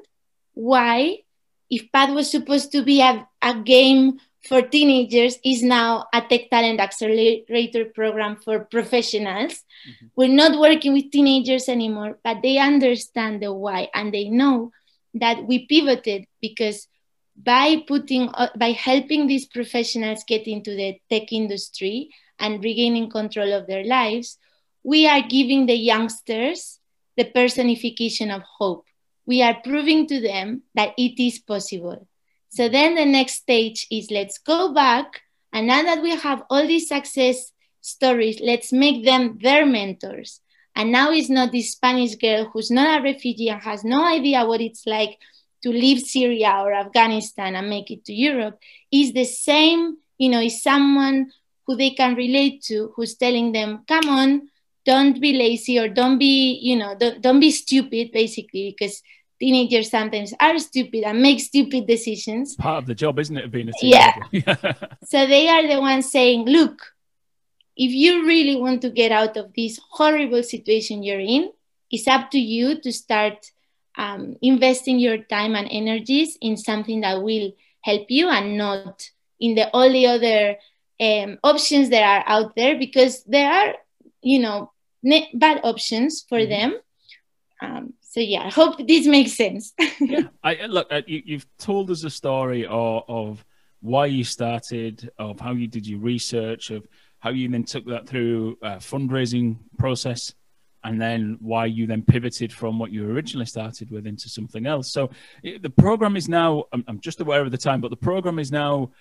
why, 0.52 1.18
if 1.70 1.90
Path 1.92 2.14
was 2.14 2.30
supposed 2.30 2.72
to 2.72 2.82
be 2.82 3.00
a, 3.00 3.26
a 3.42 3.54
game 3.54 4.18
for 4.46 4.60
teenagers, 4.60 5.38
is 5.44 5.62
now 5.62 6.06
a 6.12 6.20
tech 6.20 6.50
talent 6.50 6.78
accelerator 6.78 7.86
program 7.86 8.36
for 8.36 8.60
professionals. 8.60 9.64
Mm-hmm. 9.88 10.06
We're 10.14 10.28
not 10.28 10.58
working 10.58 10.92
with 10.92 11.10
teenagers 11.10 11.68
anymore, 11.68 12.18
but 12.22 12.42
they 12.42 12.58
understand 12.58 13.42
the 13.42 13.52
why 13.52 13.88
and 13.94 14.12
they 14.12 14.28
know 14.28 14.72
that 15.14 15.46
we 15.46 15.66
pivoted 15.66 16.26
because 16.40 16.86
by 17.36 17.82
putting 17.86 18.28
uh, 18.28 18.48
by 18.56 18.72
helping 18.72 19.26
these 19.26 19.46
professionals 19.46 20.24
get 20.26 20.46
into 20.46 20.74
the 20.74 20.98
tech 21.10 21.32
industry 21.32 22.10
and 22.38 22.62
regaining 22.62 23.10
control 23.10 23.52
of 23.52 23.66
their 23.66 23.84
lives 23.84 24.38
we 24.84 25.08
are 25.08 25.22
giving 25.22 25.66
the 25.66 25.74
youngsters 25.74 26.78
the 27.16 27.24
personification 27.24 28.30
of 28.30 28.42
hope. 28.42 28.86
We 29.26 29.42
are 29.42 29.56
proving 29.64 30.06
to 30.08 30.20
them 30.20 30.62
that 30.74 30.92
it 30.98 31.20
is 31.20 31.38
possible. 31.38 32.06
So 32.50 32.68
then 32.68 32.94
the 32.94 33.06
next 33.06 33.34
stage 33.34 33.86
is 33.90 34.10
let's 34.10 34.38
go 34.38 34.72
back 34.72 35.22
and 35.52 35.66
now 35.66 35.82
that 35.82 36.02
we 36.02 36.14
have 36.14 36.42
all 36.50 36.66
these 36.66 36.88
success 36.88 37.52
stories 37.80 38.40
let's 38.40 38.72
make 38.72 39.04
them 39.04 39.38
their 39.40 39.64
mentors. 39.64 40.40
And 40.76 40.92
now 40.92 41.12
it's 41.12 41.30
not 41.30 41.52
this 41.52 41.72
Spanish 41.72 42.16
girl 42.16 42.50
who's 42.52 42.70
not 42.70 43.00
a 43.00 43.02
refugee 43.02 43.48
and 43.48 43.62
has 43.62 43.84
no 43.84 44.04
idea 44.04 44.44
what 44.44 44.60
it's 44.60 44.86
like 44.86 45.18
to 45.64 45.70
leave 45.70 46.00
Syria 46.00 46.60
or 46.62 46.74
Afghanistan 46.74 47.56
and 47.56 47.70
make 47.70 47.90
it 47.90 48.04
to 48.04 48.12
Europe. 48.12 48.60
Is 48.92 49.14
the 49.14 49.24
same, 49.24 49.96
you 50.18 50.28
know, 50.28 50.40
is 50.40 50.62
someone 50.62 51.32
who 51.66 51.74
they 51.74 51.90
can 51.90 52.14
relate 52.14 52.62
to 52.64 52.92
who's 52.94 53.14
telling 53.14 53.52
them, 53.52 53.82
come 53.88 54.10
on, 54.10 54.50
don't 54.84 55.18
be 55.18 55.32
lazy 55.32 55.78
or 55.78 55.88
don't 55.88 56.18
be, 56.18 56.60
you 56.62 56.76
know, 56.76 56.94
don't, 56.94 57.22
don't 57.22 57.40
be 57.40 57.50
stupid, 57.50 58.12
basically, 58.12 58.76
because 58.76 59.02
teenagers 59.40 59.90
sometimes 59.90 60.34
are 60.38 60.58
stupid 60.58 61.02
and 61.04 61.22
make 61.22 61.40
stupid 61.40 61.86
decisions. 61.86 62.56
Part 62.56 62.82
of 62.82 62.86
the 62.86 62.94
job, 62.94 63.18
isn't 63.18 63.38
it, 63.38 63.46
of 63.46 63.50
being 63.50 63.70
a 63.70 63.72
teenager? 63.72 64.20
Yeah. 64.30 64.72
so 65.04 65.26
they 65.26 65.48
are 65.48 65.66
the 65.66 65.80
ones 65.80 66.12
saying, 66.12 66.44
look, 66.44 66.92
if 67.74 67.90
you 67.90 68.26
really 68.26 68.56
want 68.56 68.82
to 68.82 68.90
get 68.90 69.12
out 69.12 69.38
of 69.38 69.54
this 69.54 69.80
horrible 69.92 70.42
situation 70.42 71.02
you're 71.02 71.18
in, 71.18 71.50
it's 71.90 72.06
up 72.06 72.30
to 72.32 72.38
you 72.38 72.78
to 72.82 72.92
start 72.92 73.50
um, 73.96 74.36
investing 74.42 74.98
your 74.98 75.18
time 75.18 75.54
and 75.54 75.68
energies 75.70 76.36
in 76.40 76.56
something 76.56 77.00
that 77.02 77.22
will 77.22 77.52
help 77.82 78.06
you 78.08 78.28
and 78.28 78.56
not 78.56 79.08
in 79.40 79.54
the 79.54 79.68
all 79.70 79.90
the 79.90 80.06
other 80.06 80.56
um, 81.00 81.38
options 81.42 81.90
that 81.90 82.02
are 82.02 82.24
out 82.26 82.54
there 82.56 82.78
because 82.78 83.24
there 83.24 83.50
are, 83.50 83.74
you 84.22 84.38
know, 84.38 84.72
bad 85.34 85.60
options 85.64 86.24
for 86.28 86.38
mm-hmm. 86.38 86.50
them. 86.50 86.80
Um, 87.60 87.94
so 88.00 88.20
yeah, 88.20 88.44
I 88.44 88.50
hope 88.50 88.86
this 88.86 89.06
makes 89.06 89.32
sense. 89.32 89.72
yeah, 90.00 90.28
I 90.42 90.66
look. 90.66 90.86
Uh, 90.90 91.02
you, 91.06 91.36
have 91.36 91.46
told 91.58 91.90
us 91.90 92.04
a 92.04 92.10
story 92.10 92.66
of, 92.66 93.02
of 93.08 93.44
why 93.80 94.06
you 94.06 94.24
started, 94.24 95.10
of 95.18 95.40
how 95.40 95.52
you 95.52 95.66
did 95.66 95.86
your 95.86 96.00
research, 96.00 96.70
of 96.70 96.86
how 97.18 97.30
you 97.30 97.48
then 97.48 97.64
took 97.64 97.86
that 97.86 98.06
through 98.06 98.58
a 98.62 98.76
fundraising 98.76 99.56
process 99.78 100.34
and 100.84 101.00
then 101.00 101.38
why 101.40 101.66
you 101.66 101.86
then 101.86 102.02
pivoted 102.02 102.52
from 102.52 102.78
what 102.78 102.92
you 102.92 103.10
originally 103.10 103.46
started 103.46 103.90
with 103.90 104.06
into 104.06 104.28
something 104.28 104.66
else. 104.66 104.92
So 104.92 105.10
the 105.42 105.70
program 105.70 106.16
is 106.16 106.28
now, 106.28 106.64
I'm, 106.72 106.84
I'm 106.86 107.00
just 107.00 107.20
aware 107.20 107.42
of 107.42 107.50
the 107.50 107.58
time, 107.58 107.80
but 107.80 107.90
the 107.90 107.96
program 107.96 108.38
is 108.38 108.52
now 108.52 108.92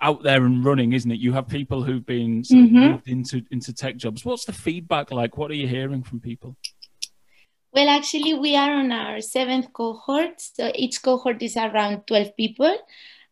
out 0.00 0.22
there 0.22 0.44
and 0.44 0.64
running, 0.64 0.92
isn't 0.92 1.10
it? 1.10 1.18
You 1.18 1.32
have 1.32 1.48
people 1.48 1.82
who've 1.82 2.04
been 2.04 2.42
mm-hmm. 2.42 2.76
moved 2.76 3.08
into 3.08 3.42
into 3.50 3.72
tech 3.72 3.96
jobs. 3.96 4.24
What's 4.24 4.44
the 4.44 4.52
feedback 4.52 5.10
like? 5.10 5.38
What 5.38 5.50
are 5.50 5.54
you 5.54 5.66
hearing 5.66 6.02
from 6.02 6.20
people? 6.20 6.56
Well, 7.72 7.88
actually, 7.88 8.34
we 8.34 8.56
are 8.56 8.72
on 8.72 8.92
our 8.92 9.20
seventh 9.20 9.72
cohort. 9.72 10.40
So 10.40 10.70
each 10.74 11.02
cohort 11.02 11.42
is 11.42 11.56
around 11.56 12.06
12 12.06 12.36
people. 12.36 12.76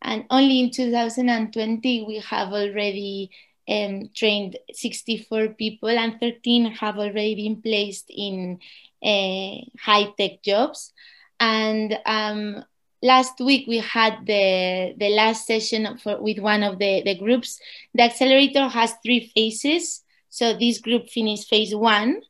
And 0.02 0.24
only 0.30 0.60
in 0.60 0.70
2020, 0.70 2.04
we 2.06 2.18
have 2.18 2.52
already 2.52 3.30
um, 3.68 4.10
trained 4.14 4.58
64 4.72 5.48
people, 5.48 5.88
and 5.88 6.18
13 6.20 6.66
have 6.72 6.98
already 6.98 7.34
been 7.34 7.62
placed 7.62 8.06
in 8.10 8.58
uh, 9.02 9.56
high 9.80 10.12
tech 10.18 10.42
jobs. 10.42 10.92
And 11.40 11.98
um, 12.06 12.64
last 13.02 13.38
week 13.40 13.66
we 13.66 13.78
had 13.78 14.26
the 14.26 14.94
the 14.96 15.10
last 15.10 15.46
session 15.46 15.98
for, 15.98 16.20
with 16.20 16.38
one 16.38 16.62
of 16.62 16.78
the, 16.78 17.02
the 17.04 17.16
groups. 17.16 17.60
The 17.94 18.02
accelerator 18.04 18.68
has 18.68 18.94
three 19.02 19.30
phases. 19.34 20.02
So 20.30 20.54
this 20.54 20.78
group 20.78 21.08
finished 21.10 21.48
phase 21.48 21.74
one. 21.74 22.22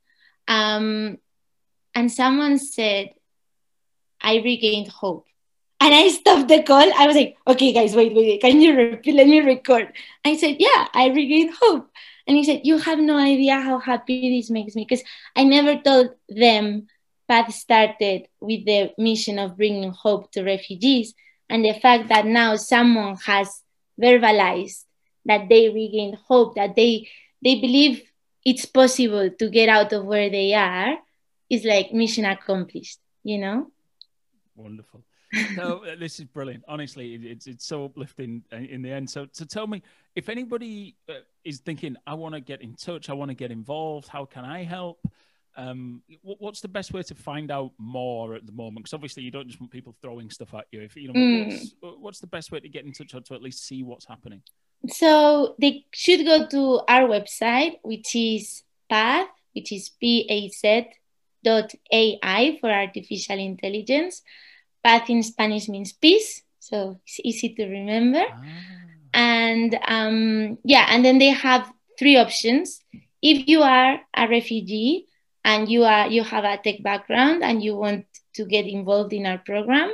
Um, 0.47 1.19
and 1.95 2.11
someone 2.11 2.59
said, 2.59 3.15
I 4.21 4.37
regained 4.37 4.89
hope. 4.89 5.27
And 5.81 5.95
I 5.95 6.09
stopped 6.09 6.49
the 6.49 6.63
call. 6.63 6.91
I 6.97 7.07
was 7.07 7.17
like, 7.17 7.37
okay, 7.47 7.73
guys, 7.73 7.95
wait, 7.95 8.15
wait, 8.15 8.41
can 8.41 8.61
you 8.61 8.77
repeat? 8.77 9.15
Let 9.15 9.27
me 9.27 9.41
record. 9.41 9.93
I 10.25 10.37
said, 10.37 10.57
yeah, 10.59 10.89
I 10.95 11.09
regained 11.09 11.55
hope. 11.61 11.91
And 12.27 12.37
he 12.37 12.45
said, 12.45 12.63
you 12.65 12.79
have 12.79 12.99
no 12.99 13.19
idea 13.19 13.61
how 13.61 13.79
happy 13.79 14.37
this 14.37 14.51
makes 14.51 14.75
me 14.75 14.87
because 14.89 15.05
I 15.37 15.45
never 15.45 15.77
told 15.77 16.11
them 16.29 16.87
Path 17.29 17.53
started 17.53 18.29
with 18.41 18.65
the 18.65 18.93
mission 18.99 19.39
of 19.39 19.57
bringing 19.57 19.91
hope 19.91 20.31
to 20.33 20.43
refugees. 20.43 21.15
And 21.49 21.65
the 21.65 21.75
fact 21.75 22.09
that 22.09 22.25
now 22.25 22.57
someone 22.57 23.17
has 23.27 23.63
verbalized 24.01 24.85
that 25.27 25.49
they 25.49 25.69
regained 25.69 26.17
hope, 26.29 26.55
that 26.55 26.77
they, 26.77 27.09
they 27.43 27.61
believe 27.61 28.03
it's 28.45 28.67
possible 28.67 29.31
to 29.31 29.51
get 29.51 29.69
out 29.69 29.93
of 29.93 30.05
where 30.05 30.31
they 30.31 30.55
are, 30.55 30.97
is 31.51 31.65
like 31.65 31.93
mission 31.93 32.25
accomplished, 32.25 32.99
you 33.23 33.39
know? 33.39 33.71
Wonderful. 34.55 35.03
No, 35.57 35.85
uh, 35.85 35.97
this 35.99 36.19
is 36.19 36.27
brilliant. 36.27 36.65
Honestly, 36.69 37.15
it's 37.15 37.47
it's 37.47 37.67
so 37.67 37.85
uplifting 37.85 38.43
uh, 38.53 38.57
in 38.57 38.83
the 38.83 38.91
end. 38.91 39.09
So, 39.11 39.27
so 39.33 39.45
tell 39.45 39.67
me, 39.67 39.83
if 40.15 40.29
anybody 40.29 40.97
uh, 41.09 41.15
is 41.45 41.61
thinking, 41.61 41.97
I 42.07 42.15
want 42.15 42.35
to 42.35 42.41
get 42.41 42.63
in 42.63 42.75
touch, 42.75 43.11
I 43.11 43.13
want 43.13 43.31
to 43.31 43.35
get 43.35 43.51
involved, 43.51 44.09
how 44.09 44.25
can 44.25 44.45
I 44.45 44.65
help? 44.65 44.99
Um, 45.57 46.03
what's 46.23 46.61
the 46.61 46.69
best 46.69 46.93
way 46.93 47.03
to 47.03 47.15
find 47.15 47.51
out 47.51 47.73
more 47.79 48.35
at 48.35 48.45
the 48.45 48.53
moment? 48.53 48.85
Because 48.85 48.95
obviously, 48.95 49.23
you 49.23 49.31
don't 49.31 49.47
just 49.47 49.61
want 49.61 49.71
people 49.71 49.95
throwing 50.03 50.31
stuff 50.31 50.53
at 50.55 50.67
you. 50.73 50.81
If 50.81 50.97
you 50.97 51.13
know, 51.13 51.15
mm. 51.15 51.47
what's, 51.81 51.97
what's 52.01 52.21
the 52.21 52.27
best 52.27 52.51
way 52.51 52.61
to 52.61 52.69
get 52.69 52.85
in 52.85 52.93
touch 52.93 53.15
or 53.15 53.21
to 53.21 53.35
at 53.35 53.43
least 53.43 53.65
see 53.65 53.83
what's 53.83 54.07
happening? 54.07 54.43
So 54.89 55.55
they 55.59 55.87
should 55.93 56.25
go 56.27 56.47
to 56.47 56.81
our 56.89 57.09
website, 57.09 57.77
which 57.83 58.15
is 58.17 58.65
PATH, 58.91 59.29
which 59.55 59.73
is 59.73 59.89
P 59.89 60.27
A 60.29 60.49
Z 60.49 60.89
dot 61.43 61.73
AI 61.93 62.59
for 62.61 62.71
artificial 62.71 63.39
intelligence. 63.39 64.23
Path 64.85 65.09
in 65.09 65.23
Spanish 65.23 65.69
means 65.69 65.93
peace, 65.93 66.43
so 66.59 67.01
it's 67.07 67.21
easy 67.25 67.55
to 67.55 67.67
remember. 67.67 68.23
Ah. 68.29 68.43
And 69.15 69.79
um, 69.89 70.59
yeah, 70.65 70.87
and 70.91 71.05
then 71.05 71.19
they 71.19 71.31
have 71.31 71.73
three 71.99 72.17
options. 72.17 72.81
If 73.23 73.49
you 73.49 73.63
are 73.63 74.01
a 74.15 74.29
refugee 74.29 75.07
and 75.45 75.69
you 75.69 75.85
are 75.85 76.09
you 76.09 76.23
have 76.23 76.45
a 76.45 76.59
tech 76.59 76.83
background 76.83 77.43
and 77.43 77.63
you 77.63 77.77
want 77.77 78.07
to 78.35 78.45
get 78.45 78.67
involved 78.67 79.13
in 79.13 79.25
our 79.25 79.39
program, 79.39 79.91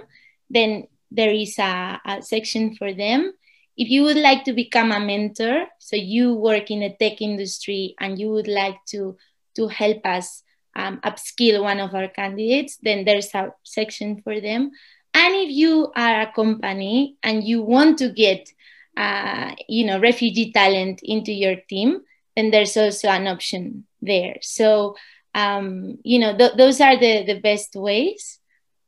then 0.48 0.88
there 1.10 1.30
is 1.30 1.58
a, 1.58 2.00
a 2.04 2.22
section 2.22 2.74
for 2.74 2.92
them. 2.92 3.32
If 3.76 3.88
you 3.88 4.02
would 4.02 4.16
like 4.16 4.44
to 4.44 4.52
become 4.52 4.90
a 4.90 5.00
mentor, 5.00 5.66
so 5.78 5.96
you 5.96 6.34
work 6.34 6.70
in 6.70 6.80
the 6.80 6.90
tech 6.98 7.22
industry 7.22 7.94
and 8.00 8.18
you 8.18 8.30
would 8.30 8.48
like 8.48 8.76
to 8.88 9.16
to 9.56 9.68
help 9.68 10.04
us 10.06 10.42
um, 10.76 11.00
upskill 11.00 11.62
one 11.62 11.80
of 11.80 11.94
our 11.94 12.08
candidates, 12.08 12.78
then 12.82 13.04
there's 13.04 13.34
a 13.34 13.52
section 13.62 14.20
for 14.22 14.40
them. 14.40 14.70
And 15.12 15.34
if 15.34 15.50
you 15.50 15.92
are 15.96 16.20
a 16.22 16.32
company 16.32 17.16
and 17.22 17.42
you 17.42 17.62
want 17.62 17.98
to 17.98 18.10
get, 18.10 18.48
uh, 18.96 19.54
you 19.68 19.86
know, 19.86 19.98
refugee 19.98 20.52
talent 20.52 21.00
into 21.02 21.32
your 21.32 21.56
team, 21.68 22.02
then 22.36 22.50
there's 22.50 22.76
also 22.76 23.08
an 23.08 23.26
option 23.26 23.86
there. 24.00 24.36
So, 24.40 24.96
um, 25.34 25.98
you 26.04 26.18
know, 26.18 26.36
th- 26.36 26.54
those 26.56 26.80
are 26.80 26.96
the, 26.98 27.24
the 27.24 27.40
best 27.40 27.74
ways. 27.74 28.38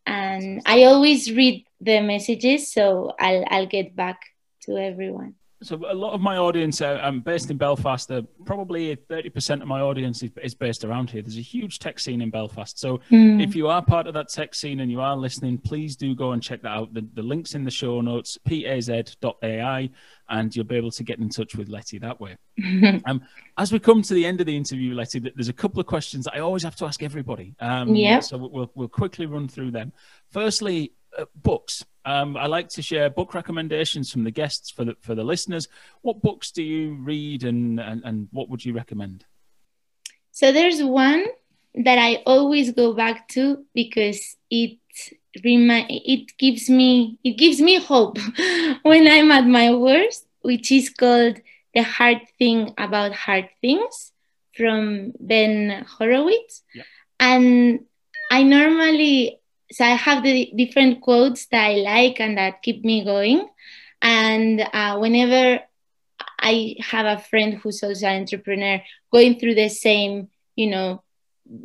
And 0.06 0.62
I 0.66 0.84
always 0.84 1.30
read 1.32 1.64
the 1.80 2.00
messages, 2.00 2.72
so 2.72 3.14
I'll, 3.18 3.44
I'll 3.48 3.66
get 3.66 3.94
back 3.94 4.20
to 4.62 4.76
everyone. 4.76 5.34
So 5.62 5.80
a 5.88 5.94
lot 5.94 6.12
of 6.12 6.20
my 6.20 6.36
audience, 6.36 6.80
uh, 6.80 6.98
I'm 7.02 7.20
based 7.20 7.50
in 7.50 7.56
Belfast. 7.56 8.10
Uh, 8.10 8.22
probably 8.44 8.96
30% 8.96 9.62
of 9.62 9.68
my 9.68 9.80
audience 9.80 10.22
is, 10.22 10.30
is, 10.42 10.54
based 10.54 10.84
around 10.84 11.10
here. 11.10 11.22
There's 11.22 11.38
a 11.38 11.40
huge 11.40 11.78
tech 11.78 12.00
scene 12.00 12.20
in 12.20 12.30
Belfast. 12.30 12.78
So 12.78 12.98
mm. 13.10 13.42
if 13.42 13.54
you 13.54 13.68
are 13.68 13.82
part 13.82 14.06
of 14.06 14.14
that 14.14 14.28
tech 14.28 14.54
scene 14.54 14.80
and 14.80 14.90
you 14.90 15.00
are 15.00 15.16
listening, 15.16 15.58
please 15.58 15.96
do 15.96 16.14
go 16.14 16.32
and 16.32 16.42
check 16.42 16.62
that 16.62 16.68
out. 16.68 16.92
The, 16.94 17.06
the 17.14 17.22
link's 17.22 17.54
in 17.54 17.64
the 17.64 17.70
show 17.70 18.00
notes, 18.00 18.36
paz.ai, 18.44 19.90
and 20.28 20.56
you'll 20.56 20.64
be 20.64 20.76
able 20.76 20.90
to 20.90 21.04
get 21.04 21.18
in 21.18 21.28
touch 21.28 21.54
with 21.54 21.68
Letty 21.68 21.98
that 21.98 22.20
way. 22.20 22.36
um, 23.06 23.22
as 23.56 23.72
we 23.72 23.78
come 23.78 24.02
to 24.02 24.14
the 24.14 24.26
end 24.26 24.40
of 24.40 24.46
the 24.46 24.56
interview, 24.56 24.94
Letty, 24.94 25.20
there's 25.20 25.48
a 25.48 25.52
couple 25.52 25.80
of 25.80 25.86
questions 25.86 26.24
that 26.24 26.34
I 26.34 26.40
always 26.40 26.64
have 26.64 26.76
to 26.76 26.86
ask 26.86 27.02
everybody. 27.02 27.54
Um, 27.60 27.94
yeah. 27.94 28.20
So 28.20 28.36
we'll, 28.36 28.70
we'll 28.74 28.88
quickly 28.88 29.26
run 29.26 29.46
through 29.46 29.70
them. 29.70 29.92
Firstly, 30.30 30.92
uh, 31.18 31.24
books. 31.34 31.84
Um, 32.04 32.36
I 32.36 32.46
like 32.46 32.68
to 32.70 32.82
share 32.82 33.10
book 33.10 33.34
recommendations 33.34 34.10
from 34.10 34.24
the 34.24 34.30
guests 34.30 34.70
for 34.70 34.84
the 34.84 34.96
for 35.00 35.14
the 35.14 35.24
listeners. 35.24 35.68
What 36.02 36.22
books 36.22 36.50
do 36.50 36.62
you 36.62 36.94
read, 36.94 37.44
and 37.44 37.78
and, 37.78 38.02
and 38.04 38.28
what 38.32 38.48
would 38.48 38.64
you 38.64 38.72
recommend? 38.72 39.24
So 40.32 40.52
there's 40.52 40.82
one 40.82 41.26
that 41.74 41.98
I 41.98 42.22
always 42.26 42.72
go 42.72 42.92
back 42.92 43.28
to 43.28 43.64
because 43.74 44.36
it 44.50 44.78
remind 45.44 45.86
it 45.90 46.36
gives 46.38 46.68
me 46.68 47.18
it 47.24 47.36
gives 47.38 47.60
me 47.60 47.78
hope 47.78 48.18
when 48.82 49.06
I'm 49.06 49.30
at 49.30 49.46
my 49.46 49.74
worst, 49.74 50.26
which 50.40 50.72
is 50.72 50.90
called 50.90 51.40
"The 51.74 51.82
Hard 51.82 52.22
Thing 52.38 52.74
About 52.78 53.12
Hard 53.12 53.48
Things" 53.60 54.12
from 54.56 55.12
Ben 55.20 55.84
Horowitz, 55.88 56.62
yeah. 56.74 56.82
and 57.20 57.80
I 58.30 58.42
normally 58.42 59.41
so 59.72 59.84
I 59.84 59.90
have 59.90 60.22
the 60.22 60.52
different 60.56 61.00
quotes 61.00 61.46
that 61.46 61.64
I 61.64 61.74
like 61.76 62.20
and 62.20 62.38
that 62.38 62.62
keep 62.62 62.84
me 62.84 63.04
going. 63.04 63.48
And 64.00 64.60
uh, 64.72 64.98
whenever 64.98 65.60
I 66.38 66.76
have 66.80 67.06
a 67.06 67.22
friend 67.22 67.54
who's 67.54 67.82
also 67.82 68.06
an 68.06 68.22
entrepreneur 68.22 68.82
going 69.12 69.38
through 69.38 69.54
the 69.54 69.68
same, 69.68 70.28
you 70.56 70.68
know, 70.70 71.02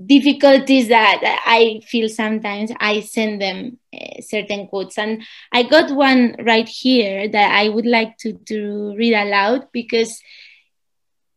difficulties 0.05 0.87
that 0.89 1.41
I 1.45 1.81
feel 1.85 2.09
sometimes, 2.09 2.71
I 2.79 3.01
send 3.01 3.41
them 3.41 3.77
uh, 3.93 4.21
certain 4.21 4.67
quotes. 4.67 4.97
And 4.97 5.23
I 5.51 5.63
got 5.63 5.91
one 5.91 6.35
right 6.39 6.67
here 6.67 7.27
that 7.27 7.51
I 7.51 7.69
would 7.69 7.85
like 7.85 8.17
to, 8.19 8.33
to 8.33 8.95
read 8.97 9.13
aloud 9.13 9.67
because 9.71 10.21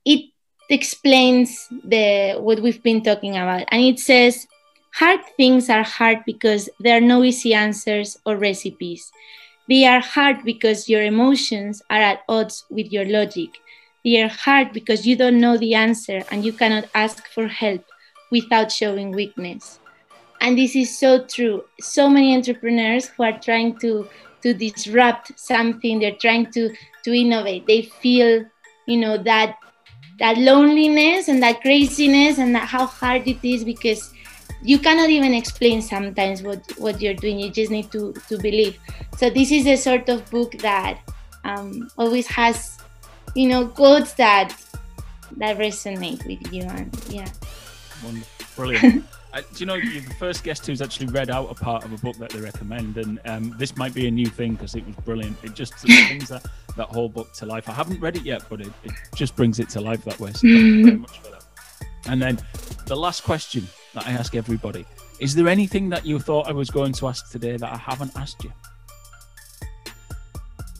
it 0.04 0.30
explains 0.68 1.66
the 1.84 2.36
what 2.40 2.60
we've 2.62 2.82
been 2.82 3.02
talking 3.02 3.32
about. 3.32 3.66
And 3.70 3.82
it 3.82 3.98
says, 3.98 4.46
Hard 4.94 5.20
things 5.36 5.70
are 5.70 5.82
hard 5.82 6.18
because 6.26 6.68
there 6.80 6.96
are 6.96 7.00
no 7.00 7.22
easy 7.22 7.54
answers 7.54 8.18
or 8.26 8.36
recipes. 8.36 9.12
They 9.68 9.86
are 9.86 10.00
hard 10.00 10.44
because 10.44 10.88
your 10.88 11.02
emotions 11.02 11.82
are 11.90 12.00
at 12.00 12.22
odds 12.28 12.64
with 12.70 12.92
your 12.92 13.04
logic. 13.04 13.50
They 14.04 14.20
are 14.22 14.28
hard 14.28 14.72
because 14.72 15.06
you 15.06 15.16
don't 15.16 15.40
know 15.40 15.56
the 15.56 15.74
answer 15.74 16.22
and 16.30 16.44
you 16.44 16.52
cannot 16.52 16.88
ask 16.94 17.28
for 17.28 17.46
help 17.46 17.84
without 18.30 18.72
showing 18.72 19.12
weakness. 19.12 19.78
And 20.40 20.56
this 20.58 20.74
is 20.74 20.98
so 20.98 21.24
true. 21.24 21.64
So 21.80 22.08
many 22.08 22.34
entrepreneurs 22.34 23.08
who 23.08 23.24
are 23.24 23.38
trying 23.38 23.78
to, 23.80 24.08
to 24.42 24.54
disrupt 24.54 25.38
something, 25.38 26.00
they're 26.00 26.16
trying 26.20 26.50
to, 26.52 26.74
to 27.04 27.12
innovate. 27.12 27.66
They 27.66 27.82
feel, 27.82 28.44
you 28.86 28.96
know, 28.96 29.18
that 29.18 29.56
that 30.18 30.36
loneliness 30.36 31.28
and 31.28 31.42
that 31.42 31.62
craziness 31.62 32.38
and 32.38 32.54
that 32.54 32.68
how 32.68 32.86
hard 32.86 33.26
it 33.26 33.38
is 33.42 33.64
because 33.64 34.12
you 34.62 34.78
cannot 34.78 35.10
even 35.10 35.34
explain 35.34 35.82
sometimes 35.82 36.42
what 36.42 36.62
what 36.78 37.00
you're 37.00 37.14
doing. 37.14 37.38
You 37.38 37.50
just 37.50 37.70
need 37.70 37.90
to 37.92 38.12
to 38.28 38.38
believe. 38.38 38.78
So 39.16 39.30
this 39.30 39.50
is 39.50 39.66
a 39.66 39.76
sort 39.76 40.08
of 40.08 40.28
book 40.30 40.52
that 40.58 41.00
um, 41.44 41.90
always 41.96 42.26
has 42.28 42.78
you 43.34 43.48
know 43.48 43.66
quotes 43.66 44.14
that 44.14 44.54
that 45.36 45.58
resonate 45.58 46.24
with 46.26 46.52
you 46.52 46.62
and 46.62 47.04
yeah. 47.08 47.28
Wonderful. 48.04 48.46
brilliant. 48.56 49.04
Uh, 49.32 49.40
do 49.54 49.60
you 49.60 49.66
know 49.66 49.76
you're 49.76 50.02
the 50.02 50.14
first 50.14 50.42
guest 50.42 50.66
who's 50.66 50.82
actually 50.82 51.06
read 51.06 51.30
out 51.30 51.48
a 51.48 51.54
part 51.54 51.84
of 51.84 51.92
a 51.92 51.96
book 51.98 52.16
that 52.16 52.30
they 52.30 52.40
recommend 52.40 52.96
and 52.96 53.20
um, 53.26 53.54
this 53.58 53.76
might 53.76 53.94
be 53.94 54.08
a 54.08 54.10
new 54.10 54.26
thing 54.26 54.54
because 54.54 54.74
it 54.74 54.84
was 54.84 54.96
brilliant. 55.04 55.36
It 55.44 55.54
just 55.54 55.80
brings 55.84 56.30
that, 56.30 56.44
that 56.76 56.88
whole 56.88 57.08
book 57.08 57.32
to 57.34 57.46
life. 57.46 57.68
I 57.68 57.72
haven't 57.72 58.00
read 58.00 58.16
it 58.16 58.24
yet 58.24 58.42
but 58.50 58.60
it, 58.60 58.72
it 58.82 58.90
just 59.14 59.36
brings 59.36 59.60
it 59.60 59.68
to 59.68 59.80
life 59.80 60.02
that 60.02 60.18
way 60.18 60.32
so 60.32 60.40
thank 60.40 60.52
you 60.52 60.84
very 60.84 60.96
much 60.96 61.20
for 61.20 61.30
that. 61.30 61.44
And 62.06 62.20
then 62.20 62.40
the 62.86 62.96
last 62.96 63.22
question 63.22 63.68
that 63.94 64.06
I 64.06 64.12
ask 64.12 64.34
everybody. 64.34 64.84
Is 65.18 65.34
there 65.34 65.48
anything 65.48 65.88
that 65.90 66.06
you 66.06 66.18
thought 66.18 66.48
I 66.48 66.52
was 66.52 66.70
going 66.70 66.92
to 66.94 67.08
ask 67.08 67.30
today 67.30 67.56
that 67.56 67.72
I 67.72 67.76
haven't 67.76 68.12
asked 68.16 68.42
you? 68.44 68.52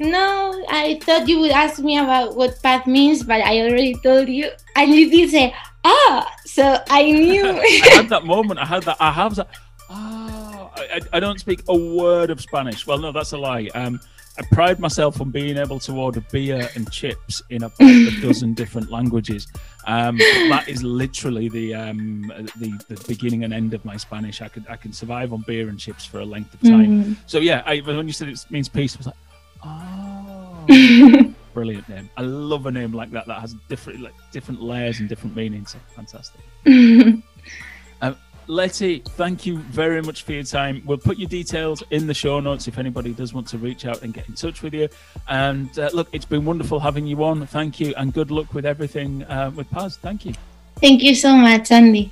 No, 0.01 0.65
I 0.71 0.99
thought 1.03 1.29
you 1.29 1.41
would 1.41 1.51
ask 1.51 1.79
me 1.79 1.99
about 1.99 2.35
what 2.35 2.63
path 2.63 2.87
means, 2.87 3.23
but 3.23 3.43
I 3.43 3.61
already 3.61 3.95
told 3.97 4.29
you. 4.29 4.51
And 4.75 4.95
you 4.95 5.11
did 5.11 5.31
say, 5.31 5.55
ah, 5.85 6.35
so 6.47 6.83
I 6.89 7.03
knew. 7.11 7.47
I 7.47 7.81
had 7.93 8.09
that 8.09 8.25
moment. 8.25 8.59
I 8.61 8.65
had 8.65 8.83
that. 8.85 8.97
I 8.99 9.13
have 9.13 9.35
that. 9.35 9.49
Oh, 9.91 10.71
I, 10.75 11.01
I 11.13 11.21
don't 11.21 11.39
speak 11.39 11.63
a 11.69 11.77
word 11.77 12.31
of 12.31 12.41
Spanish. 12.41 12.87
Well, 12.87 12.97
no, 12.97 13.13
that's 13.13 13.33
a 13.33 13.39
lie. 13.39 13.69
Um, 13.75 14.01
I 14.39 14.43
pride 14.53 14.81
myself 14.81 15.21
on 15.21 15.31
being 15.31 15.59
able 15.59 15.79
to 15.81 15.93
order 15.93 16.25
beer 16.33 16.71
and 16.75 16.91
chips 16.91 17.43
in 17.51 17.65
about 17.65 17.81
a 17.81 18.21
dozen 18.23 18.55
different 18.55 18.91
languages. 18.91 19.47
Um, 19.87 20.19
that 20.19 20.69
is 20.69 20.83
literally 20.83 21.49
the, 21.49 21.75
um, 21.75 22.33
the 22.57 22.85
the 22.89 23.03
beginning 23.09 23.45
and 23.45 23.53
end 23.53 23.75
of 23.75 23.85
my 23.85 23.97
Spanish. 23.97 24.43
I 24.43 24.49
could 24.49 24.67
I 24.69 24.77
can 24.77 24.93
survive 24.93 25.33
on 25.33 25.43
beer 25.47 25.69
and 25.69 25.79
chips 25.79 26.05
for 26.05 26.21
a 26.21 26.25
length 26.25 26.55
of 26.55 26.61
time. 26.61 27.05
Mm. 27.05 27.17
So 27.27 27.39
yeah, 27.39 27.63
I, 27.65 27.79
when 27.79 28.07
you 28.07 28.13
said 28.13 28.29
it 28.29 28.45
means 28.51 28.69
peace, 28.69 28.97
I 28.97 28.99
was 28.99 29.07
like, 29.07 29.17
oh, 29.65 31.35
brilliant 31.55 31.89
name. 31.89 32.11
I 32.17 32.23
love 32.23 32.67
a 32.67 32.71
name 32.71 32.93
like 32.93 33.11
that 33.13 33.27
that 33.27 33.41
has 33.41 33.55
different 33.69 34.01
like 34.01 34.15
different 34.33 34.63
layers 34.63 35.01
and 35.01 35.09
different 35.09 35.35
meanings. 35.35 35.75
Fantastic. 35.95 36.41
um, 36.67 37.23
Letty, 38.51 38.99
thank 39.11 39.47
you 39.47 39.59
very 39.59 40.03
much 40.03 40.25
for 40.25 40.33
your 40.33 40.43
time. 40.43 40.83
We'll 40.85 40.99
put 40.99 41.19
your 41.19 41.29
details 41.29 41.85
in 41.91 42.09
the 42.09 42.15
show 42.15 42.41
notes 42.41 42.67
if 42.67 42.79
anybody 42.79 43.13
does 43.13 43.33
want 43.33 43.47
to 43.49 43.59
reach 43.59 43.87
out 43.87 44.03
and 44.03 44.13
get 44.13 44.29
in 44.29 44.35
touch 44.35 44.61
with 44.63 44.75
you. 44.75 44.89
And 45.29 45.79
uh, 45.79 45.91
look, 45.95 46.09
it's 46.11 46.25
been 46.25 46.45
wonderful 46.45 46.81
having 46.81 47.07
you 47.07 47.23
on. 47.23 47.47
Thank 47.47 47.79
you, 47.79 47.95
and 47.97 48.13
good 48.13 48.33
luck 48.33 48.53
with 48.53 48.67
everything 48.67 49.23
uh, 49.23 49.53
with 49.55 49.71
Paz. 49.71 49.99
Thank 49.99 50.27
you. 50.27 50.35
Thank 50.81 51.01
you 51.05 51.15
so 51.15 51.37
much, 51.37 51.71
Andy. 51.71 52.11